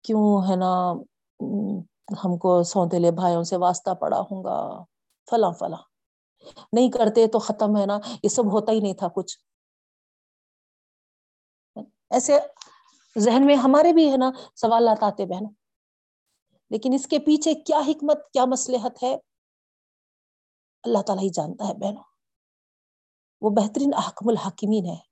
کیوں، 0.03 0.49
ہے 0.49 0.55
نا؟ 0.55 0.93
ہم 2.25 2.38
کو 2.38 2.63
سوتےلے 2.63 3.11
بھائیوں 3.11 3.43
سے 3.43 3.55
واسطہ 3.55 3.91
پڑا 3.91 4.19
ہوں 4.19 4.43
گا، 4.43 4.84
فلاں 5.29 5.51
فلاں۔ 5.51 5.82
نہیں 6.73 6.91
کرتے 6.91 7.27
تو 7.27 7.39
ختم، 7.39 7.77
ہے 7.77 7.86
نا؟ 7.86 7.99
یہ 8.23 8.29
سب 8.29 8.51
ہوتا 8.51 8.71
ہی 8.71 8.79
نہیں 8.79 8.93
تھا 8.93 9.07
کچھ۔ 9.07 9.38
ایسے 12.09 12.39
ذہن 13.19 13.45
میں 13.45 13.55
ہمارے 13.55 13.93
بھی، 13.93 14.11
ہے 14.11 14.17
نا؟ 14.17 14.32
سوالات 14.55 15.03
آتے 15.03 15.25
بہن۔ 15.25 15.43
لیکن 16.69 16.93
اس 16.93 17.07
کے 17.07 17.19
پیچھے 17.19 17.53
کیا 17.53 17.79
حکمت، 17.88 18.32
کیا 18.32 18.45
مسلحت 18.45 19.03
ہے؟ 19.03 19.17
اللہ 20.84 21.01
تعالیٰ 21.01 21.23
ہی 21.23 21.29
جانتا 21.29 21.67
ہے 21.67 21.73
بہنوں۔ 21.73 22.03
وہ 23.41 23.49
بہترین 23.49 23.91
احکم 23.97 24.29
الحکمین 24.29 24.86
ہے 24.86 25.11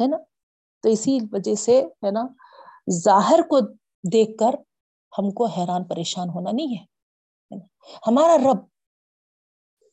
ہے 0.00 0.06
نا؟ 0.06 0.16
تو 0.82 0.88
اسی 0.88 1.18
وجہ 1.32 1.54
سے 1.54 1.82
ہے 1.82 2.10
نا، 2.10 2.20
ظاہر 2.90 3.40
کو 3.48 3.60
دیکھ 4.12 4.38
کر 4.38 4.54
ہم 5.18 5.30
کو 5.30 5.46
حیران 5.46 5.84
پریشان 5.84 6.28
ہونا 6.28 6.50
نہیں 6.50 6.78
ہے۔ 6.78 6.96
ہمارا 8.06 8.36
رب 8.36 8.58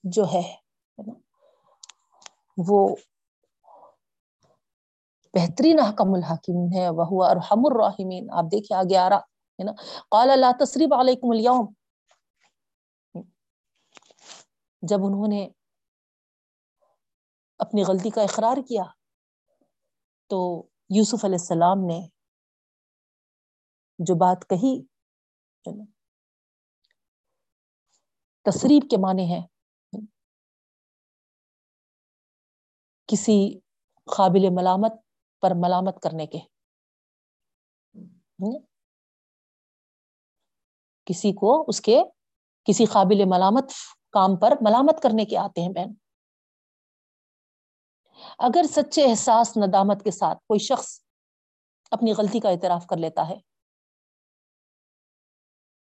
جو 0.04 0.24
ہے 0.34 0.56
وہ 2.58 2.96
بہترین 5.34 5.80
حکم 5.80 6.14
الحکیم 6.14 6.78
ہے۔ 6.78 6.90
وہ 6.90 7.26
ارحم 7.26 7.62
الرحمین 7.64 8.28
آپ 8.32 8.44
دیکھیے 8.52 8.78
آگے 8.78 8.98
آ 8.98 9.10
رہا، 9.10 9.18
ہے 9.18 9.64
نا؟ 9.64 9.72
قال 10.10 10.40
لا 10.40 10.52
تصریب 10.60 10.94
علیکم 10.94 11.30
اليوم 11.30 11.74
جب 14.90 14.96
انہوں 15.04 15.28
نے 15.28 15.48
اپنی 17.60 17.84
غلطی 17.84 18.10
کا 18.10 18.22
اقرار 18.22 18.58
کیا 18.62 18.84
تو 20.30 20.68
یوسف 20.90 21.26
علیہ 21.26 21.38
السلام 21.40 21.86
نے 21.86 22.00
جو 24.00 24.16
بات 24.16 24.50
کہی، 24.50 24.86
تصریب 28.46 28.90
کے 28.90 28.98
معنی 28.98 29.32
ہے 29.34 29.40
کسی 33.08 33.60
قابل 34.18 34.50
ملامت 34.52 34.92
پر 35.42 35.52
ملامت 35.56 36.02
کرنے 36.04 36.28
کے۔ 36.28 36.40
کسی 41.06 41.32
کو 41.32 41.66
اس 41.68 41.82
کے، 41.82 42.00
کسی 42.64 42.86
قابل 42.86 43.26
ملامت 43.26 43.72
کام 44.14 44.36
پر 44.36 44.54
ملامت 44.62 45.02
کرنے 45.04 45.26
کے 45.26 45.38
آتے 45.38 45.62
ہیں 45.62 45.70
بہن۔ 45.70 45.94
اگر 48.38 48.64
سچے 48.72 49.10
احساس 49.10 49.58
ندامت 49.58 50.04
کے 50.04 50.12
ساتھ 50.12 50.38
کوئی 50.38 50.60
شخص 50.60 51.00
اپنی 51.92 52.14
غلطی 52.14 52.40
کا 52.40 52.50
اعتراف 52.50 52.88
کر 52.88 52.98
لیتا 52.98 53.30
ہے، 53.30 53.36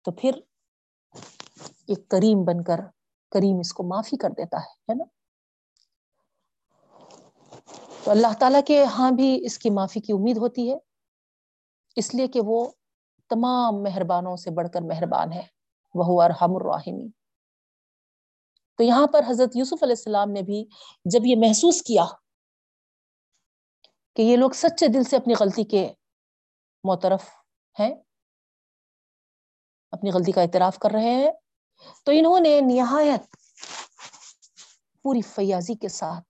تو 0.06 0.12
پھر 0.12 0.32
ایک 1.88 2.08
کریم 2.10 2.44
بن 2.44 2.64
کر 2.64 2.80
کریم 3.32 3.60
اس 3.60 3.74
کو 3.74 3.84
معافی 3.84 4.18
کر 4.18 4.30
دیتا 4.30 4.58
ہے 4.58 4.72
ہے 4.72 4.94
نا؟ 4.96 5.04
تو 8.04 8.12
اللہ 8.12 8.34
تعالیٰ 8.40 8.62
کے 8.68 8.84
ہاں 8.84 9.12
بھی 9.12 9.46
اس 9.46 9.58
کی 9.58 9.70
معافی 9.70 10.00
کی 10.00 10.14
امید 10.14 10.38
ہوتی 10.38 10.72
ہے، 10.72 10.78
اس 11.96 12.16
لیے 12.16 12.28
کہ 12.28 12.42
وہ 12.46 12.72
تمام 13.30 13.84
مہربانوں 13.84 14.36
سے 14.36 14.52
بڑھ 14.52 14.68
کر 14.74 14.82
مہربان 14.82 15.34
ہے۔ 15.34 15.44
وہ 15.96 16.24
ارحم 16.24 16.56
الراحمین۔ 16.56 17.10
تو 18.80 18.84
یہاں 18.84 19.08
پر 19.08 19.22
حضرت 19.28 19.56
یوسف 19.56 19.84
علیہ 19.84 19.96
السلام 19.98 20.32
نے 20.32 20.42
بھی 20.42 20.66
جب 21.06 21.26
یہ 21.26 21.36
محسوس 21.40 21.82
کیا 21.82 22.06
کہ 24.16 24.22
یہ 24.22 24.38
لوگ 24.38 24.52
سچے 24.52 24.88
دل 24.88 25.04
سے 25.04 25.18
اپنی 25.18 25.34
غلطی 25.40 25.64
کے 25.64 25.94
موترف 26.84 27.30
ہیں، 27.80 27.96
اپنی 29.92 30.12
غلطی 30.12 30.32
کا 30.32 30.42
اعتراف 30.42 30.80
کر 30.80 30.90
رہے 30.92 31.14
ہیں، 31.16 31.32
تو 32.06 32.12
انہوں 32.12 32.40
نے 32.40 32.60
نہایت 32.62 33.36
پوری 35.02 35.22
فیاضی 35.22 35.76
کے 35.76 35.88
ساتھ 35.88 36.26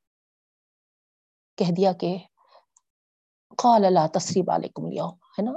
کہہ 1.58 1.74
دیا 1.78 1.94
کہ 1.94 2.18
قال 3.58 3.86
اللہ 3.86 4.08
تصریب 4.14 4.52
علیکم 4.52 4.86
اليوم، 4.86 5.16
ہے 5.40 5.42
نا؟ 5.42 5.52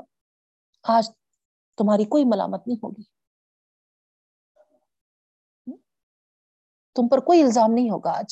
آج 0.84 1.11
تمہاری 1.78 2.05
کوئی 2.05 2.24
ملامت 2.24 2.66
نہیں 2.66 2.78
ہوگی۔ 2.82 3.15
تم 6.97 7.09
پر 7.09 7.18
کوئی 7.18 7.42
الزام 7.42 7.72
نہیں 7.72 7.90
ہوگا 7.90 8.11
آج۔ 8.11 8.24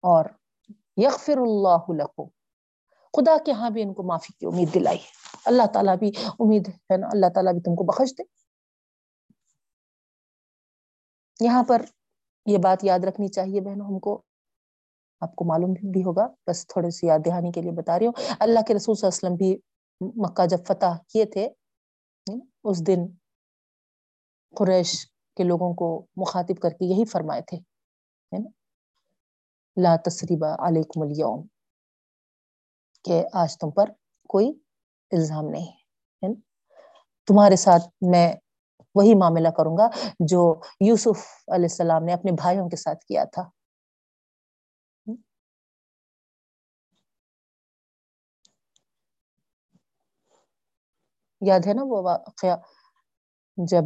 اور 0.00 0.24
یغفر 0.96 1.36
اللہ 1.36 2.02
لکم۔ 2.02 2.28
خدا 3.12 3.36
کے 3.46 3.52
ہاں 3.52 3.70
بھی 3.70 3.82
ان 3.82 3.94
کو 3.94 4.02
معافی 4.02 4.32
کی 4.32 4.46
امید 4.46 4.74
دلائی۔ 4.74 4.98
اللہ 5.44 5.62
تعالیٰ 5.74 5.96
بھی 5.96 6.10
امید 6.38 6.68
ہے 6.68 6.96
نا، 6.96 7.06
اللہ 7.12 7.26
تعالیٰ 7.34 7.52
بھی 7.52 7.60
تم 7.60 7.76
کو 7.76 7.84
بخش 7.84 8.12
دے۔ 8.18 8.22
یہاں 11.40 11.62
پر 11.68 11.82
یہ 12.46 12.58
بات 12.58 12.84
یاد 12.84 12.98
رکھنی 12.98 13.28
چاہیے 13.28 13.60
بہنوں، 13.60 13.86
ہم 13.86 13.98
کو۔ 13.98 14.22
آپ 15.20 15.36
کو 15.36 15.44
معلوم 15.44 15.72
بھی 15.92 16.04
ہوگا، 16.04 16.28
بس 16.46 16.66
تھوڑے 16.66 16.90
سی 16.90 17.06
یاد 17.06 17.18
دہانی 17.26 17.52
کے 17.52 17.62
لیے 17.62 17.72
بتا 17.72 17.98
رہی 17.98 18.06
ہوں۔ 18.06 18.12
اللہ 18.40 18.60
کے 18.68 18.74
رسول 18.74 18.94
صلی 18.94 19.06
اللہ 19.06 19.26
علیہ 19.26 19.28
وسلم 19.28 19.34
بھی 19.34 19.77
مکہ 20.00 20.46
جب 20.46 20.64
فتح 20.66 20.96
کیے 21.08 21.24
تھے، 21.32 21.48
اس 22.64 22.86
دن 22.86 23.06
قریش 24.54 24.90
کے 25.36 25.44
لوگوں 25.44 25.72
کو 25.74 25.88
مخاطب 26.16 26.60
کر 26.62 26.70
کے 26.70 26.84
یہی 26.86 27.04
فرمائے 27.12 27.42
تھے 27.48 27.58
لا 29.76 29.94
تصریبا 30.04 30.54
علیکم 30.66 31.02
اليوم، 31.02 31.42
کہ 33.04 33.22
آج 33.32 33.56
تم 33.58 33.70
پر 33.70 33.90
کوئی 34.30 34.48
الزام 35.12 35.48
نہیں، 35.48 35.70
ہے 36.22 36.32
تمہارے 37.28 37.56
ساتھ 37.56 37.86
میں 38.10 38.26
وہی 38.94 39.14
معاملہ 39.14 39.48
کروں 39.56 39.76
گا 39.78 39.88
جو 40.28 40.40
یوسف 40.80 41.18
علیہ 41.48 41.70
السلام 41.72 42.04
نے 42.04 42.12
اپنے 42.12 42.32
بھائیوں 42.32 42.68
کے 42.68 42.76
ساتھ 42.76 43.04
کیا 43.04 43.24
تھا۔ 43.32 43.48
یاد 51.40 51.60
ہے 51.66 51.74
نا 51.74 51.82
وہ 51.82 52.02
واقعہ 52.02 52.56
جب 53.56 53.84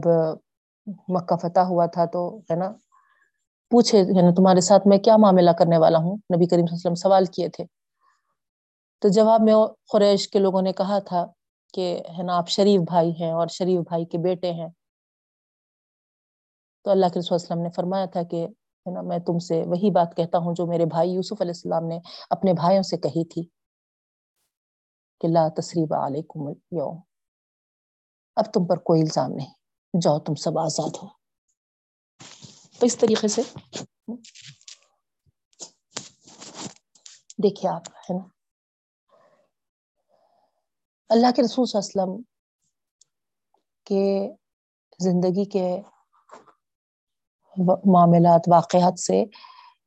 مکہ 1.08 1.36
فتح 1.36 1.60
ہوا 1.60 1.86
تھا 1.86 2.04
تو 2.04 2.38
ہے 2.38 2.56
نا 2.56 2.72
پوچھے 3.70 4.00
ہے 4.00 4.22
نا 4.22 4.30
تمہارے 4.36 4.60
ساتھ 4.60 4.88
میں 4.88 4.98
کیا 4.98 5.16
معاملہ 5.16 5.50
کرنے 5.50 5.78
والا 5.78 5.98
ہوں؟ 5.98 6.16
نبی 6.16 6.46
کریم 6.46 6.66
صلی 6.66 6.74
اللہ 6.74 6.74
علیہ 6.74 6.74
وسلم 6.74 6.94
سوال 6.94 7.24
کیے 7.24 7.48
تھے۔ 7.48 7.64
تو 9.00 9.08
جواب 9.08 9.40
میں 9.40 9.54
قریش 9.92 10.28
کے 10.28 10.38
لوگوں 10.38 10.62
نے 10.62 10.72
کہا 10.72 10.98
تھا 10.98 11.26
کہ 11.74 12.02
ہے 12.18 12.22
نا 12.22 12.36
آپ 12.36 12.48
شریف 12.48 12.80
بھائی 12.80 13.10
ہیں 13.20 13.32
اور 13.32 13.46
شریف 13.46 13.80
بھائی 13.80 14.04
کے 14.04 14.18
بیٹے 14.18 14.52
ہیں۔ 14.52 14.68
تو 16.84 16.90
اللہ 16.90 17.06
کے 17.06 17.18
رسول 17.18 17.34
وسلم 17.34 17.62
نے 17.62 17.68
فرمایا 17.76 18.04
تھا 18.04 18.22
کہ 18.22 18.46
ہے 18.86 18.90
نا 18.90 19.02
میں 19.02 19.18
تم 19.18 19.38
سے 19.38 19.62
وہی 19.66 19.90
بات 19.90 20.16
کہتا 20.16 20.38
ہوں 20.38 20.54
جو 20.54 20.66
میرے 20.66 20.84
بھائی 20.84 21.10
یوسف 21.10 21.40
علیہ 21.40 21.50
السلام 21.50 21.84
نے 21.84 21.98
اپنے 22.30 22.52
بھائیوں 22.52 22.82
سے 22.82 22.96
کہی 22.96 23.24
تھی 23.24 23.42
کہ 25.20 25.28
لا 25.28 25.48
تصریب 25.56 25.94
علیکم 25.94 26.46
اليوم۔ 26.46 27.11
اب 28.36 28.44
تم 28.54 28.66
پر 28.66 28.76
کوئی 28.76 29.00
الزام 29.00 29.32
نہیں۔ 29.32 29.54
جاؤ 30.00 30.18
تم 30.18 30.34
سب 30.34 30.58
آزاد 30.58 30.90
ہو۔ 31.02 31.08
تو 32.78 32.86
اس 32.86 32.98
طریقے 32.98 33.28
سے 33.28 33.42
دیکھیے 37.42 37.70
آپ، 37.70 37.88
ہے 37.88 38.18
نا؟ 38.18 38.24
اللہ 41.08 41.26
کے 41.36 41.42
رسول 41.42 41.66
صلی 41.66 41.78
اللہ 41.78 42.02
علیہ 42.02 42.12
وسلم 42.12 42.22
کے 43.84 44.30
زندگی 44.98 45.44
کے 45.44 45.80
معاملات، 47.92 48.40
واقعات 48.52 49.00
سے 49.00 49.24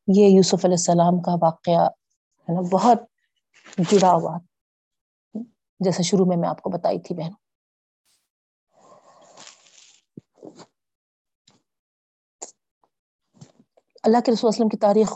یہ 0.07 0.27
یوسف 0.27 0.65
علیہ 0.65 0.75
السلام 0.75 1.21
کا 1.21 1.31
واقعہ، 1.41 1.85
ہے 2.43 2.53
نا، 2.53 2.61
بہت 2.71 2.97
جڑا 3.91 4.11
ہوا۔ 4.11 4.37
جیسے 5.79 6.03
شروع 6.03 6.25
میں 6.25 6.37
میں 6.37 6.49
آپ 6.49 6.61
کو 6.61 6.69
بتائی 6.69 6.99
تھی 6.99 7.15
بہن۔ 7.15 7.44
اللہ 14.05 14.17
کے 14.25 14.31
رسول 14.31 14.47
وسلم 14.47 14.69
کی 14.69 14.77
تاریخ 14.77 15.13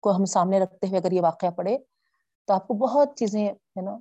کو 0.00 0.16
ہم 0.16 0.24
سامنے 0.24 0.60
رکھتے 0.60 0.86
ہوئے 0.86 1.00
اگر 1.00 1.12
یہ 1.12 1.20
واقعہ 1.20 1.50
پڑے 1.50 1.78
تو 2.44 2.54
آپ 2.54 2.68
کو 2.68 2.74
بہت 2.74 3.16
چیزیں 3.16 3.48
ہے 3.48 3.80
نا 3.80 3.98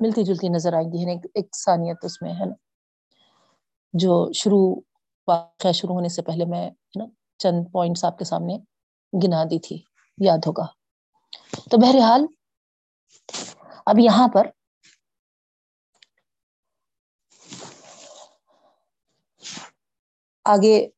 ملتی 0.00 0.24
جلتی 0.24 0.48
نظر 0.48 0.72
آئیں 0.72 0.92
گی، 0.92 1.06
ہے 1.06 1.14
ایک 1.34 1.56
ثانیت 1.64 1.96
اس 2.02 2.22
میں، 2.22 2.32
ہے 2.32 2.44
نا؟ 2.44 2.54
جو 3.92 4.32
شروع، 4.32 4.80
واقعہ 5.28 5.72
شروع 5.72 5.94
ہونے 5.94 6.08
سے 6.08 6.22
پہلے 6.22 6.44
میں 6.44 6.70
نا 6.98 7.04
چند 7.38 7.64
پوائنٹس 7.72 8.04
آپ 8.04 8.18
کے 8.18 8.24
سامنے 8.24 8.58
گنا 9.12 9.44
دی 9.44 9.58
تھی، 9.58 9.82
یاد 10.18 10.38
ہوگا۔ 10.46 10.66
تو 11.70 11.76
بہرحال، 11.76 12.26
اب 13.86 13.98
یہاں 13.98 14.28
پر 14.28 14.46
آگے 20.52 20.88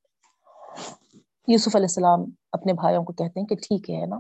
یوسف 1.49 1.77
علیہ 1.77 1.87
السلام 1.87 2.21
اپنے 2.53 2.73
بھائیوں 2.73 3.05
کو 3.05 3.13
کہتے 3.13 3.41
ہیں 3.41 3.47
کہ 3.47 3.55
ٹھیک 3.55 3.91
ہے 3.91 4.07
نا؟ 4.07 4.17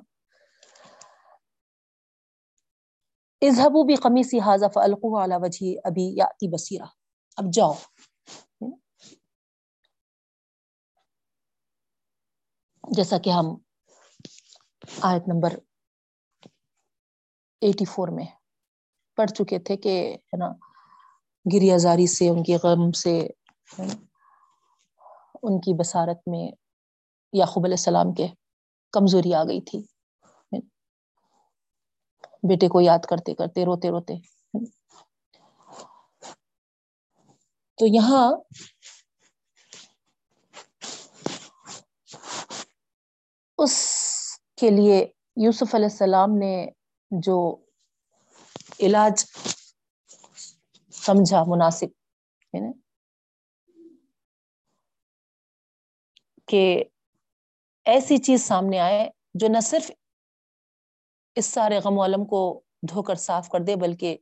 اظہبو 3.42 3.84
بھی 3.84 3.94
قمیصی 3.94 4.40
حاضہ 4.40 4.66
فالقو 4.74 5.24
علی 5.24 5.34
وجہ 5.42 5.78
ابھی 5.84 6.14
یاتی 6.16 6.48
بصیرہ۔ 6.48 6.84
اب 7.36 7.44
جاؤ۔ 7.52 7.72
جیسا 12.84 13.18
کہ 13.18 13.30
ہم 13.30 13.54
آیت 15.02 15.28
نمبر 15.28 15.52
ایٹی 17.62 17.84
فور 17.84 18.08
میں 18.08 18.26
پڑھ 19.18 19.30
چکے 19.30 19.58
تھے 19.58 19.76
کہ، 19.76 20.14
ہے 20.14 20.36
نا 20.36 20.52
گریا 21.52 21.76
زاری 21.76 22.06
سے، 22.06 22.28
ان 22.28 22.42
کی 22.42 22.56
غم 22.56 22.92
سے 22.92 23.28
ان 25.42 25.60
کی 25.60 25.74
بصارت 25.74 26.18
میں 26.26 26.50
یعقوب 27.32 27.64
علیہ 27.64 27.74
السلام 27.74 28.12
کے 28.12 28.26
کمزوری 28.92 29.34
آ 29.34 29.44
گئی 29.44 29.60
تھی۔ 29.60 29.78
بیٹے 32.48 32.68
کو 32.68 32.80
یاد 32.80 32.98
کرتے 32.98 33.34
کرتے 33.34 33.64
روتے 33.64 33.90
روتے۔ 33.90 34.14
تو 37.78 37.86
یہاں 37.86 38.32
اس 43.58 43.74
کے 44.56 44.70
لیے 44.70 45.06
یوسف 45.36 45.74
علیہ 45.74 45.86
السلام 45.86 46.38
نے 46.38 46.66
جو 47.10 47.56
علاج 48.80 49.24
سمجھا 50.92 51.42
مناسب، 51.46 51.86
ہے 52.54 52.60
نا؟ 52.60 52.81
کہ 56.52 56.84
ایسی 57.86 58.18
چیز 58.18 58.42
سامنے 58.46 58.78
آئے 58.78 59.08
جو 59.34 59.48
نہ 59.48 59.60
صرف 59.60 59.90
اس 61.36 61.46
سارے 61.46 61.78
غم 61.78 61.98
و 61.98 62.04
علم 62.04 62.24
کو 62.24 62.40
دھو 62.88 63.02
کر 63.02 63.14
صاف 63.14 63.48
کر 63.48 63.60
دے، 63.60 63.76
بلکہ 63.76 64.16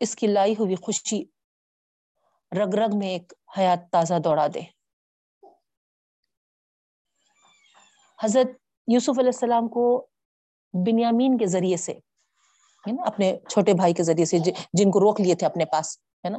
اس 0.00 0.16
کی 0.16 0.26
لائی 0.26 0.54
ہوئی 0.58 0.74
خوشی 0.74 1.22
رگ 2.52 2.74
رگ 2.74 2.96
میں 2.98 3.08
ایک 3.08 3.32
حیات 3.58 3.90
تازہ 3.92 4.18
دوڑا 4.24 4.46
دے۔ 4.54 4.60
حضرت 8.22 8.50
یوسف 8.88 9.18
علیہ 9.18 9.34
السلام 9.34 9.68
کو 9.68 9.84
بنیامین 10.74 11.38
کے 11.38 11.46
ذریعے 11.46 11.76
سے، 11.76 11.92
ہے 11.92 12.92
نا، 12.92 13.02
اپنے 13.06 13.36
چھوٹے 13.50 13.74
بھائی 13.74 13.94
کے 13.94 14.02
ذریعے 14.02 14.24
سے، 14.24 14.38
جن 14.72 14.90
کو 14.90 15.00
روک 15.00 15.20
لیے 15.20 15.34
تھے 15.34 15.46
اپنے 15.46 15.64
پاس، 15.64 15.98
ہے 16.24 16.30
نا 16.30 16.38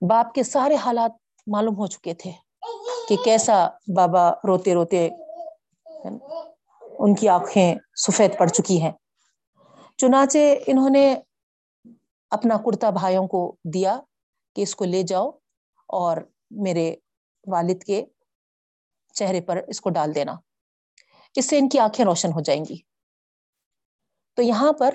باپ 0.00 0.34
کے 0.34 0.42
سارے 0.42 0.74
حالات 0.74 1.10
معلوم 1.46 1.74
ہو 1.74 1.86
چکے 1.86 2.14
تھے 2.14 2.32
کہ 3.08 3.16
کیسا 3.24 3.68
بابا 3.96 4.30
روتے 4.30 4.74
روتے 4.74 5.08
ان 6.98 7.14
کی 7.14 7.28
آنکھیں 7.28 7.74
سفید 7.96 8.38
پڑ 8.38 8.46
چکی 8.46 8.82
ہیں۔ 8.82 8.92
چنانچہ 9.96 10.38
انہوں 10.66 10.90
نے 10.90 11.16
اپنا 12.30 12.56
کرتا 12.56 12.90
بھائیوں 12.90 13.26
کو 13.26 13.56
دیا 13.74 14.00
کہ 14.56 14.60
اس 14.60 14.76
کو 14.76 14.84
لے 14.84 15.02
جاؤ 15.02 15.30
اور 15.88 16.16
میرے 16.50 16.96
والد 17.46 17.82
کے 17.82 18.04
چہرے 19.12 19.40
پر 19.40 19.60
اس 19.68 19.80
کو 19.80 19.90
ڈال 19.90 20.14
دینا۔ 20.14 20.32
اس 21.36 21.48
سے 21.48 21.58
ان 21.58 21.68
کی 21.68 21.78
آنکھیں 21.78 22.04
روشن 22.06 22.28
ہو 22.28 22.40
جائیں 22.40 22.64
گی۔ 22.68 22.76
تو 24.34 24.42
یہاں 24.42 24.72
پر 24.72 24.94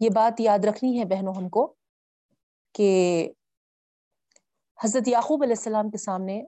یہ 0.00 0.08
بات 0.14 0.40
یاد 0.40 0.58
رکھنی 0.64 0.98
ہے 0.98 1.04
بہنوں 1.04 1.34
ہم 1.34 1.48
کو 1.48 1.74
کہ 2.74 2.88
حضرت 4.80 5.08
یعقوب 5.08 5.42
علیہ 5.42 5.54
السلام 5.58 5.90
کے 5.90 5.98
سامنے 5.98 6.42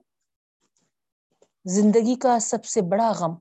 زندگی 1.65 2.15
کا 2.15 2.39
سب 2.39 2.65
سے 2.65 2.81
بڑا 2.81 3.11
غم 3.11 3.35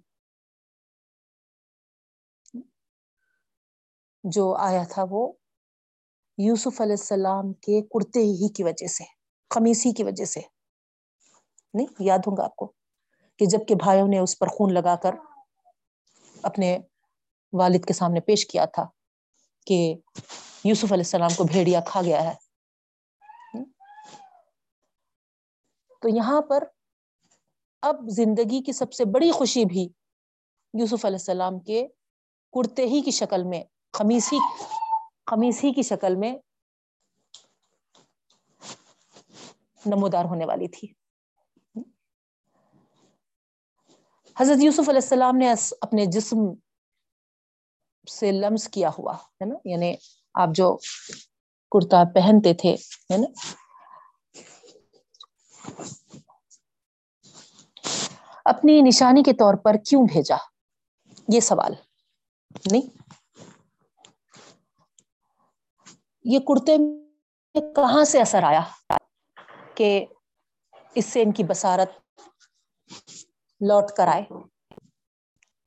جو 4.25 4.55
آیا 4.55 4.83
تھا 4.91 5.05
وہ 5.11 5.33
یوسف 6.39 6.81
علیہ 6.81 6.93
السلام 6.93 7.53
کے 7.53 7.83
کرتے 7.83 8.21
ہی 8.21 8.53
کی 8.53 8.65
وجہ 8.65 8.87
سے 8.87 9.05
خمیسی 9.51 9.93
کی 9.93 10.05
وجہ 10.05 10.25
سے۔ 10.25 10.41
نہیں، 11.75 11.87
یاد 12.01 12.19
ہوں 12.19 12.37
گا 12.37 12.45
آپ 12.45 12.57
کو 12.57 12.73
کہ 13.39 13.47
جبکہ 13.47 13.75
بھائیوں 13.75 14.09
نے 14.09 14.19
اس 14.19 14.39
پر 14.39 14.47
خون 14.47 14.75
لگا 14.75 14.97
کر 14.97 15.15
اپنے 16.43 16.79
والد 17.53 17.85
کے 17.85 17.93
سامنے 17.93 18.21
پیش 18.21 18.47
کیا 18.47 18.65
تھا 18.65 18.85
کہ 19.67 19.95
یوسف 20.65 20.93
علیہ 20.93 21.07
السلام 21.07 21.31
کو 21.37 21.45
بھیڑیا 21.45 21.81
کھا 21.81 22.03
گیا 22.03 22.25
ہے۔ 22.25 22.50
تو 26.01 26.09
یہاں 26.09 26.41
پر 26.43 26.65
اب 27.83 27.97
زندگی 28.09 28.63
کی 28.63 28.73
سب 28.73 28.93
سے 28.93 29.05
بڑی 29.05 29.31
خوشی 29.31 29.65
بھی 29.65 29.89
یوسف 30.75 31.05
علیہ 31.05 31.17
السلام 31.17 31.61
کے 31.61 31.87
کرتے 32.53 32.87
ہی 32.87 33.01
کی 33.01 33.11
شکل 33.11 33.45
میں 33.45 33.65
خمیسی 33.93 34.39
خمیسی 35.27 35.73
کی 35.73 35.83
شکل 35.83 36.17
میں 36.17 36.37
نمودار 39.87 40.25
ہونے 40.25 40.45
والی 40.45 40.69
تھی۔ 40.69 40.89
حضرت 44.37 44.63
یوسف 44.63 44.89
علیہ 44.89 45.01
السلام 45.03 45.37
نے 45.37 45.53
اپنے 45.81 46.07
جسم 46.07 46.37
سے 48.11 48.33
لمس 48.33 48.69
کیا 48.69 48.91
ہوا، 48.99 49.15
ہے 49.15 49.45
نا؟ 49.45 49.55
یعنی 49.65 49.95
آپ 50.35 50.49
جو 50.55 50.77
کرتا 51.73 52.03
پہنتے 52.15 52.55
تھے، 52.55 52.75
ہے 53.13 53.17
نا؟ 53.17 53.55
اپنی 58.45 58.83
نشانی 58.83 59.23
کے 59.23 59.33
طور 59.33 59.55
پر 59.55 59.75
کیوں 59.75 60.03
بھیجا؟ 60.13 60.37
یہ 61.29 61.41
سوال۔ 61.41 61.75
نہیں۔ 62.73 63.03
یہ 66.25 66.39
کرتے 66.39 66.79
میں 66.79 67.75
کہاں 67.75 68.05
سے 68.05 68.21
اثر 68.21 68.43
آیا 68.43 68.95
کہ 69.75 70.07
اس 70.95 71.07
سے 71.07 71.23
ان 71.23 71.33
کی 71.33 71.45
بسارت 71.45 72.21
لوٹ 73.61 73.85
کر 73.97 74.07
آئے؟ 74.07 74.23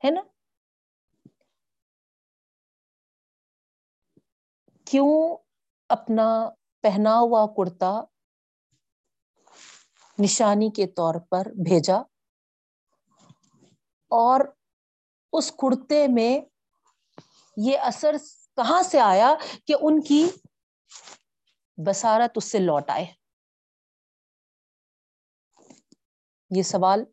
ہے 0.06 0.10
نا؟ 0.10 0.22
کیوں 4.86 5.38
اپنا 5.90 6.50
پہنا 6.82 7.20
ہوا 7.20 7.48
کرتا 7.58 8.02
نشانی 10.20 10.70
کے 10.70 10.88
طور 10.88 11.16
پر 11.30 11.46
بھیجا 11.46 11.98
اور 14.08 14.40
اس 15.34 15.52
کرتے 15.52 16.08
میں 16.08 16.40
یہ 17.58 17.80
اثر 17.80 18.16
کہاں 18.56 18.84
سے 18.84 19.00
آیا 19.00 19.36
کہ 19.68 19.76
ان 19.82 20.02
کی 20.02 20.30
بسارت 21.78 22.32
اس 22.36 22.52
سے 22.52 22.60
لوٹ 22.60 22.90
آئے؟ 22.90 23.06
یہ 26.56 26.62
سوال 26.62 27.04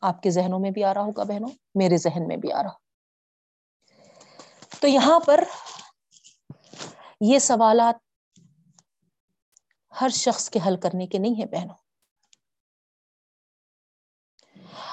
آپ 0.00 0.22
کے 0.22 0.30
ذہنوں 0.30 0.58
میں 0.58 0.70
بھی 0.70 0.84
آ 0.84 0.94
رہا 0.94 1.00
ہوگا 1.00 1.22
بہنوں، 1.22 1.48
میرے 1.74 1.96
ذہن 1.96 2.28
میں 2.28 2.36
بھی 2.36 2.52
آ 2.52 2.62
رہا۔ 2.62 2.76
تو 4.80 4.86
یہاں 4.86 5.20
پر 5.20 5.44
یہ 7.20 7.38
سوالات 7.38 8.05
ہر 10.00 10.08
شخص 10.08 10.50
کے 10.50 10.58
حل 10.66 10.80
کرنے 10.80 11.06
کے 11.06 11.18
نہیں 11.18 11.40
ہے 11.40 11.46
بہنوں۔ 11.46 11.76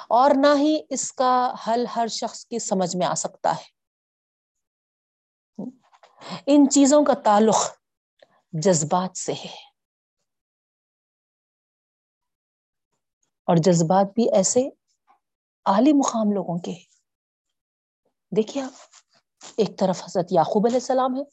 اور 0.10 0.32
نہ 0.42 0.48
ہی 0.58 0.82
اس 0.90 1.14
کا 1.14 1.54
حل 1.68 1.86
ہر 1.96 2.08
شخص 2.08 2.46
کی 2.46 2.60
سمجھ 2.60 2.96
میں 2.96 3.08
آ 3.08 3.14
سکتا 3.14 3.56
ہے۔ 3.56 3.74
ان 6.46 6.70
چیزوں 6.70 7.06
کا 7.06 7.14
تعلق 7.14 7.56
جذبات 8.52 9.18
سے 9.18 9.34
ہے۔ 9.34 9.74
اور 13.48 13.56
جذبات 13.56 14.06
بھی 14.16 14.36
ایسے 14.36 14.70
عالی 15.66 15.94
مقام 15.94 16.32
لوگوں 16.32 16.58
کے۔ 16.60 16.84
دیکھیے 18.36 18.64
آپ، 18.64 18.72
ایک 19.58 19.80
طرف 19.80 20.04
حضرت 20.04 20.28
یعقوب 20.32 20.66
علیہ 20.66 20.78
السلام 20.78 21.16
ہے 21.16 21.24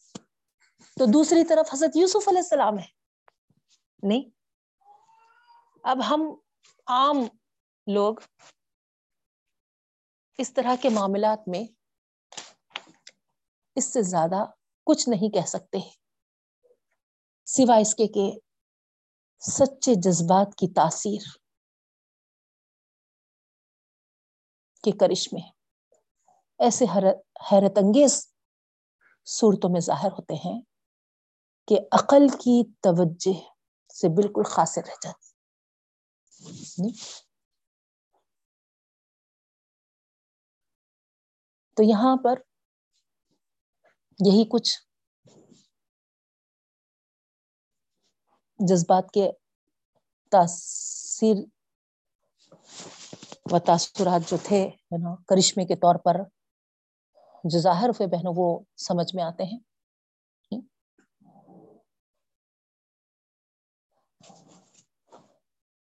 تو 0.99 1.05
دوسری 1.12 1.45
طرف 1.45 1.75
حضرت 1.75 1.97
یوسف 1.97 2.29
علیہ 2.29 2.39
السلام 2.39 2.79
ہے۔ 2.79 3.00
نہیں۔ 4.03 4.31
اب 5.85 5.99
ہم 6.11 6.35
عام 6.87 7.17
لوگ 7.87 8.15
اس 10.39 10.53
طرح 10.53 10.75
کے 10.83 10.89
معاملات 10.89 11.49
میں 11.49 11.65
اس 13.77 13.93
سے 13.93 14.03
زیادہ 14.03 14.45
کچھ 14.87 15.09
نہیں 15.09 15.33
کہہ 15.35 15.47
سکتے۔ 15.47 15.79
سوائے 17.45 17.83
اس 17.83 17.95
کے 17.95 18.07
کہ 18.07 18.39
سچے 19.39 19.95
جذبات 19.95 20.55
کی 20.55 20.73
تاثیر 20.73 21.37
کے 24.83 24.91
کرشمے 24.91 25.41
ایسے 26.59 26.85
حیرت 26.85 27.79
انگیز 27.79 28.33
صورتوں 29.27 29.71
میں 29.71 29.81
ظاہر 29.81 30.13
ہوتے 30.13 30.35
ہیں 30.35 30.61
کہ 31.69 31.79
عقل 31.93 32.29
کی 32.29 32.73
توجہ 32.81 33.60
سے 34.01 34.09
بالکل 34.09 34.43
خاصر 34.47 34.83
رہ 34.87 34.99
جاتی 35.03 35.29
تو 41.77 41.83
یہاں 41.83 42.17
پر 42.25 42.39
یہی 44.19 44.45
کچھ 44.49 44.71
جذبات 48.61 49.11
کے 49.11 49.31
تاثیر 50.33 51.37
و 53.47 53.59
تاثرات 53.59 54.31
جو 54.31 54.37
تھے 54.43 54.61
نا 54.99 55.15
کرشمے 55.29 55.65
کے 55.65 55.77
طور 55.77 55.95
پر 56.05 56.17
جو 57.45 57.59
ظاہر 57.61 57.89
ہوئے 57.89 58.07
بہنوں، 58.09 58.35
وہ 58.37 58.49
سمجھ 58.79 59.15
میں 59.15 59.25
آتے 59.25 59.45
ہیں۔ 59.45 59.59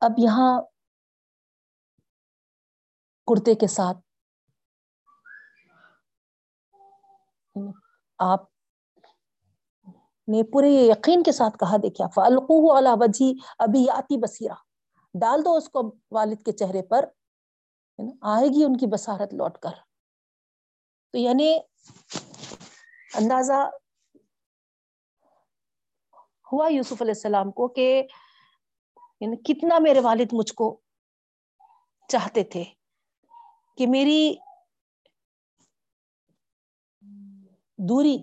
اب 0.03 0.12
یہاں 0.18 0.61
کرتے 3.28 3.55
کے 3.55 3.66
ساتھ 3.66 3.99
آپ 8.18 8.44
نے 10.28 10.42
پورے 10.53 10.68
یقین 10.68 11.22
کے 11.22 11.32
ساتھ 11.32 11.59
کہا 11.59 11.76
دیکھا 11.76 12.07
فالقوہ 12.14 12.78
علی 12.78 12.90
وجھی 13.01 13.32
ابھی 13.59 13.90
آتی 13.90 14.16
بصیرہ 14.16 14.55
ڈال 15.14 15.44
دو 15.44 15.57
اس 15.57 15.68
کو 15.68 15.82
والد 16.11 16.44
کے 16.44 16.53
چہرے 16.53 16.82
پر 16.82 17.05
آئے 18.22 18.49
گی 18.49 18.64
ان 18.64 18.76
کی 18.76 18.86
بصارت 18.86 19.34
لوٹ 19.34 19.59
کر۔ 19.59 19.70
تو 21.14 21.18
یعنی 21.18 21.59
اندازہ 23.14 23.53
ہوا 26.53 26.68
یوسف 26.70 27.03
علیہ 27.03 27.14
السلام 27.14 27.51
کو 27.51 27.68
کہ 27.68 27.88
یعنی 29.21 29.37
کتنا 29.37 29.79
میرے 29.79 30.01
والد 30.01 30.29
مجھ 30.33 30.53
کو 30.55 30.81
چاہتے 32.09 32.45
تھے 32.45 32.64
کہ 33.79 33.87
میری 33.87 34.37
دوری 37.79 38.16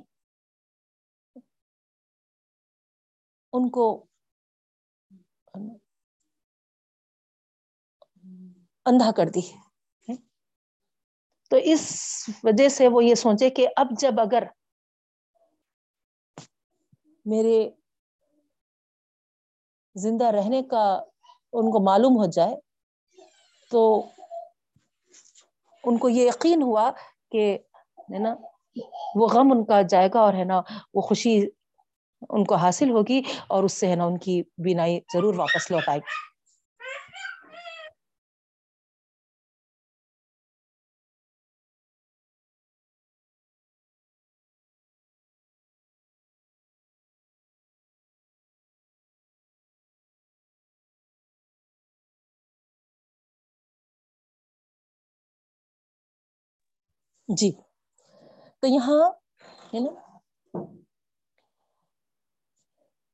ان 3.54 3.70
کو 3.70 4.06
اندھا 8.86 9.12
کر 9.12 9.30
دی۔ 9.36 9.42
تو 11.52 11.58
اس 11.64 11.84
وجہ 12.44 12.70
سے 12.70 12.88
وہ 12.88 13.04
یہ 13.04 13.16
سوچے 13.16 13.50
کہ 13.50 13.68
اب 13.78 13.88
جب 14.00 14.20
اگر 14.20 14.44
میرے 17.26 17.70
زندہ 19.96 20.26
رہنے 20.26 20.62
کا 20.64 21.02
ان 21.54 21.72
کو 21.72 21.80
معلوم 21.80 22.18
ہو 22.18 22.26
جائے، 22.26 22.56
تو 23.72 24.06
ان 25.84 25.98
کو 25.98 26.10
یہ 26.10 26.28
یقین 26.28 26.62
ہوا 26.62 26.92
کہ 27.32 27.58
ہے 28.14 28.20
نا، 28.20 28.36
وہ 29.16 29.28
غم 29.28 29.52
ان 29.52 29.66
کا 29.66 29.82
جائے 29.82 30.10
گا 30.14 30.20
اور 30.20 30.34
ہے 30.34 30.44
نا، 30.44 30.62
وہ 30.94 31.02
خوشی 31.02 31.46
ان 32.30 32.44
کو 32.44 32.56
حاصل 32.56 32.90
ہوگی 32.90 33.22
اور 33.48 33.64
اس 33.64 33.74
سے 33.74 33.88
ہے 33.88 33.96
نا 33.96 34.06
ان 34.06 34.18
کی 34.18 34.42
بینائی 34.58 35.00
ضرور 35.14 35.36
واپس 35.36 35.72
لوٹ 35.72 35.90
آئے 35.90 36.00
گی۔ 36.00 36.35
جی۔ 57.30 57.50
تو 58.64 58.68
یہاں، 58.68 59.04
ہے 59.74 59.80
نا، 59.80 59.92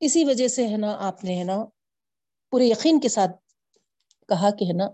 اسی 0.00 0.24
وجہ 0.24 0.48
سے، 0.48 0.66
ہے 0.68 0.76
نا، 0.76 0.96
آپ 1.00 1.24
نے، 1.24 1.38
ہے 1.38 1.44
نا، 1.44 1.56
پورے 2.52 2.66
یقین 2.66 3.00
کے 3.00 3.08
ساتھ 3.08 3.32
کہا 4.28 4.50
کہ، 4.58 4.64
ہے 4.64 4.72
نا، 4.72 4.88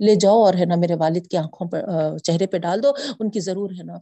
لے 0.00 0.14
جاؤ 0.14 0.38
اور، 0.44 0.54
ہے 0.54 0.64
نا، 0.64 0.76
میرے 0.76 0.94
والد 1.00 1.26
کی 1.30 1.36
آنکھوں 1.36 1.68
پر 1.70 1.82
چہرے 2.24 2.46
پہ 2.46 2.58
ڈال 2.58 2.82
دو۔ 2.82 2.90
ان 3.20 3.30
کی 3.30 3.40
ضرور، 3.40 3.70
ہے 3.78 3.84
نا 3.84 3.98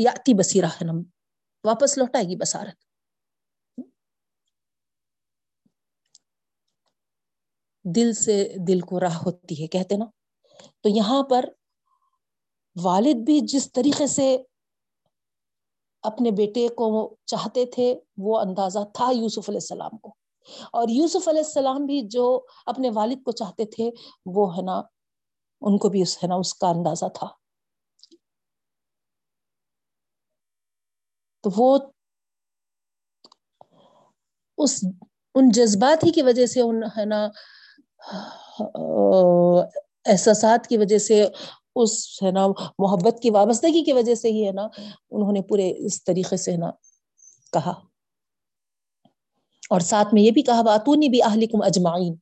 یاتی 0.00 0.34
بصیرہ، 0.34 0.70
ہے 0.80 0.86
نا، 0.86 0.92
واپس 1.64 1.98
لوٹائے 1.98 2.24
گی 2.28 2.36
بسارت 2.36 2.76
دل 7.84 8.12
سے 8.14 8.36
دل 8.68 8.80
کو 8.80 9.00
راہ 9.00 9.16
ہوتی 9.16 9.62
ہے، 9.62 9.66
کہتے 9.68 9.96
نا۔ 9.96 10.04
تو 10.82 10.88
یہاں 10.90 11.22
پر 11.22 11.44
والد 12.84 13.14
بھی 13.14 13.40
جس 13.40 13.72
طریقے 13.72 14.06
سے 14.06 14.36
اپنے 16.02 16.30
بیٹے 16.30 16.68
کو 16.68 17.16
چاہتے 17.26 17.66
تھے، 17.66 18.00
وہ 18.18 18.38
اندازہ 18.38 18.78
تھا 18.94 19.10
یوسف 19.14 19.48
علیہ 19.48 19.60
السلام 19.60 19.98
کو۔ 19.98 20.14
اور 20.72 20.88
یوسف 20.88 21.28
علیہ 21.28 21.42
السلام 21.44 21.86
بھی 21.86 22.00
جو 22.02 22.46
اپنے 22.66 22.90
والد 22.94 23.22
کو 23.24 23.32
چاہتے 23.32 23.64
تھے، 23.64 23.90
وہ 24.26 24.56
ہے 24.56 24.62
نا، 24.62 24.82
ان 25.60 25.78
کو 25.78 25.88
بھی 25.88 26.02
اس 26.02 26.16
ہے 26.16 26.28
نا، 26.28 26.34
اس 26.34 26.54
کا 26.54 26.68
اندازہ 26.68 27.04
تھا۔ 27.14 27.26
تو 31.44 31.50
وہ 31.56 31.78
اس، 34.58 34.84
ان 35.34 35.48
جذبات 35.48 36.04
ہی 36.04 36.12
کی 36.12 36.22
وجہ 36.22 36.46
سے، 36.46 36.60
ان 36.60 36.82
ہے 36.96 37.04
نا 37.04 37.28
احساسات 40.06 40.66
کی 40.66 40.76
وجہ 40.76 40.98
سے 40.98 41.26
اس، 41.76 42.22
ہے 42.22 42.30
نا، 42.30 42.46
محبت 42.78 43.22
کی 43.22 43.30
وابستگی 43.30 43.84
کی 43.84 43.92
وجہ 43.92 44.14
سے 44.14 44.28
ہی، 44.28 44.46
ہے 44.46 44.52
نا، 44.52 44.68
انہوں 45.10 45.32
نے 45.32 45.42
پورے 45.42 45.72
اس 45.86 46.04
طریقے 46.04 46.36
سے، 46.36 46.52
ہے 46.52 46.56
نا، 46.56 46.70
کہا۔ 47.52 47.72
اور 49.70 49.80
ساتھ 49.80 50.14
میں 50.14 50.22
یہ 50.22 50.30
بھی 50.30 50.42
کہا 50.42 50.62
باتونی 50.62 51.08
بھی 51.08 51.22
اہلکم 51.22 51.62
اجمعین 51.62 52.14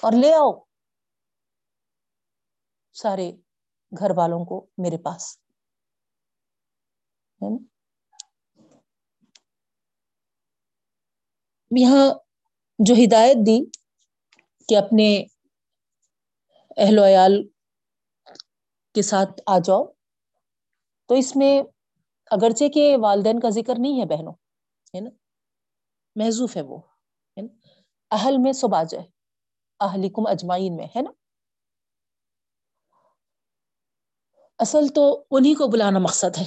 اور 0.00 0.12
لے 0.12 0.34
آؤ 0.34 0.52
سارے 2.92 3.32
گھر 3.98 4.10
والوں 4.16 4.44
کو 4.44 4.66
میرے 4.78 4.98
پاس۔ 4.98 5.38
یہاں 11.76 12.14
جو 12.78 12.94
ہدایت 13.04 13.36
دی 13.46 13.60
کہ 14.68 14.76
اپنے 14.76 15.24
اہل 16.78 16.98
ویال 16.98 17.48
کے 18.94 19.02
ساتھ 19.02 19.40
آ 19.46 19.58
جاؤ۔ 19.58 19.84
تو 21.06 21.14
اس 21.14 21.36
میں 21.36 21.62
اگرچہ 22.30 22.68
کہ 22.68 22.96
والدین 23.00 23.40
کا 23.40 23.48
ذکر 23.50 23.74
نہیں 23.78 24.00
ہے 24.00 24.06
بہنوں، 24.06 24.32
ہے 24.94 25.00
نا؟ 25.00 25.10
محضوف 26.16 26.56
ہے 26.56 26.62
وہ، 26.62 26.78
ہے 27.36 27.42
نا؟ 27.42 27.52
اہل 28.10 28.36
میں 28.38 28.52
سب 28.52 28.74
آ 28.74 28.82
جائے، 28.82 29.06
اہلکم 29.80 30.26
اجمائین 30.26 30.76
میں، 30.76 30.84
ہے 30.84 31.02
نا؟ 31.02 31.10
اصل 34.58 34.88
تو 34.94 35.24
انہی 35.30 35.54
کو 35.54 35.66
بلانا 35.66 35.98
مقصد 35.98 36.38
ہے۔ 36.38 36.44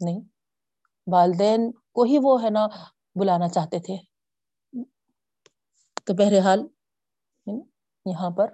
نہیں، 0.00 0.20
والدین 1.06 1.72
کو 1.72 2.02
ہی 2.02 2.18
وہ، 2.22 2.42
ہے 2.42 2.50
نا، 2.50 2.66
بلانا 3.20 3.48
چاہتے 3.48 3.78
تھے۔ 3.78 3.96
تو 6.04 6.14
بہرحال 6.14 6.66
یہاں 8.06 8.30
پر 8.30 8.46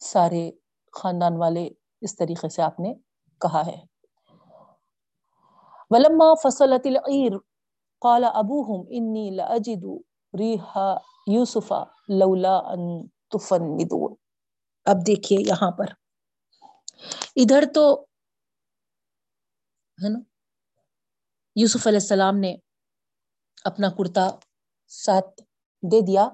سارے 0.00 0.50
خاندان 0.92 1.36
والے 1.36 1.68
اس 2.00 2.16
طریقے 2.16 2.48
سے 2.48 2.62
آپ 2.62 2.80
نے 2.80 2.94
کہا 3.40 3.66
ہے۔ 3.66 3.82
ولما 5.90 6.34
فصلت 6.34 6.86
العیر 6.86 7.32
قال 8.00 8.24
ابوہم 8.24 8.86
انی 8.90 9.30
لاجد 9.30 9.84
ریحا 10.38 10.96
یوسف 11.26 11.72
لولا 12.08 12.56
ان 12.56 13.08
تفندون۔ 13.30 14.14
اب 14.84 14.96
دیکھیے 15.06 15.38
یہاں 15.40 15.70
پر۔ 15.70 15.86
ادھر 17.36 17.64
تو 17.74 18.06
ہے 19.98 20.08
نا، 20.08 20.18
یوسف 21.56 21.86
علیہ 21.86 21.98
السلام 21.98 22.38
نے 22.38 22.56
اپنا 23.64 23.90
کرتا 23.90 24.28
ساتھ 24.86 25.42
دے 25.82 26.00
دیا 26.00 26.24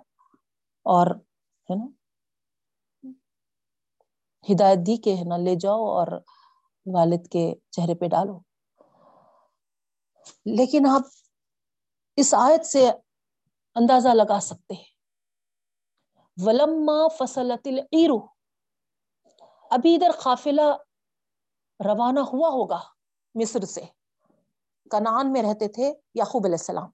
اور 0.86 1.06
ہے 1.70 1.76
نا؟ 1.76 1.86
ہدایت 4.52 4.78
دی 4.86 4.96
کہ 4.96 5.16
ہے 5.16 5.24
نا، 5.24 5.36
لے 5.36 5.54
جاؤ 5.54 5.84
اور 5.84 6.06
والد 6.86 7.28
کے 7.28 7.54
چہرے 7.70 7.94
پہ 7.94 8.08
ڈالو۔ 8.08 8.40
لیکن 10.44 10.86
آپ 10.90 11.02
اس 12.16 12.34
آیت 12.34 12.66
سے 12.66 12.90
اندازہ 13.74 14.08
لگا 14.08 14.40
سکتے 14.40 14.74
ہیں۔ 14.74 14.98
ولما 16.46 17.08
فصلت 17.08 17.66
العیرو 17.66 18.26
ابھی 19.70 19.94
ادھر 19.94 20.10
قافلہ 20.22 20.76
روانہ 21.88 22.20
ہوا 22.20 22.48
ہوگا 22.48 22.80
مصر 23.34 23.64
سے۔ 23.64 23.80
کنان 24.90 25.32
میں 25.32 25.42
رہتے 25.42 25.68
تھے 25.68 25.94
یعقوب 26.14 26.42
علیہ 26.44 26.56
السلام۔ 26.58 26.90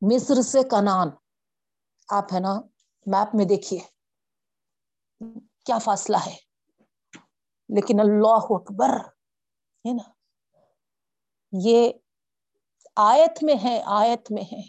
مصر 0.00 0.42
سے 0.42 0.62
کنان 0.62 1.08
آپ 2.08 2.32
ہے 2.34 2.40
نا 2.40 2.60
میپ 3.06 3.34
میں 3.34 3.44
دیکھیے۔ 3.44 3.80
کیا 5.64 5.78
فاصلہ 5.78 6.16
ہے۔ 6.26 6.36
لیکن 7.68 8.00
اللہ 8.00 8.46
اکبر، 8.50 8.88
ہے 9.88 9.92
نا۔ 9.92 10.10
یہ 11.52 11.92
آیت 12.96 13.42
میں 13.42 13.54
ہے، 13.64 13.82
آیت 13.86 14.32
میں 14.32 14.42
ہے۔ 14.42 14.62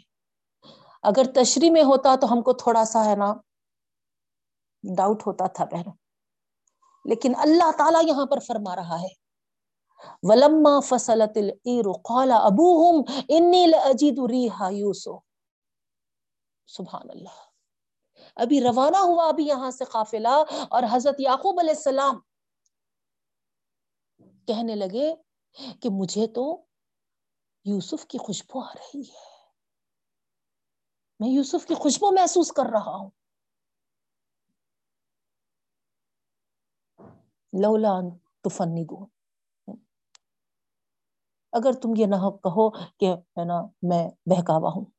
اگر 1.04 1.24
تشریح 1.36 1.72
میں 1.72 1.84
ہوتا 1.84 2.16
تو 2.22 2.34
ہم 2.34 2.42
کو 2.42 2.54
تھوڑا 2.54 2.86
سا، 2.86 3.06
ہے 3.06 3.16
نا 3.16 3.34
ڈاؤٹ 4.98 5.28
ہوتا 5.28 5.48
تھا 5.48 5.66
بہن۔ 5.66 5.90
لیکن 7.06 7.34
اللہ 7.38 7.72
تعالی 7.78 8.10
یہاں 8.10 8.26
پر 8.26 8.40
فرما 8.40 8.76
رہا 8.76 9.02
ہے۔ 9.02 9.26
ولما 10.24 10.80
فصلت 10.80 11.38
العیر 11.38 11.92
قال 11.92 12.32
ابوہم 12.32 13.04
انی 13.30 13.66
لاجد 13.68 14.20
ریحا 14.32 14.70
یوسف 14.70 15.26
سبحان 16.68 17.10
اللہ۔ 17.10 17.45
ابھی 18.36 18.62
روانہ 18.62 18.98
ہوا، 18.98 19.28
ابھی 19.28 19.46
یہاں 19.48 19.72
سے 19.72 19.86
قافلہ۔ 19.86 20.44
اور 20.70 20.84
حضرت 20.92 21.16
یعقوب 21.20 21.60
علیہ 21.60 21.76
السلام 21.76 22.20
کہنے 24.48 24.76
لگے 24.76 25.16
کہ 25.82 25.90
مجھے 25.92 26.28
تو 26.28 26.66
یوسف 27.66 28.06
کی 28.06 28.18
خوشبو 28.18 28.60
آ 28.60 28.74
رہی 28.74 29.02
ہے۔ 29.02 29.36
میں 31.20 31.30
یوسف 31.30 31.66
کی 31.66 31.74
خوشبو 31.74 32.12
محسوس 32.12 32.52
کر 32.52 32.64
رہا 32.74 32.96
ہوں۔ 32.96 33.10
لولا 37.62 37.94
تفندون 38.42 39.10
اگر 41.52 41.74
تم 41.74 41.90
یہ 41.98 42.06
نہ 42.06 42.16
کہو 42.16 42.70
کہ 42.70 43.06
ہے 43.06 43.46
نا، 43.46 43.62
میں 43.82 44.10
بہکاوا 44.26 44.70
ہوں۔ 44.76 44.95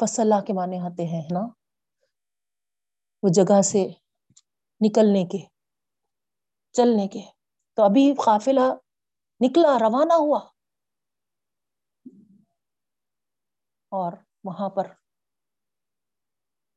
فصلہ 0.00 0.34
کے 0.46 0.52
معنی 0.52 0.78
آتے 0.78 1.06
ہیں 1.06 1.22
نا؟ 1.30 1.40
وہ 3.22 3.28
جگہ 3.34 3.62
سے 3.62 3.88
نکلنے 4.80 5.24
کے، 5.24 5.46
چلنے 6.72 7.08
کے۔ 7.08 7.22
تو 7.74 7.82
ابھی 7.82 8.14
قافلہ 8.24 8.74
نکلا، 9.40 9.78
روانہ 9.78 10.12
ہوا۔ 10.12 10.38
اور 13.92 14.12
وہاں 14.44 14.68
پر 14.68 14.86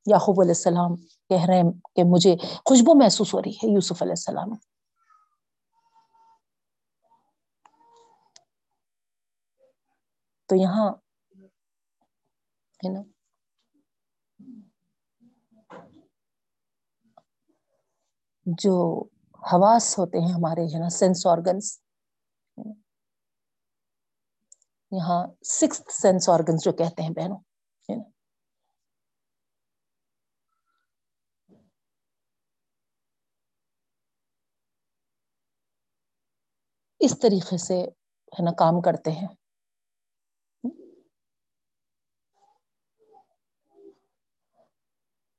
یعقوب 0.05 0.41
علیہ 0.41 0.51
السلام 0.51 0.95
کہہ 1.29 1.45
رہے 1.47 1.57
ہیں 1.57 1.71
کہ 1.95 2.03
مجھے 2.05 2.35
خوشبو 2.65 2.93
محسوس 2.99 3.33
ہو 3.33 3.41
رہی 3.41 3.51
ہے، 3.51 3.73
یوسف 3.73 4.01
علیہ 4.01 4.11
السلام۔ 4.11 4.55
تو 10.45 10.55
یہاں 10.55 11.06
ہے 12.79 12.89
نا۔ 12.93 13.01
جو 18.45 18.73
حواس 19.43 19.99
ہوتے 19.99 20.19
ہیں 20.19 20.33
ہمارے 20.33 20.65
ہے 20.65 20.79
نا 20.79 20.89
سینس 20.89 21.25
آرگنس 21.27 21.65
یہاں 24.91 25.21
سکس 25.49 25.81
سینس 26.01 26.29
آرگنس 26.29 26.63
جو 26.65 26.71
کہتے 26.73 27.03
ہیں 27.03 27.09
بہنوں 27.09 27.39
اس 37.01 37.13
طریقے 37.19 37.57
سے 37.57 37.77
ہے 38.33 38.43
نا 38.43 38.51
کام 38.57 38.81
کرتے 38.81 39.11
ہیں۔ 39.11 39.27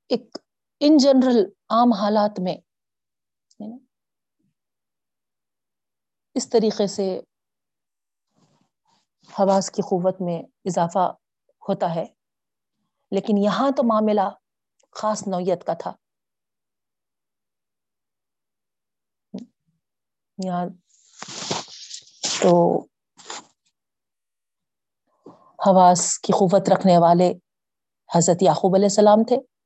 ایک 0.09 0.37
ان 0.79 0.97
جنرل 0.97 1.45
عام 1.69 1.93
حالات 1.93 2.39
میں، 2.39 2.57
اس 6.35 6.49
طریقے 6.49 6.87
سے 6.87 7.21
حواس 9.39 9.71
کی 9.71 9.81
قوت 9.81 10.21
میں 10.21 10.43
اضافہ 10.65 11.13
ہوتا 11.69 11.95
ہے۔ 11.95 12.05
لیکن 13.11 13.37
یہاں 13.37 13.71
تو 13.71 13.83
معاملہ 13.83 14.29
خاص 14.91 15.27
نوعیت 15.27 15.63
کا 15.63 15.73
تھا۔ 15.73 15.93
یہاں 20.45 20.65
تو 22.41 22.81
حواس 25.67 26.19
کی 26.19 26.33
قوت 26.33 26.69
رکھنے 26.69 26.97
والے 26.97 27.33
حضرت 28.15 28.43
یعقوب 28.43 28.75
علیہ 28.75 28.85
السلام 28.85 29.23
تھے۔ 29.23 29.58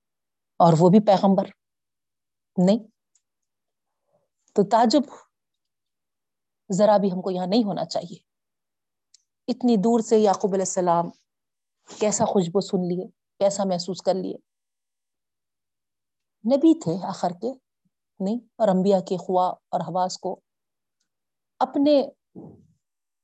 اور 0.57 0.73
وہ 0.79 0.89
بھی 0.89 0.99
پیغمبر 0.99 1.43
نہیں۔ 2.57 2.77
تو 4.55 4.63
تعجب 4.63 5.01
ذرا 6.71 6.97
بھی 6.97 7.11
ہم 7.11 7.21
کو 7.21 7.31
یہاں 7.31 7.47
نہیں 7.47 7.63
ہونا 7.63 7.85
چاہیے۔ 7.85 8.17
اتنی 9.47 9.75
دور 9.75 9.99
سے 9.99 10.19
یعقوب 10.19 10.53
علیہ 10.53 10.65
السلام 10.67 11.09
کیسا 11.99 12.25
خوشبو 12.25 12.61
سن 12.61 12.77
لیے، 12.77 13.07
کیسا 13.39 13.63
محسوس 13.63 14.01
کر 14.01 14.13
لیے۔ 14.13 14.35
نبی 16.45 16.79
تھے 16.79 17.05
آخر 17.07 17.29
کے، 17.41 17.53
نہیں، 18.19 18.37
اور 18.55 18.67
انبیاء 18.67 18.99
کے 18.99 19.17
خوا 19.17 19.47
اور 19.47 19.79
حواس 19.79 20.17
کو 20.17 20.39
اپنے 21.59 22.09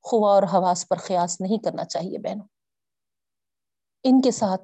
خوا 0.01 0.33
اور 0.33 0.43
حواس 0.43 0.89
پر 0.89 0.97
قیاس 0.97 1.41
نہیں 1.41 1.63
کرنا 1.63 1.85
چاہیے 1.85 2.17
بہنوں۔ 2.17 2.47
ان 4.03 4.21
کے 4.21 4.31
ساتھ 4.31 4.61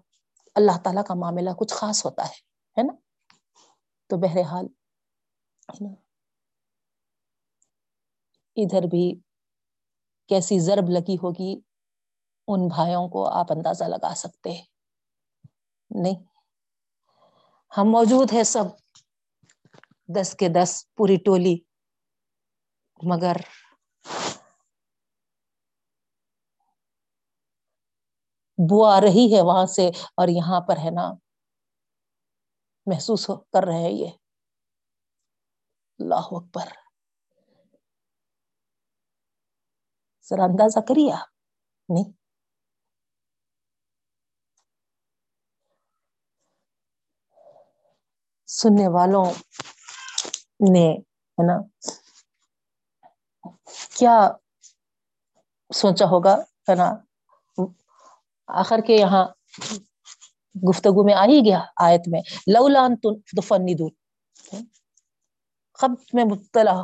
اللہ 0.56 0.78
تعالیٰ 0.84 1.04
کا 1.04 1.14
معاملہ 1.14 1.50
کچھ 1.60 1.74
خاص 1.74 2.06
ہوتا 2.06 2.26
ہے۔ 2.26 2.55
ہے 2.78 2.84
نا؟ 2.84 2.94
تو 4.10 4.18
بہرحال 4.18 4.68
ادھر 8.58 8.88
بھی 8.88 9.20
کیسی 10.30 10.60
ضرب 10.60 10.90
لگی 10.90 11.16
ہوگی، 11.16 11.62
ان 12.48 12.68
بھائیوں 12.68 13.10
کو 13.10 13.28
آپ 13.30 13.46
اندازہ 13.50 13.84
لگا 13.84 14.14
سکتے 14.16 14.52
ہیں۔ 14.52 14.66
نہیں، 15.90 16.24
ہم 17.78 17.90
موجود 17.90 18.34
ہیں 18.34 18.44
سب۔ 18.44 18.66
دس 20.16 20.36
کے 20.40 20.50
دس، 20.50 20.86
پوری 20.96 21.16
ٹولی۔ 21.16 21.58
مگر 23.04 23.36
بو 28.58 28.86
آ 28.86 29.02
رہی 29.02 29.36
ہے 29.36 29.42
وہاں 29.42 29.66
سے 29.66 29.88
اور 29.88 30.28
یہاں 30.28 30.62
پر 30.62 30.78
ہے 30.78 30.90
نا۔ 30.92 31.14
محسوس 32.86 33.28
کر 33.28 33.64
رہے 33.68 33.78
ہیں 33.78 33.92
یہ۔ 33.92 34.10
اللہ 36.00 36.28
اکبر۔ 36.32 36.68
ذرا 40.30 40.44
اندازہ 40.44 40.80
کریے 40.80 41.14
آپ۔ 41.14 41.28
نہیں۔ 41.90 42.12
سننے 48.48 48.88
والوں 48.88 49.26
نے، 50.74 50.92
ہے 51.38 51.48
نا، 51.48 51.58
کیا 53.98 54.32
سوچا 55.74 56.06
ہوگا، 56.06 56.36
ہے 56.70 56.76
نا، 56.76 56.94
آخر 58.48 58.80
کے 58.88 58.94
یہاں 58.96 59.26
گفتگو 60.70 61.04
میں 61.04 61.14
آ 61.14 61.26
ہی 61.26 61.40
گیا 61.46 61.64
آیت 61.76 62.02
میں۔ 62.08 62.22
لولان 62.48 62.96
دفن 63.38 63.62
دور 63.80 63.92
میں 66.14 66.26
مبتلا 66.26 66.76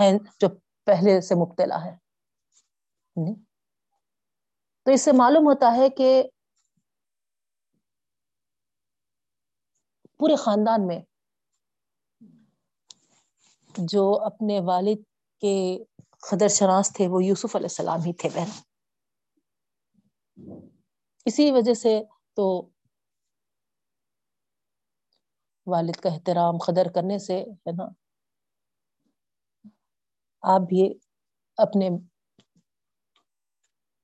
ہے 0.00 0.10
جو 0.40 0.48
پہلے 0.84 1.20
سے 1.20 1.34
مبتلا 1.34 1.84
ہے۔ 1.84 1.96
تو 4.84 4.90
اس 4.90 5.02
سے 5.02 5.12
معلوم 5.12 5.46
ہوتا 5.46 5.74
ہے 5.76 5.88
کہ 5.90 6.22
پورے 10.18 10.36
خاندان 10.36 10.86
میں 10.86 11.00
جو 13.78 14.20
اپنے 14.24 14.60
والد 14.60 14.98
کے 15.40 15.84
قدر 16.30 16.48
شناس 16.48 16.92
تھے 16.92 17.08
وہ 17.08 17.24
یوسف 17.24 17.56
علیہ 17.56 17.66
السلام 17.66 18.00
ہی 18.06 18.12
تھے 18.12 18.28
بہن۔ 18.34 18.50
اسی 21.26 21.50
وجہ 21.50 21.74
سے 21.74 22.00
تو 22.36 22.44
والد 25.66 25.96
کا 25.96 26.08
احترام 26.08 26.58
قدر 26.58 26.88
کرنے 26.94 27.18
سے 27.18 27.38
ہے 27.40 27.72
نا، 27.72 27.86
آپ 30.42 30.60
بھی 30.60 30.98
اپنے 31.58 31.88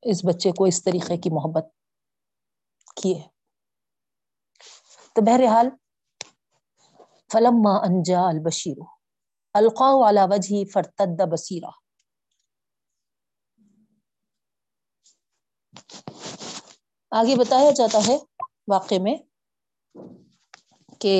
اس 0.02 0.24
بچے 0.24 0.50
کو 0.52 0.64
اس 0.64 0.82
طریقے 0.84 1.16
کی 1.16 1.30
محبت 1.30 1.66
کیے 2.96 3.18
تو 5.16 5.22
بہرحال، 5.22 5.68
فلما 7.32 7.74
انجا 7.84 8.20
البشیر 8.28 8.78
القا 9.54 9.90
والا 9.94 10.24
وجہ 10.24 10.64
فرتد 10.74 11.20
بصیرہ۔ 11.32 11.70
آگے 17.12 17.36
بتایا 17.36 17.70
جاتا 17.70 17.98
ہے 18.08 18.16
واقع 18.68 18.98
میں 19.00 19.14
کہ 21.00 21.14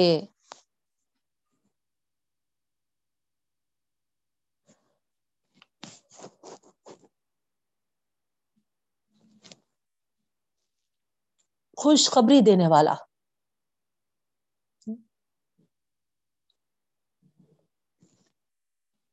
خوشخبری 11.79 12.41
دینے 12.41 12.67
والا 12.69 12.95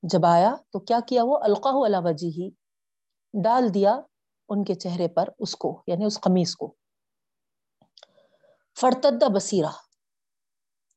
جب 0.03 0.25
آیا 0.25 0.55
تو 0.71 0.79
کیا 0.79 0.99
کیا 1.07 1.23
وہ؟ 1.23 1.37
القاہ 1.43 1.85
علا 1.85 1.99
وجی 1.99 2.29
ہی 2.29 2.49
ڈال 3.33 3.73
دیا 3.73 3.95
ان 4.49 4.63
کے 4.63 4.73
چہرے 4.73 5.07
پر 5.07 5.29
اس 5.39 5.55
کو 5.55 5.83
یعنی 5.87 6.05
اس 6.05 6.19
قمیص 6.19 6.55
کو۔ 6.55 6.73
فرتدہ 8.79 9.25
بصیرہ 9.35 9.71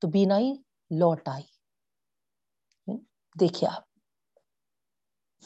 تو 0.01 0.09
بینائی 0.09 0.53
لوٹ 0.91 1.29
آئی 1.29 1.43
دیکھیے 3.41 3.71
آپ۔ 3.71 3.83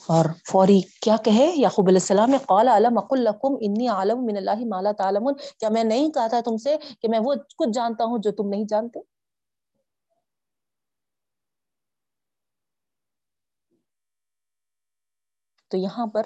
اور 0.09 0.25
فوری 0.53 0.81
کیا 0.81 1.17
کہے؟ 1.25 1.53
یعقوب 1.57 1.89
علیہ 1.89 1.99
السلام 2.01 2.31
قال 2.49 2.69
علم 2.69 2.99
اقل 2.99 3.21
لکم 3.21 3.55
انی 3.61 3.89
عالم 3.89 4.25
من 4.25 4.37
اللہ 4.37 4.65
ما 4.69 4.81
لا 4.81 4.93
تعلمون۔ 4.93 5.35
کیا 5.59 5.69
میں 5.69 5.85
نہیں 5.85 6.11
کہا 6.11 6.27
تھا 6.27 6.41
تم 6.41 6.57
سے 6.57 6.77
کہ 7.01 7.09
میں 7.09 7.19
وہ 7.25 7.35
کچھ 7.59 7.69
جانتا 7.75 8.05
ہوں 8.05 8.19
جو 8.19 8.33
تم 8.33 8.49
نہیں 8.49 8.65
جانتے؟ 8.69 9.01
تو 15.71 15.77
یہاں 15.77 16.07
پر 16.07 16.23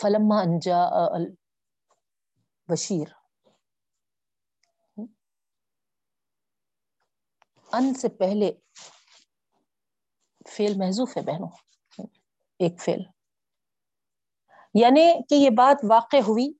فلما 0.00 0.40
انجا 0.40 0.84
بشیر۔ 2.68 3.08
ان 7.72 7.94
سے 7.94 8.08
پہلے 8.08 8.52
فیل 10.48 10.74
محضوف 10.76 11.16
ہے 11.16 11.22
بہنوں۔ 11.22 11.48
ایک 12.58 12.80
فیل 12.80 13.00
یعنی 14.74 15.18
کہ 15.28 15.34
یہ 15.34 15.50
بات 15.50 15.84
واقع 15.90 16.16
ہوئی۔ 16.16 16.52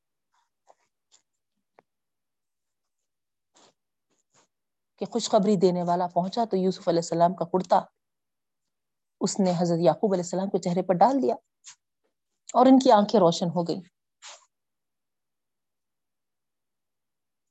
کہ 4.99 5.07
خوشخبری 5.07 5.57
دینے 5.57 5.83
والا 5.83 6.07
پہنچا 6.07 6.45
تو 6.51 6.57
یوسف 6.57 6.89
علیہ 6.89 6.99
السلام 6.99 7.35
کا 7.35 7.45
کرتا 7.45 7.81
اس 9.21 9.41
نے 9.41 9.53
حضرت 9.59 9.79
یعقوب 9.81 10.13
علیہ 10.13 10.25
السلام 10.25 10.49
کے 10.51 10.59
چہرے 10.59 10.83
پر 10.83 10.95
ڈال 10.95 11.23
دیا۔ 11.23 11.35
اور 12.57 12.67
ان 12.67 12.79
کی 12.79 12.91
آنکھیں 12.93 13.21
روشن 13.21 13.49
ہو 13.51 13.63
گئی 13.63 13.81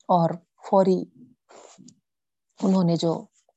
اور 0.10 0.30
فوری 0.64 0.97
انہوں 2.60 2.84
نے 2.84 2.95
جو 2.95 3.14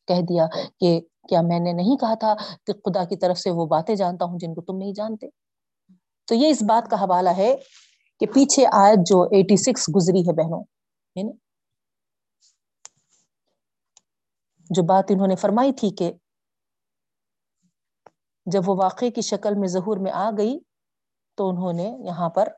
کہہ 0.09 0.21
دیا 0.29 0.47
کہ 0.81 0.99
کیا 1.29 1.41
میں 1.43 1.59
نے 1.61 1.73
نہیں 1.73 1.97
کہا 1.97 2.15
تھا 2.15 2.35
کہ 2.67 2.73
خدا 2.81 3.05
کی 3.05 3.17
طرف 3.17 3.39
سے 3.39 3.51
وہ 3.51 3.67
باتیں 3.67 3.95
جانتا 3.95 4.25
ہوں 4.25 4.39
جن 4.39 4.55
کو 4.55 4.61
تم 4.63 4.77
نہیں 4.77 4.93
جانتے۔ 4.93 5.29
تو 6.29 6.35
یہ 6.35 6.51
اس 6.51 6.63
بات 6.63 6.91
کا 6.91 6.97
حوالہ 6.97 7.31
ہے 7.37 7.55
کہ 8.21 8.27
پیچھے 8.27 8.67
آیت 8.75 9.07
جو 9.07 9.23
ایٹی 9.33 9.57
سکس 9.63 9.89
گزری 9.97 10.21
ہے 10.21 10.35
بہنوں 10.35 10.63
جو 14.71 14.83
بات 14.85 15.11
انہوں 15.11 15.27
نے 15.27 15.37
فرمائی 15.37 15.73
تھی 15.73 15.91
کہ 15.97 16.13
جب 18.47 18.69
وہ 18.69 18.77
واقعے 18.79 19.11
کی 19.11 19.21
شکل 19.23 19.55
میں 19.55 19.69
ظہور 19.69 19.97
میں 19.97 20.13
آ 20.17 20.31
گئی 20.39 20.59
تو 21.39 21.49
انہوں 21.49 21.73
نے 21.73 22.09
یہاں 22.09 22.31
پر 22.31 22.49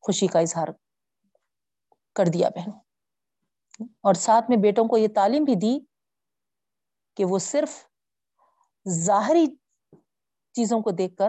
خوشی 0.00 0.26
کا 0.26 0.38
اظہار 0.38 0.68
کر 2.14 2.24
دیا 2.32 2.48
بہنوں۔ 2.48 2.80
اور 3.80 4.14
ساتھ 4.14 4.44
میں 4.48 4.56
بیٹوں 4.56 4.84
کو 4.84 4.96
یہ 4.96 5.08
تعلیم 5.14 5.44
بھی 5.44 5.54
دی 5.54 5.78
کہ 7.16 7.24
وہ 7.24 7.38
صرف 7.38 7.86
ظاہری 8.88 9.46
چیزوں 10.52 10.80
کو 10.80 10.90
دیکھ 10.90 11.16
کر 11.16 11.28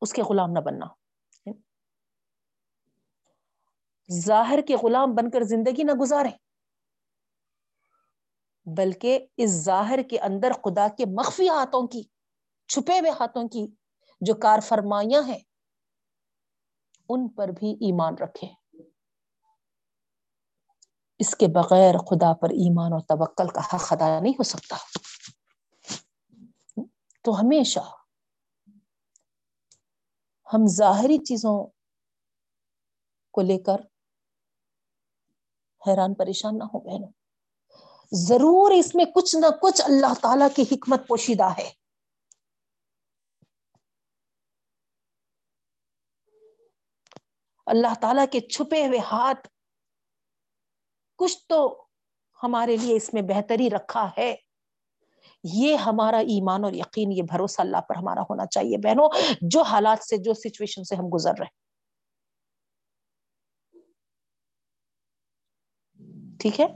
اس 0.00 0.12
کے 0.12 0.22
غلام 0.22 0.50
نہ 0.50 0.60
بننا۔ 0.60 0.86
ظاہر 4.12 4.58
کے 4.68 4.76
غلام 4.76 5.14
بن 5.14 5.30
کر 5.30 5.40
زندگی 5.42 5.82
نہ 5.82 5.92
گزارے۔ 5.92 6.47
بلکہ 8.76 9.26
اس 9.36 9.50
ظاہر 9.50 10.02
کے 10.10 10.18
اندر 10.18 10.52
خدا 10.52 10.86
کے 10.96 11.04
مخفی 11.06 11.48
ہاتھوں 11.48 11.86
کی، 11.86 12.02
چھپے 12.68 12.98
ہوئے 13.00 13.10
ہاتھوں 13.10 13.48
کی 13.48 13.66
جو 14.20 14.34
کار 14.34 14.60
فرمائیاں 14.60 15.22
ہیں، 15.22 15.38
ان 17.08 17.28
پر 17.28 17.48
بھی 17.48 17.70
ایمان 17.72 18.14
رکھے 18.14 18.48
اس 21.18 21.34
کے 21.36 21.46
بغیر 21.46 21.98
خدا 21.98 22.32
پر 22.34 22.50
ایمان 22.50 22.92
اور 22.92 23.00
توکل 23.00 23.48
کا 23.48 23.60
حق 23.60 23.92
ادا 23.92 24.20
نہیں 24.20 24.32
ہو 24.32 24.42
سکتا۔ 24.42 24.76
تو 27.24 27.40
ہمیشہ 27.40 27.80
ہم 30.54 30.66
ظاہری 30.66 31.18
چیزوں 31.18 31.66
کو 33.34 33.42
لے 33.42 33.58
کر 33.58 33.80
حیران 35.82 36.14
پریشان 36.14 36.58
نہ 36.58 36.64
ہو 36.64 36.80
بہنوں۔ 36.80 37.17
ضرور 38.12 38.70
اس 38.70 38.94
میں 38.94 39.04
کچھ 39.14 39.36
نہ 39.36 39.46
کچھ 39.62 39.82
اللہ 39.84 40.14
تعالی 40.22 40.44
کی 40.56 40.74
حکمت 40.74 41.08
پوشیدہ 41.08 41.48
ہے۔ 41.58 41.70
اللہ 47.66 47.94
تعالی 48.00 48.22
کے 48.32 48.40
چھپے 48.40 48.86
ہوئے 48.86 48.98
ہاتھ 48.98 49.48
کچھ 51.16 51.38
تو 51.48 51.84
ہمارے 52.42 52.76
لیے 52.76 52.96
اس 52.96 53.14
میں 53.14 53.22
بہتری 53.22 53.70
رکھا 53.70 54.10
ہے۔ 54.18 54.36
یہ 55.44 55.76
ہمارا 55.76 56.18
ایمان 56.18 56.64
اور 56.64 56.72
یقین، 56.72 57.12
یہ 57.12 57.22
بھروسہ 57.22 57.60
اللہ 57.60 57.80
پر 57.88 57.96
ہمارا 57.96 58.22
ہونا 58.22 58.46
چاہیے۔ 58.46 58.78
بہنوں، 58.78 59.08
جو 59.42 59.62
حالات 59.62 60.04
سے، 60.04 60.16
جو 60.16 60.34
سچویشن 60.34 60.84
سے 60.84 60.96
ہم 60.96 61.04
گزر 61.14 61.32
رہے 61.38 61.56
ٹھیک 66.40 66.60
ہے؟ 66.60 66.66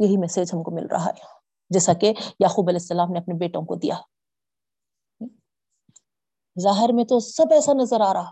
یہی 0.00 0.16
میسج 0.16 0.50
ہم 0.54 0.62
کو 0.62 0.70
مل 0.70 0.86
رہا 0.86 1.06
ہے۔ 1.06 1.36
جیسا 1.70 1.92
کہ 1.92 2.12
یعقوب 2.40 2.68
علیہ 2.68 2.80
السلام 2.80 3.12
نے 3.12 3.18
اپنے 3.18 3.34
بیٹوں 3.34 3.62
کو 3.62 3.74
دیا۔ 3.74 3.94
ظاہر 6.60 6.92
میں 6.92 7.04
تو 7.04 7.20
سب 7.20 7.52
ایسا 7.52 7.72
نظر 7.72 8.00
آ 8.00 8.12
رہا۔ 8.12 8.30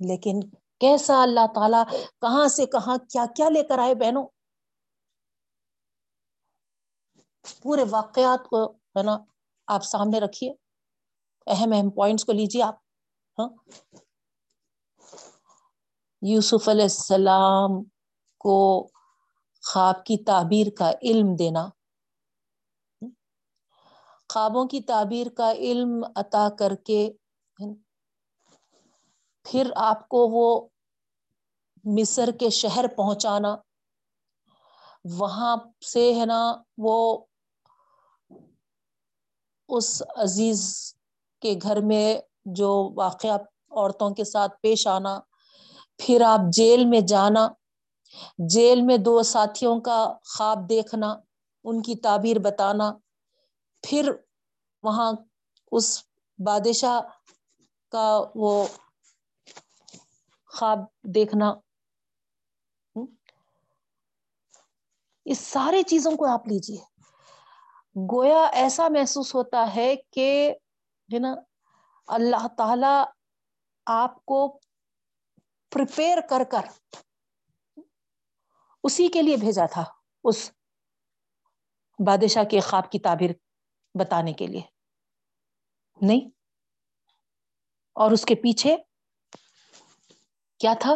لیکن 0.00 0.40
کیسا 0.80 1.22
اللہ 1.22 1.46
تعالی 1.54 1.96
کہاں 2.20 2.48
سے 2.48 2.66
کہاں 2.66 2.96
کیا 2.96 3.24
کیا 3.36 3.48
لے 3.48 3.62
کر 3.62 3.78
آئے 3.78 3.94
بہنوں؟ 3.94 4.26
پورے 7.62 7.84
واقعات 7.90 8.48
کو 8.48 8.72
ہے 8.72 9.02
نا 9.02 9.18
آپ 9.66 9.84
سامنے 9.84 10.20
رکھیے۔ 10.20 10.54
اہم 11.46 11.72
اہم 11.72 11.90
پوائنٹس 11.90 12.24
کو 12.24 12.32
لیجیے 12.32 12.62
آپ۔ 12.62 12.74
ہاں۔ 13.38 13.48
یوسف 16.22 16.68
علیہ 16.68 16.82
السلام 16.82 17.84
کو 18.38 18.88
خواب 19.62 20.04
کی 20.04 20.16
تعبیر 20.24 20.66
کا 20.78 20.90
علم 21.02 21.34
دینا۔ 21.36 21.68
خوابوں 24.28 24.64
کی 24.66 24.80
تعبیر 24.80 25.26
کا 25.36 25.52
علم 25.52 26.04
عطا 26.16 26.48
کر 26.58 26.74
کے 26.74 27.10
پھر 29.44 29.70
آپ 29.76 30.08
کو 30.08 30.28
وہ 30.28 30.68
مصر 31.84 32.30
کے 32.40 32.50
شہر 32.50 32.84
پہنچانا۔ 32.96 33.56
وہاں 35.18 35.56
سے 35.86 36.14
ہے 36.14 36.26
نا 36.26 36.56
وہ 36.78 37.24
اس 39.68 40.02
عزیز 40.16 40.60
کے 41.40 41.54
گھر 41.62 41.80
میں 41.80 42.20
جو 42.44 42.92
واقعہ 42.96 43.36
عورتوں 43.70 44.10
کے 44.10 44.24
ساتھ 44.24 44.52
پیش 44.62 44.86
آنا۔ 44.86 45.20
پھر 45.96 46.22
آپ 46.26 46.40
جیل 46.52 46.84
میں 46.84 47.00
جانا۔ 47.00 47.48
جیل 48.38 48.80
میں 48.82 48.96
دو 48.96 49.22
ساتھیوں 49.22 49.80
کا 49.80 50.12
خواب 50.24 50.68
دیکھنا، 50.68 51.16
ان 51.64 51.82
کی 51.82 51.94
تعبیر 51.96 52.38
بتانا، 52.38 52.92
پھر 53.82 54.12
وہاں 54.82 55.12
اس 55.72 56.04
بادشاہ 56.38 57.00
کا 57.92 58.22
وہ 58.34 58.66
خواب 60.46 60.78
دیکھنا۔ 61.14 61.54
اس 65.24 65.38
سارے 65.38 65.82
چیزوں 65.82 66.16
کو 66.16 66.26
آپ 66.26 66.48
لیجیے 66.48 66.80
گویا 67.96 68.44
ایسا 68.52 68.88
محسوس 68.88 69.34
ہوتا 69.34 69.74
ہے 69.74 69.94
کہ، 70.10 70.52
ہے 71.14 71.18
نا، 71.18 71.34
اللہ 72.06 72.46
تعالی 72.56 73.02
آپ 73.86 74.24
کو 74.24 74.58
پریپیئر 75.72 76.18
کر 76.30 76.42
کر 76.50 76.60
اسی 78.82 79.08
کے 79.08 79.22
لیے 79.22 79.36
بھیجا 79.36 79.66
تھا 79.66 79.84
اس 80.24 80.52
بادشاہ 82.06 82.44
کے 82.44 82.60
خواب 82.60 82.90
کی 82.90 82.98
تعبیر 82.98 83.30
بتانے 84.00 84.32
کے 84.32 84.46
لیے۔ 84.46 84.62
نہیں۔ 86.00 86.30
اور 87.92 88.10
اس 88.10 88.24
کے 88.24 88.34
پیچھے 88.34 88.76
کیا 90.58 90.74
تھا؟ 90.80 90.90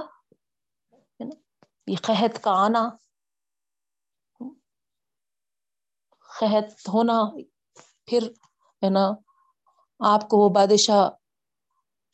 یہ 1.86 1.96
قحط 2.02 2.40
کا 2.40 2.50
آنا۔ 2.50 2.88
قحط 6.40 6.88
ہونا۔ 6.88 7.42
پھر 8.06 8.22
ہے 8.84 8.90
نا، 8.90 9.10
آپ 9.98 10.20
کو 10.20 10.36
وہ 10.36 10.48
بادشاہ 10.48 11.10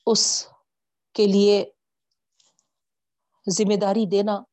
اس 0.06 0.48
کے 1.12 1.26
لیے 1.26 1.70
ذمہ 3.50 3.76
داری 3.80 4.06
دینا۔ 4.06 4.51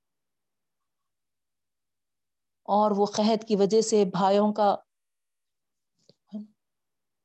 اور 2.69 2.91
وہ 2.91 3.05
قحط 3.05 3.47
کی 3.47 3.55
وجہ 3.55 3.81
سے 3.81 4.05
بھائیوں 4.05 4.53
کا 4.53 4.75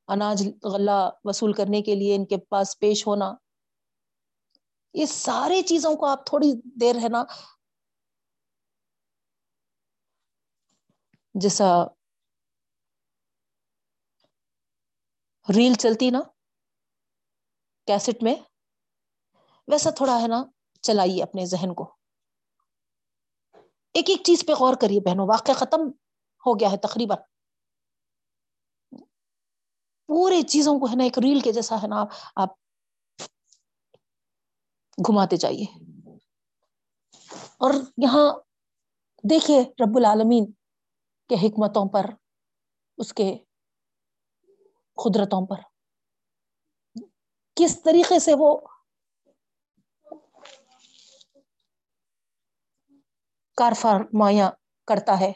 اناج 0.08 0.48
غلہ 0.64 1.10
وصول 1.24 1.52
کرنے 1.52 1.82
کے 1.82 1.94
لیے 1.94 2.16
ان 2.16 2.26
کے 2.26 2.36
پاس 2.38 2.78
پیش 2.78 3.06
ہونا۔ 3.06 3.34
یہ 4.94 5.06
سارے 5.06 5.62
چیزوں 5.62 5.96
کو 5.96 6.06
آپ 6.06 6.26
تھوڑی 6.26 6.52
دیر 6.80 6.94
ہے 7.02 7.08
نا۔ 7.08 7.24
جیسا 11.34 11.84
ریل 15.56 15.74
چلتی 15.74 16.10
نا 16.10 16.20
کیسٹ 17.86 18.22
میں، 18.22 18.34
ویسا 19.68 19.90
تھوڑا 19.90 20.22
ہے 20.22 20.28
نا، 20.28 20.44
چلائیے 20.80 21.22
اپنے 21.22 21.46
ذہن 21.46 21.74
کو۔ 21.74 22.03
ایک 23.94 24.10
ایک 24.10 24.22
چیز 24.24 24.44
پہ 24.46 24.52
غور 24.52 24.74
کریے 24.74 25.00
بہنوں 25.00 25.26
واقع 25.28 25.52
ختم 25.52 25.80
ہو 26.46 26.60
گیا 26.60 26.72
ہے 26.72 26.76
تقریباً۔ 26.76 27.18
پورے 30.08 30.42
چیزوں 30.42 30.80
کو 30.80 30.86
ہے 30.86 30.96
نا 30.96 31.04
ایک 31.04 31.18
ریل 31.18 31.40
کے 31.40 31.52
جیسا 31.52 31.82
ہے 31.82 31.86
نا 31.86 32.04
آپ 32.36 32.48
گھماتے 35.06 35.36
جائیے۔ 35.36 35.64
اور 37.56 37.74
یہاں 37.96 38.32
دیکھیے 39.30 39.60
رب 39.60 39.96
العالمین 39.96 40.52
کے 41.28 41.34
حکمتوں 41.34 41.88
پر، 41.88 42.06
اس 42.98 43.12
کے 43.12 43.38
قدرتوں 44.94 45.46
پر۔ 45.46 45.56
کس 47.56 47.82
طریقے 47.82 48.18
سے 48.18 48.34
وہ 48.38 48.60
کار 53.56 53.72
فرمایا 53.72 54.51
کرتا 54.86 55.20
ہے 55.20 55.32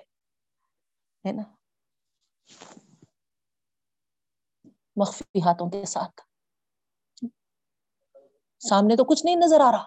نا؟ 1.32 1.42
مخفی 4.96 5.38
ہاتھوں 5.38 5.70
کے 5.70 5.86
ساتھ۔ 5.86 6.20
سامنے 8.68 8.96
تو 8.96 9.04
کچھ 9.04 9.24
نہیں 9.24 9.36
نظر 9.36 9.60
آ 9.60 9.72
رہا، 9.72 9.84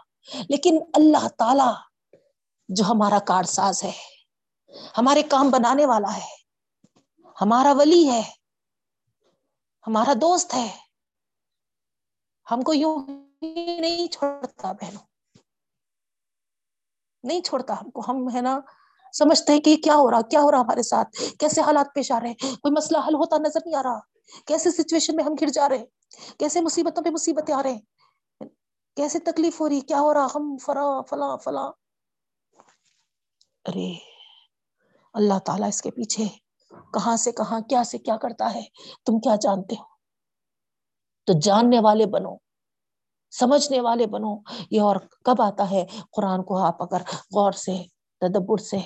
لیکن 0.49 0.77
اللہ 0.93 1.27
تعالی 1.27 1.69
جو 2.69 2.83
ہمارا 2.83 3.19
کار 3.19 3.43
ساز 3.43 3.83
ہے، 3.83 3.91
ہمارے 4.97 5.21
کام 5.21 5.49
بنانے 5.51 5.85
والا 5.85 6.17
ہے، 6.17 6.35
ہمارا 7.41 7.73
ولی 7.73 8.09
ہے، 8.09 8.21
ہمارا 9.87 10.13
دوست 10.13 10.53
ہے، 10.53 10.77
ہم 12.51 12.61
کو 12.61 12.73
یوں 12.73 12.97
نہیں 13.81 14.07
چھوڑتا 14.07 14.71
بہنوں۔ 14.71 15.10
نہیں 17.23 17.41
چھوڑتا 17.41 17.73
ہم 17.81 17.89
کو۔ 17.89 18.01
ہم 18.07 18.35
ہے 18.35 18.41
نا، 18.41 18.59
سمجھتے 19.13 19.53
ہیں 19.53 19.59
کہ 19.59 19.77
کیا 19.83 19.95
ہو 19.95 20.11
رہا، 20.11 20.21
کیا 20.21 20.41
ہو 20.41 20.51
رہا 20.51 20.61
ہمارے 20.61 20.83
ساتھ؟ 20.83 21.09
کیسے 21.39 21.61
حالات 21.61 21.87
پیش 21.95 22.11
آ 22.11 22.19
رہے 22.19 22.27
ہیں؟ 22.27 22.55
کوئی 22.55 22.71
مسئلہ 22.71 22.97
حل 23.07 23.15
ہوتا 23.15 23.37
نظر 23.37 23.59
نہیں 23.65 23.75
آ 23.75 23.83
رہا۔ 23.83 23.99
کیسے 24.45 24.71
سچویشن 24.71 25.15
میں 25.15 25.23
ہم 25.23 25.33
گر 25.41 25.47
جا 25.47 25.69
رہے 25.69 25.77
ہیں؟ 25.77 25.85
کیسے 26.39 26.61
مصیبتوں 26.61 27.03
پہ 27.03 27.09
مصیبتیں 27.09 27.55
آ 27.55 27.63
رہے 27.63 27.71
ہیں؟ 27.71 27.81
کیسے 28.95 29.19
تکلیف 29.19 29.61
ہو 29.61 29.69
رہی؟ 29.69 29.79
کیا 29.79 29.99
ہو 29.99 30.13
رہا؟ 30.13 30.27
ہم 30.35 30.57
فلاں 30.65 31.01
فلاں 31.01 31.37
فلاں۔ 31.37 31.71
ارے، 33.65 33.93
اللہ 35.13 35.39
تعالیٰ 35.39 35.67
اس 35.67 35.81
کے 35.81 35.91
پیچھے 35.91 36.23
کہاں 36.69 37.17
سے 37.17 37.31
کہاں، 37.31 37.59
کیا 37.59 37.83
سے 37.83 37.97
کیا 37.97 38.17
کرتا 38.17 38.53
ہے؟ 38.55 38.61
تم 39.05 39.19
کیا 39.19 39.35
جانتے 39.35 39.75
ہو؟ 39.75 39.83
تو 41.25 41.39
جاننے 41.39 41.79
والے 41.79 42.05
بنو۔ 42.05 42.35
سمجھنے 43.31 43.81
والے 43.81 44.07
بنو۔ 44.07 44.37
یہ 44.71 44.81
اور 44.81 44.95
کب 45.25 45.41
آتا 45.41 45.71
ہے؟ 45.71 45.85
قرآن 46.11 46.43
کو 46.43 46.57
آپ 46.57 46.81
اگر 46.81 47.01
غور 47.35 47.51
سے، 47.51 47.83
تدبر 48.19 48.57
سے 48.57 48.77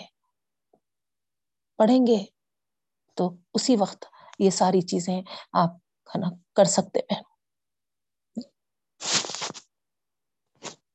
پڑھیں 1.78 2.08
گے، 2.08 2.26
تو 3.14 3.32
اسی 3.54 3.76
وقت 3.76 4.06
یہ 4.40 4.50
ساری 4.50 4.82
چیزیں 4.82 5.22
آپ 5.54 5.70
کھانا 6.06 6.28
کر 6.56 6.64
سکتے 6.64 7.00
ہیں۔ 7.00 7.22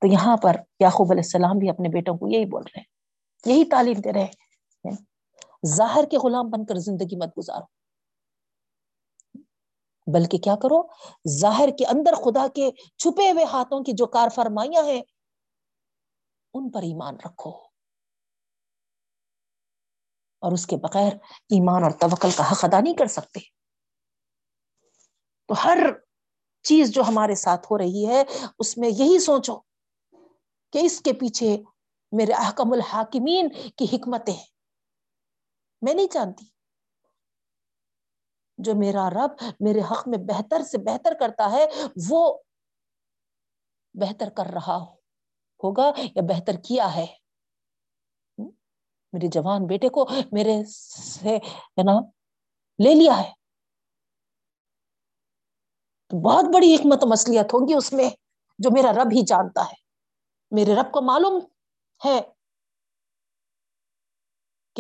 تو 0.01 0.07
یہاں 0.07 0.37
پر 0.37 0.57
یعقوب 0.81 1.11
علیہ 1.11 1.23
السلام 1.25 1.59
بھی 1.59 1.71
اپنے 1.71 1.89
بیٹوں 1.89 2.19
کو 2.19 2.29
یہی 2.29 2.45
بول 2.45 2.63
رہے 2.63 2.81
ہیں، 2.81 2.87
یہی 3.47 3.65
تعلیم 3.65 4.01
دے 4.01 4.13
رہے 4.13 4.25
ہیں۔ 4.25 4.97
ظاہر 5.67 6.05
کے 6.11 6.19
غلام 6.19 6.51
بن 6.51 6.67
کر 6.67 6.75
زندگی 6.75 7.17
مت 7.17 7.39
گزارو۔ 7.39 7.80
بلکہ 10.13 10.39
کیا 10.39 10.57
کرو؟ 10.57 10.83
ظاہر 11.29 11.69
کے 11.79 11.87
اندر 11.87 12.15
خدا 12.15 12.49
کے 12.49 12.71
چھپے 12.99 13.31
ہوئے 13.31 13.45
ہاتھوں 13.45 13.85
کی 13.85 13.93
جو 13.93 14.07
کار 14.07 14.29
فرمائیاں 14.35 14.83
ہیں، 14.85 15.03
ان 16.55 16.71
پر 16.71 16.83
ایمان 16.83 17.15
رکھو۔ 17.15 17.51
اور 20.43 20.53
اس 20.53 20.67
کے 20.67 20.77
بغیر 20.77 21.13
ایمان 21.25 21.83
اور 21.83 21.91
توکل 21.91 22.29
کا 22.37 22.53
حق 22.53 22.65
ادا 22.65 22.81
نہیں 22.81 22.95
کر 22.95 23.07
سکتے۔ 23.07 23.41
تو 25.49 25.55
ہر 25.65 25.79
چیز 26.63 26.91
جو 26.91 27.03
ہمارے 27.03 27.35
ساتھ 27.35 27.67
ہو 27.71 27.79
رہی 27.79 28.07
ہے، 28.09 28.25
اس 28.59 28.79
میں 28.79 28.89
یہی 28.89 29.19
سوچو 29.19 29.59
کہ 30.73 30.79
اس 30.83 31.01
کے 31.01 31.13
پیچھے 31.13 31.63
میرے 32.13 32.33
احکم 32.33 32.73
الحاکمین 32.73 33.49
کی 33.77 33.97
حکمتیں 33.97 34.37
میں 35.83 35.95
نہیں 35.95 36.07
جانتی۔ 36.13 36.60
جو 38.61 38.75
میرا 38.75 39.11
رب 39.11 39.45
میرے 39.61 39.81
حق 39.81 40.09
میں 40.09 40.19
بہتر 40.19 40.63
سے 40.63 40.79
بہتر 40.79 41.15
کرتا 41.21 41.51
ہے، 41.51 41.67
وہ 42.11 42.39
بہتر 43.95 44.29
کر 44.31 44.47
رہا 44.47 44.77
ہوگا 45.65 45.93
یا 46.15 46.23
بہتر 46.23 46.53
کیا 46.53 46.95
ہے؟ 46.95 47.07
میرے 49.13 49.29
جوان 49.29 49.67
بیٹے 49.67 49.89
کو 49.89 50.09
میرے 50.33 50.65
سے، 50.65 51.37
ہے 51.37 51.83
نا، 51.83 52.01
لے 52.85 52.95
لیا 52.95 53.21
ہے۔ 53.21 53.33
تو 56.09 56.23
بہت 56.23 56.45
بڑی 56.55 56.75
حکمت 56.75 57.05
مصلیت 57.05 57.47
ہوگی 57.55 57.75
اس 57.75 57.93
میں 57.93 58.11
جو 58.59 58.71
میرا 58.73 58.93
رب 58.93 59.09
ہی 59.13 59.25
جانتا 59.25 59.65
ہے۔ 59.65 59.75
میرے 60.51 60.75
رب 60.75 60.93
کو 60.93 61.03
معلوم 61.03 61.41
ہے 62.05 62.21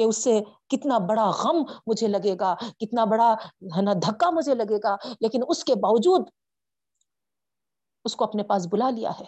کہ 0.00 0.04
اس 0.04 0.24
سے 0.24 0.40
کتنا 0.68 0.98
بڑا 0.98 1.30
غم 1.30 1.56
مجھے 1.86 2.08
لگے 2.08 2.34
گا، 2.40 2.54
کتنا 2.54 3.04
بڑا 3.04 3.34
ہے 3.76 3.82
نا، 3.82 3.92
دھکا 3.92 4.30
مجھے 4.30 4.54
لگے 4.54 4.76
گا۔ 4.76 4.96
لیکن 5.20 5.40
اس 5.48 5.64
کے 5.64 5.74
باوجود 5.74 6.30
اس 8.04 8.16
کو 8.16 8.24
اپنے 8.24 8.42
پاس 8.42 8.66
بلا 8.72 8.90
لیا 8.90 9.10
ہے۔ 9.20 9.24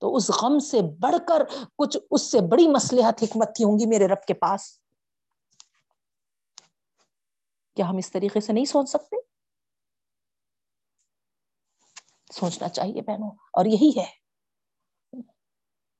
تو 0.00 0.16
اس 0.16 0.30
غم 0.30 0.58
سے 0.58 0.80
بڑھ 1.00 1.16
کر 1.28 1.42
کچھ 1.78 1.98
اس 2.10 2.30
سے 2.30 2.40
بڑی 2.40 2.68
مسلحت 2.68 3.22
حکمت 3.22 3.56
تھی 3.56 3.64
ہوں 3.64 3.78
گی 3.78 3.86
میرے 3.86 4.06
رب 4.06 4.26
کے 4.26 4.34
پاس۔ 4.34 4.80
کیا 7.76 7.88
ہم 7.88 7.96
اس 7.96 8.12
طریقے 8.12 8.40
سے 8.40 8.52
نہیں 8.52 8.64
سوچ 8.64 8.88
سکتے؟ 8.88 9.16
سوچنا 12.32 12.68
چاہیے 12.68 13.02
بہنوں، 13.02 13.30
اور 13.30 13.64
یہی 13.64 13.90
ہے۔ 13.96 14.10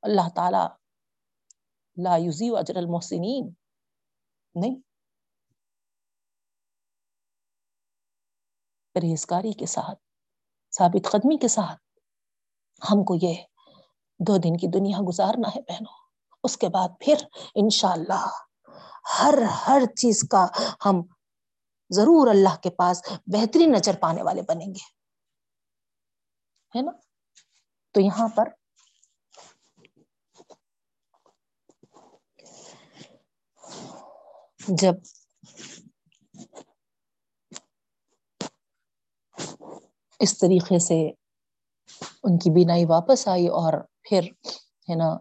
اللہ 0.02 0.28
تعالی 0.36 0.81
لا 1.96 2.16
یوزی 2.16 2.50
اجر 2.56 2.76
المحسنین 2.76 3.52
نہیں. 4.54 4.76
پرہیزگاری 8.94 9.52
کے 9.52 9.66
ساتھ، 9.66 9.98
ثابت 10.78 11.06
قدمی 11.12 11.36
کے 11.36 11.48
ساتھ 11.48 11.80
ہم 12.92 13.04
کو 13.04 13.14
یہ 13.22 13.34
دو 14.18 14.36
دن 14.36 14.56
کی 14.56 14.66
دنیا 14.66 14.98
گزارنا 15.08 15.48
ہے 15.48 15.60
بہنوں۔ 15.60 15.98
اس 16.44 16.56
کے 16.56 16.68
بعد 16.68 16.88
پھر 17.00 17.14
انشاءاللہ 17.54 18.28
ہر 19.18 19.34
ہر 19.42 19.82
چیز 19.96 20.28
کا 20.30 20.46
ہم 20.84 21.02
ضرور 21.90 22.28
اللہ 22.28 22.56
کے 22.62 22.70
پاس 22.70 23.02
بہترین 23.26 23.72
نظر 23.72 23.92
پانے 24.00 24.22
والے 24.22 24.42
بنیں 24.42 24.66
گے۔ 24.66 25.02
ہے 26.78 26.82
نا؟ 26.82 26.92
تو 27.92 28.00
یہاں 28.00 28.28
پر 28.28 28.48
جب 34.68 34.94
اس 40.20 40.38
طریقے 40.38 40.78
سے 40.78 41.00
ان 42.24 42.38
کی 42.38 42.50
بینائی 42.50 42.84
واپس 42.84 43.28
آئی 43.28 43.48
اور 43.48 43.72
پھر 44.02 44.22
ہے 44.88 44.94
نا 44.96 45.16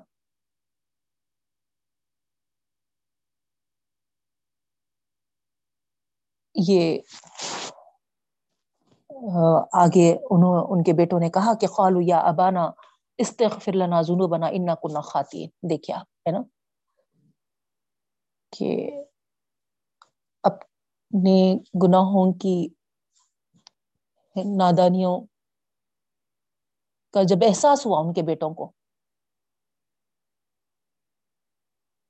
یہ 6.55 6.99
آگے 9.73 10.11
انہوں، 10.31 10.65
ان 10.69 10.83
کے 10.83 10.93
بیٹوں 10.93 11.19
نے 11.19 11.29
کہا 11.29 11.53
کہ 11.61 11.67
قالو 11.67 12.01
یا 12.01 12.19
ابانا 12.19 12.69
استغفر 13.19 13.73
لنا 13.73 14.01
ذنوبنا 14.01 14.47
انا 14.47 14.75
کنا 14.75 15.01
خاطئین۔ 15.01 15.49
دیکھیا 15.69 15.97
ہے 15.97 16.31
نا 16.31 16.41
کہ 18.53 19.00
نے 21.13 21.55
گناہوں 21.83 22.33
کی 22.33 22.67
نادانیوں 24.57 25.21
کا 27.13 27.23
جب 27.23 27.37
احساس 27.41 27.85
ہوا 27.85 27.99
ان 27.99 28.13
کے 28.13 28.21
بیٹوں 28.21 28.53
کو، 28.53 28.71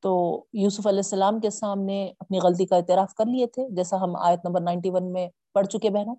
تو 0.04 0.12
یوسف 0.54 0.88
علیہ 0.88 1.00
السلام 1.00 1.40
کے 1.40 1.50
سامنے 1.50 2.12
اپنی 2.20 2.40
غلطی 2.40 2.66
کا 2.66 2.76
اعتراف 2.76 3.14
کر 3.14 3.26
لیے 3.26 3.48
تھے، 3.48 3.68
جیسا 3.76 4.02
ہم 4.02 4.16
آیت 4.16 4.40
نمبر 4.46 4.62
نائنٹی 4.62 4.90
ون 4.90 5.14
میں 5.14 5.30
پڑھ 5.54 5.68
چکے 5.68 5.90
بہنوں۔ 5.90 6.16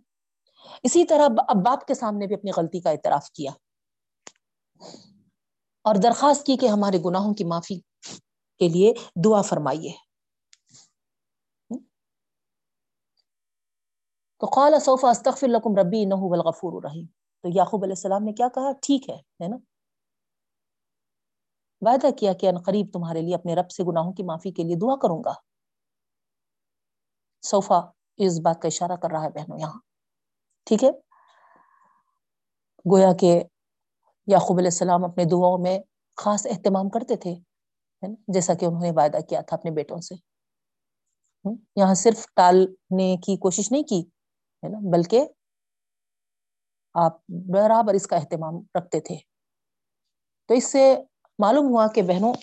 اسی 0.82 1.04
طرح 1.04 1.28
اب 1.48 1.56
باپ 1.64 1.86
کے 1.86 1.94
سامنے 1.94 2.26
بھی 2.26 2.34
اپنی 2.34 2.50
غلطی 2.56 2.80
کا 2.80 2.90
اعتراف 2.90 3.30
کیا۔ 3.30 3.50
اور 5.84 5.94
درخواست 5.94 6.46
کی 6.46 6.56
کہ 6.56 6.66
ہمارے 6.66 6.98
گناہوں 7.04 7.34
کی 7.34 7.44
معافی 7.44 7.80
کے 8.59 8.68
لیے 8.68 8.92
دعا 9.24 9.42
فرمائیے۔ 9.42 10.11
تو 14.43 14.47
قال 14.47 14.74
سوف 14.81 15.05
استغفر 15.05 15.47
لكم 15.47 15.77
ربی 15.77 15.98
انه 16.02 16.16
هو 16.19 16.35
الغفور 16.35 16.73
الرحیم 16.73 17.05
تو 17.44 17.51
یعقوب 17.55 17.85
علیہ 17.85 17.97
السلام 17.97 18.24
نے 18.24 18.32
کیا 18.32 18.48
کہا؟ 18.55 18.70
ٹھیک 18.82 19.09
ہے 19.10 19.16
ہے 19.43 19.48
نا؟ 19.48 19.56
وعدہ 21.82 22.10
کیا 22.19 22.32
کہ 22.32 22.47
ان 22.47 22.59
قریب 22.66 22.86
تمہارے 22.93 23.20
لیے 23.20 23.35
اپنے 23.35 23.55
رب 23.55 23.70
سے 23.70 23.85
گناہوں 23.85 24.12
کی 24.12 24.23
معافی 24.23 24.51
کے 24.51 24.62
لیے 24.62 24.77
دعا 24.77 24.97
کروں 24.97 25.19
گا۔ 25.24 25.35
صوفا 27.43 27.78
اس 28.16 28.40
بات 28.40 28.60
کا 28.62 28.69
اشارہ 28.69 28.97
کر 29.02 29.10
رہا 29.10 29.23
ہے 29.23 29.31
بہنوں 29.31 29.59
یہاں۔ 29.59 29.78
ٹھیک 30.66 30.85
ہے؟ 30.85 30.90
گویا 32.86 33.12
کہ 33.12 33.32
یعقوب 34.27 34.59
علیہ 34.59 34.73
السلام 34.73 35.05
اپنے 35.05 35.24
دعاؤں 35.24 35.59
میں 35.59 35.78
خاص 36.16 36.47
اہتمام 36.47 36.89
کرتے 36.89 37.16
تھے 37.16 37.35
جیسا 38.35 38.55
کہ 38.55 38.64
انہوں 38.64 38.82
نے 38.82 38.90
وعدہ 38.90 39.20
کیا 39.28 39.40
تھا 39.40 39.56
اپنے 39.56 39.70
بیٹوں 39.70 40.01
سے۔ 40.01 40.14
یہاں 41.77 41.94
صرف 41.94 42.27
ٹالنے 42.36 43.16
کی 43.16 43.36
کوشش 43.36 43.73
نہیں 43.73 43.82
کی 43.82 44.02
ہے 44.62 44.68
نا؟ 44.68 44.78
بلکہ 44.93 45.24
آپ 46.94 47.12
برابر 47.28 47.94
اس 47.94 48.06
کا 48.06 48.16
اہتمام 48.16 48.55
رکھتے 48.74 49.01
تھے۔ 49.01 49.16
تو 50.48 50.55
اس 50.55 50.72
سے 50.72 50.97
معلوم 51.39 51.66
ہوا 51.66 51.86
کہ 51.94 52.02
بہنوں، 52.02 52.34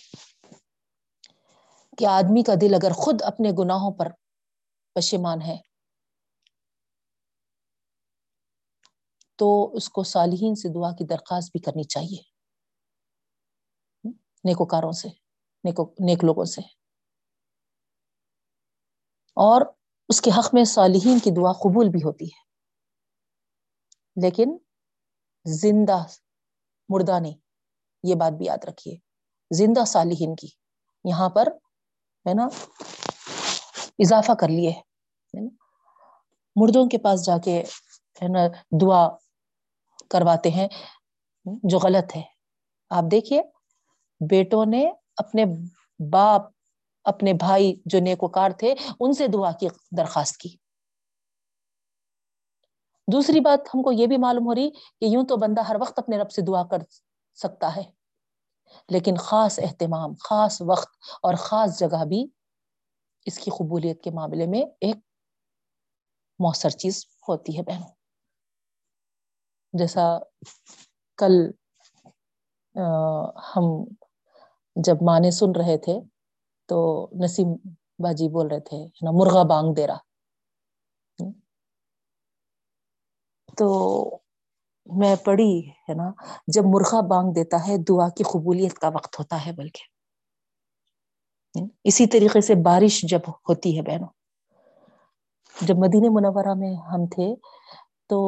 کہ 1.98 2.06
آدمی 2.06 2.44
کا 2.44 2.54
دل 2.62 2.74
اگر 2.74 2.92
خود 2.92 3.22
اپنے 3.22 3.52
گناہوں 3.60 3.92
پر 3.92 4.08
پشیمان 4.96 5.42
ہے، 5.42 5.58
تو 9.36 9.76
اس 9.76 9.90
کو 9.90 10.04
صالحین 10.04 10.56
سے 10.56 10.74
دعا 10.74 10.92
کی 10.92 11.06
درخواست 11.06 11.52
بھی 11.52 11.60
کرنی 11.60 11.84
چاہیے۔ 11.84 12.22
نیکوکاروں 14.44 14.92
سے، 14.92 15.08
نیکو، 15.64 15.94
نیک 16.00 16.24
لوگوں 16.24 16.46
سے۔ 16.46 16.62
اور 19.38 19.62
اس 20.10 20.22
کے 20.22 20.32
حق 20.38 20.54
میں 20.54 20.64
صالحین 20.64 21.20
کی 21.20 21.32
دعا 21.32 21.52
قبول 21.52 21.90
بھی 21.90 22.00
ہوتی 22.00 22.26
ہے۔ 22.26 22.50
لیکن 24.22 24.58
زندہ 25.46 26.04
مردہ 26.90 27.20
نہیں، 27.20 27.38
یہ 28.04 28.16
بات 28.16 28.34
بھی 28.34 28.46
یاد 28.46 28.58
رکھیے۔ 28.64 28.98
زندہ 29.52 29.86
صالحین 29.86 30.36
کی، 30.36 30.48
یہاں 31.04 31.30
پر 31.30 31.48
ہے 32.28 32.34
نا، 32.34 32.48
اضافہ 34.00 34.32
کر 34.32 34.48
لیے۔ 34.48 34.74
مردوں 36.56 36.90
کے 36.90 36.98
پاس 36.98 37.26
جا 37.26 37.38
کے 37.38 37.64
ہے 38.22 38.28
نا 38.28 38.40
دعا 38.82 39.10
کرواتے 40.10 40.50
ہیں، 40.50 40.68
جو 41.46 41.80
غلط 41.80 42.16
ہے۔ 42.16 42.24
آپ 42.90 43.04
دیکھیے، 43.12 43.42
بیٹوں 44.30 44.66
نے 44.66 44.92
اپنے 45.18 45.46
باپ 46.12 46.42
اپنے 47.06 47.34
بھائی 47.34 47.74
جو 47.86 48.00
نیکوکار 48.00 48.52
تھے، 48.52 48.74
ان 49.00 49.14
سے 49.14 49.28
دعا 49.28 49.52
کی، 49.52 49.68
درخواست 49.98 50.38
کی۔ 50.38 50.50
دوسری 53.08 53.40
بات 53.40 53.70
ہم 53.76 53.82
کو 53.84 53.92
یہ 53.92 54.08
بھی 54.08 54.18
معلوم 54.18 54.46
ہو 54.46 54.56
رہی 54.56 54.70
کہ 54.72 55.06
یوں 55.06 55.24
تو 55.24 55.38
بندہ 55.38 55.62
ہر 55.62 55.76
وقت 55.80 56.00
اپنے 56.00 56.18
رب 56.18 56.32
سے 56.32 56.42
دعا 56.42 56.64
کر 56.64 56.84
سکتا 57.38 57.76
ہے، 57.76 57.84
لیکن 58.90 59.16
خاص 59.16 59.60
اہتمام، 59.60 60.14
خاص 60.20 60.62
وقت 60.62 60.90
اور 61.24 61.34
خاص 61.40 61.80
جگہ 61.80 62.04
بھی 62.06 62.26
اس 63.26 63.40
کی 63.40 63.52
قبولیت 63.52 64.04
کے 64.04 64.12
معاملے 64.12 64.46
میں 64.48 64.62
ایک 64.82 64.98
مؤثر 66.40 66.70
چیز 66.70 67.06
ہوتی 67.30 67.58
ہے 67.58 67.64
بہنوں 67.64 67.90
جیسا 69.74 70.04
کل 71.20 71.34
ہم 73.56 73.66
جب 74.76 75.02
مانے 75.02 75.32
سن 75.32 75.52
رہے 75.52 75.78
تھے 75.78 76.00
تو 76.70 76.78
نسیم 77.24 77.50
باجی 78.00 78.28
بول 78.30 78.48
رہے 78.48 78.60
تھے 78.60 78.78
نا، 79.02 79.12
مرغا 79.12 79.44
بانگ 79.44 79.74
دے 79.74 79.88
رہا 79.88 79.98
تو 83.58 83.68
میں 84.86 85.16
پڑھی، 85.24 85.70
ہے 85.70 85.94
نا، 85.94 86.12
جب 86.48 86.64
مرغا 86.66 87.02
بانگ 87.02 87.34
دیتا 87.34 87.68
ہے، 87.68 87.78
دعا 87.78 88.10
کی 88.10 88.24
قبولیت 88.24 88.74
کا 88.74 88.88
وقت 88.88 89.20
ہوتا 89.20 89.46
ہے 89.46 89.52
بلکہ۔ 89.52 89.84
اسی 91.84 92.08
طریقے 92.08 92.42
سے 92.42 92.56
بارش 92.56 93.02
جب 93.10 93.20
ہوتی 93.50 93.78
ہے 93.78 93.82
بہنوں، 93.82 94.08
جب 95.62 95.76
مدینہ 95.78 96.10
منورہ 96.10 96.54
میں 96.54 96.74
ہم 96.76 97.06
تھے، 97.06 97.36
تو 98.08 98.20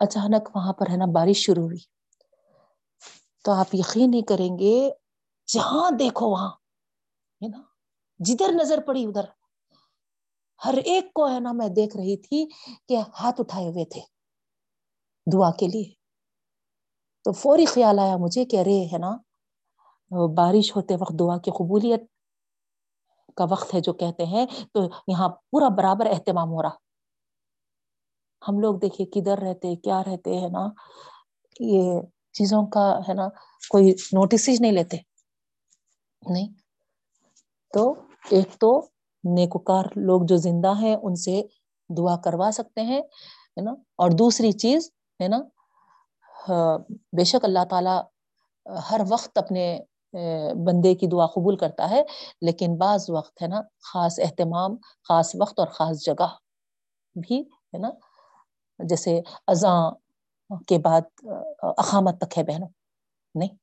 اچانک 0.00 0.56
وہاں 0.56 0.72
پر، 0.72 0.90
ہے 0.90 0.96
نا، 0.96 1.04
بارش 1.14 1.36
شروع 1.36 1.64
ہوئی۔ 1.64 1.82
تو 3.44 3.52
آپ 3.52 3.74
یقین 3.74 4.10
نہیں 4.10 4.22
کریں 4.22 4.58
گے، 4.58 4.90
جہاں 5.46 5.90
دیکھو 5.90 6.30
وہاں 6.30 6.50
ہے 7.44 7.48
نا؟ 7.48 7.62
جدھر 8.18 8.52
نظر 8.52 8.80
پڑی 8.86 9.04
ادھر۔ 9.04 9.24
ہر 10.64 10.74
ایک 10.84 11.14
کو 11.14 11.28
ہے 11.28 11.40
نا 11.40 11.52
میں 11.52 11.68
دیکھ 11.68 11.96
رہی 11.96 12.16
تھی 12.16 12.46
کہ 12.88 12.96
ہاتھ 13.20 13.40
اٹھائے 13.40 13.68
ہوئے 13.68 13.84
تھے۔ 13.84 14.00
دعا 15.32 15.50
کے 15.50 15.66
لیے۔ 15.66 16.04
تو 17.24 17.32
فوری 17.32 17.64
خیال 17.64 17.98
آیا 17.98 18.16
مجھے 18.16 18.44
کہ 18.44 18.60
ارے 18.60 18.84
ہے 18.92 18.98
نا، 18.98 19.16
بارش 20.34 20.76
ہوتے 20.76 20.94
وقت 20.94 21.18
دعا 21.18 21.38
کی 21.38 21.50
قبولیت 21.50 22.02
کا 23.36 23.44
وقت 23.50 23.74
ہے 23.74 23.80
جو 23.80 23.92
کہتے 23.92 24.24
ہیں، 24.24 24.46
تو 24.72 24.80
یہاں 25.08 25.28
پورا 25.28 25.68
برابر 25.68 26.06
اہتمام 26.06 26.48
ہو 26.48 26.62
رہا۔ 26.62 26.74
ہم 28.48 28.58
لوگ 28.58 28.74
دیکھے 28.74 29.04
کدھر 29.04 29.38
رہتے، 29.38 29.76
کیا 29.76 30.02
رہتے 30.02 30.40
ہے 30.40 30.48
نا؟ 30.48 30.66
یہ 31.60 32.00
چیزوں 32.32 32.66
کا 32.66 32.98
ہے 33.08 33.14
نا، 33.14 33.28
کوئی 33.68 33.90
نوٹس 33.90 34.48
ہی 34.48 34.56
نہیں 34.60 34.72
لیتے۔ 34.72 34.96
نہیں۔ 36.30 36.63
تو 37.74 37.92
ایک 38.30 38.54
تو 38.60 38.70
نیکوکار 39.24 39.84
لوگ 39.96 40.22
جو 40.28 40.36
زندہ 40.36 40.72
ہیں، 40.78 40.94
ان 40.96 41.14
سے 41.16 41.40
دعا 41.90 42.16
کروا 42.16 42.50
سکتے 42.52 42.80
ہیں، 42.80 43.00
ہے 43.00 43.60
نا؟ 43.60 43.70
اور 43.70 44.10
دوسری 44.10 44.52
چیز، 44.52 44.90
ہے 45.20 45.28
نا؟ 45.28 45.40
بے 47.16 47.24
شک 47.24 47.44
اللہ 47.44 47.64
تعالی 47.70 47.96
ہر 48.90 49.00
وقت 49.08 49.38
اپنے 49.38 49.66
بندے 50.66 50.94
کی 50.94 51.06
دعا 51.06 51.26
قبول 51.26 51.56
کرتا 51.56 51.88
ہے، 51.90 52.02
لیکن 52.40 52.76
بعض 52.76 53.08
وقت، 53.10 53.42
ہے 53.42 53.46
نا، 53.46 53.60
خاص 53.92 54.18
اہتمام، 54.18 54.76
خاص 55.08 55.34
وقت 55.40 55.58
اور 55.58 55.68
خاص 55.68 56.04
جگہ 56.04 56.28
بھی، 57.16 57.40
ہے 57.40 57.78
نا؟ 57.78 57.90
جیسے 58.80 59.20
اذاں 59.46 59.90
کے 60.68 60.78
بعد 60.78 61.02
اقامت 61.62 62.18
تک 62.20 62.38
ہے 62.38 62.42
بہنوں، 62.42 62.68
نہیں؟ 63.34 63.56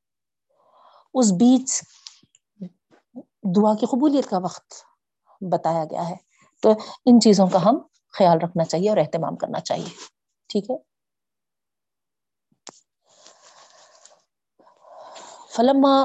اس 1.13 1.31
بیچ 1.31 1.81
دعا 3.43 3.75
کی 3.75 3.85
قبولیت 3.85 4.29
کا 4.29 4.37
وقت 4.37 4.73
بتایا 5.51 5.83
گیا 5.83 6.09
ہے۔ 6.09 6.15
تو 6.63 6.71
ان 7.05 7.19
چیزوں 7.21 7.47
کا 7.47 7.65
ہم 7.65 7.77
خیال 8.13 8.37
رکھنا 8.37 8.63
چاہیے 8.63 8.89
اور 8.89 8.97
اہتمام 8.97 9.35
کرنا 9.35 9.59
چاہیے۔ 9.59 9.89
ٹھیک 10.49 10.69
ہے۔ 10.69 10.75
فلما 15.55 16.03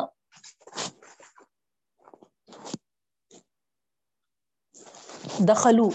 دخلو 5.49 5.89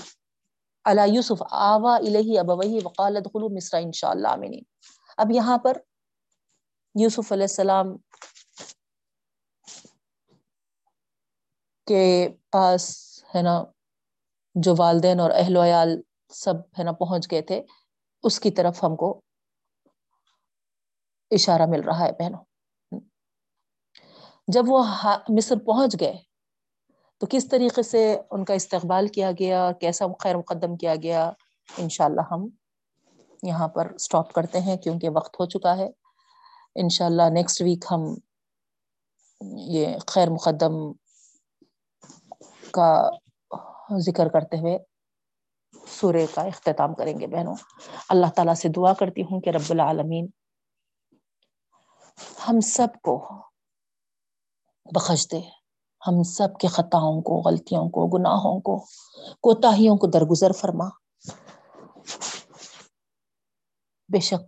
علی 0.86 1.16
یوسف 1.16 1.44
آوا 1.52 1.96
الہی 1.96 2.40
ابوی 2.40 2.80
وقال 2.86 3.18
ادخلوا 3.18 3.50
مصر 3.56 3.78
ان 3.78 3.92
شاء 3.92 4.10
اللہ 4.10 4.28
اب 5.18 5.32
یہاں 5.32 5.58
پر 5.58 5.78
یوسف 6.96 7.32
علیہ 7.32 7.44
السلام 7.44 7.88
کے 11.92 12.04
پاس 12.52 12.84
ہے 13.36 13.42
نا 13.42 13.64
جو 14.56 14.74
والدین 14.78 15.20
اور 15.20 15.32
اہل 15.36 15.58
ویال 15.58 16.00
سب 16.34 16.56
ہے 16.80 16.84
نا 16.84 16.92
پہنچ 16.92 17.32
گئے 17.32 17.42
تھے، 17.42 17.62
اس 18.24 18.40
کی 18.40 18.52
طرف 18.52 18.84
ہم 18.84 18.96
کو 18.96 19.20
اشارہ 21.32 21.66
مل 21.66 21.82
رہا 21.82 22.06
ہے 22.06 22.12
بہنوں۔ 22.12 22.44
جب 24.48 24.64
وہ 24.68 24.84
مصر 25.30 25.60
پہنچ 25.66 25.96
گئے، 26.00 26.14
تو 27.22 27.28
کس 27.30 27.48
طریقے 27.50 27.84
سے 27.84 28.02
ان 28.32 28.46
کا 28.46 28.54
استقبال 28.54 29.08
کیا 29.08 29.32
گیا، 29.40 29.72
کیسا 29.82 30.06
خیر 30.20 30.38
مقدم 30.38 30.76
کیا 30.76 30.96
گیا، 31.04 31.32
انشاءاللہ 31.70 32.22
ہم 32.32 32.48
یہاں 33.44 33.68
پر 33.68 33.98
سٹاپ 33.98 34.34
کرتے 34.34 34.60
ہیں 34.60 34.76
کیونکہ 34.78 35.10
وقت 35.10 35.40
ہو 35.40 35.46
چکا 35.46 35.78
ہے۔ 35.78 35.88
انشاءاللہ 36.76 37.30
نیکسٹ 37.34 37.62
ویک 37.62 37.86
ہم 37.92 38.04
یہ 39.70 39.98
خیر 40.08 40.30
مقدم 40.30 40.74
کا 42.72 43.10
ذکر 43.98 44.28
کرتے 44.28 44.58
ہوئے 44.60 44.78
سورے 45.88 46.26
کا 46.34 46.42
اختتام 46.42 46.96
کریں 46.96 47.20
گے 47.20 47.28
بہنوں۔ 47.28 47.56
اللہ 48.10 48.26
تعالیٰ 48.36 48.54
سے 48.54 48.70
دعا 48.70 48.94
کرتی 48.94 49.22
ہوں 49.22 49.42
کہ 49.42 49.50
رب 49.50 49.62
العالمین 49.70 50.28
ہم 52.48 52.60
سب 52.60 52.88
کو 53.04 53.42
بخش 54.96 55.28
دے۔ 55.32 55.42
ہم 56.08 56.24
سب 56.24 56.60
کے 56.60 56.68
خطاؤں 56.68 57.22
کو، 57.22 57.50
غلطیوں 57.50 57.90
کو، 57.90 58.18
گناہوں 58.18 58.62
کو، 58.62 58.80
کوتاہیوں 59.34 59.98
کو 59.98 60.08
درگزر 60.08 60.52
فرما۔ 60.52 60.86
بے 64.14 64.20
شک 64.20 64.48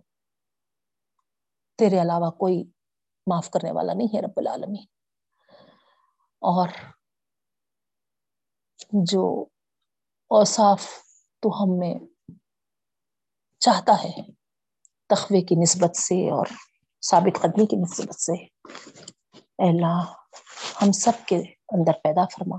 تیرے 1.78 2.02
علاوہ 2.02 2.30
کوئی 2.30 2.64
معاف 3.26 3.50
کرنے 3.50 3.72
والا 3.72 3.92
نہیں 3.94 4.08
ہے 4.14 4.20
رب 4.20 4.32
العالمین۔ 4.36 4.84
اور 6.40 6.68
جو 9.02 9.44
اوصاف 10.28 10.82
تو 11.40 11.62
ہم 11.62 11.78
میں 11.78 11.94
چاہتا 13.58 13.92
ہے، 14.04 14.32
تخوے 15.08 15.40
کی 15.40 15.54
نسبت 15.54 15.96
سے 15.96 16.30
اور 16.30 16.46
ثابت 17.10 17.42
قدمی 17.42 17.66
کی 17.66 17.76
نسبت 17.76 18.14
سے۔ 18.14 18.32
اے 19.38 19.68
اللہ، 19.68 20.12
ہم 20.82 20.92
سب 20.92 21.12
کے 21.26 21.36
اندر 21.68 21.92
پیدا 21.92 22.24
فرما۔ 22.24 22.56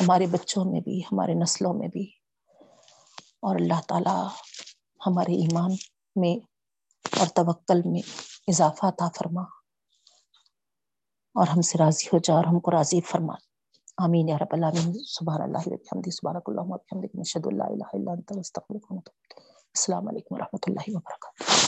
ہمارے 0.00 0.26
بچوں 0.26 0.64
میں 0.64 0.80
بھی، 0.80 1.00
ہمارے 1.00 1.34
نسلوں 1.34 1.74
میں 1.74 1.88
بھی۔ 1.88 2.12
اور 3.40 3.56
اللہ 3.56 3.80
تعالی 3.88 4.26
ہمارے 5.06 5.32
ایمان 5.32 5.70
میں 6.16 6.46
اور 7.18 7.26
توکل 7.26 7.80
میں 7.84 8.02
اضافہ 8.48 8.86
عطا 8.86 9.08
فرما۔ 9.08 9.42
اور 11.34 11.48
ہم 11.48 11.60
سے 11.60 11.78
راضی 11.78 12.06
ہو 12.06 12.18
جا 12.18 12.34
اور 12.34 12.44
ہم 12.44 12.60
کو 12.60 12.70
راضی 12.70 13.00
فرما۔ 13.00 13.34
آمین 14.04 14.28
یا 14.28 14.36
رب 14.36 14.48
العالمین. 14.50 14.92
سبحان 14.92 15.42
اللہ 15.42 15.64
وبحمدہ 15.66 16.10
سبحانک 16.10 16.42
اللہم 16.46 16.70
وبحمدک 16.72 17.14
نشہد 17.14 17.46
اللہ 17.46 17.62
الہ 17.62 17.88
الا 17.92 18.12
انت، 18.12 18.32
نستغفرک 18.32 18.92
ونتوب 18.92 19.38
السلام 19.74 20.08
علیکم 20.08 20.34
ورحمۃ 20.34 20.66
اللہ 20.66 20.96
وبرکاتہ. 20.96 21.67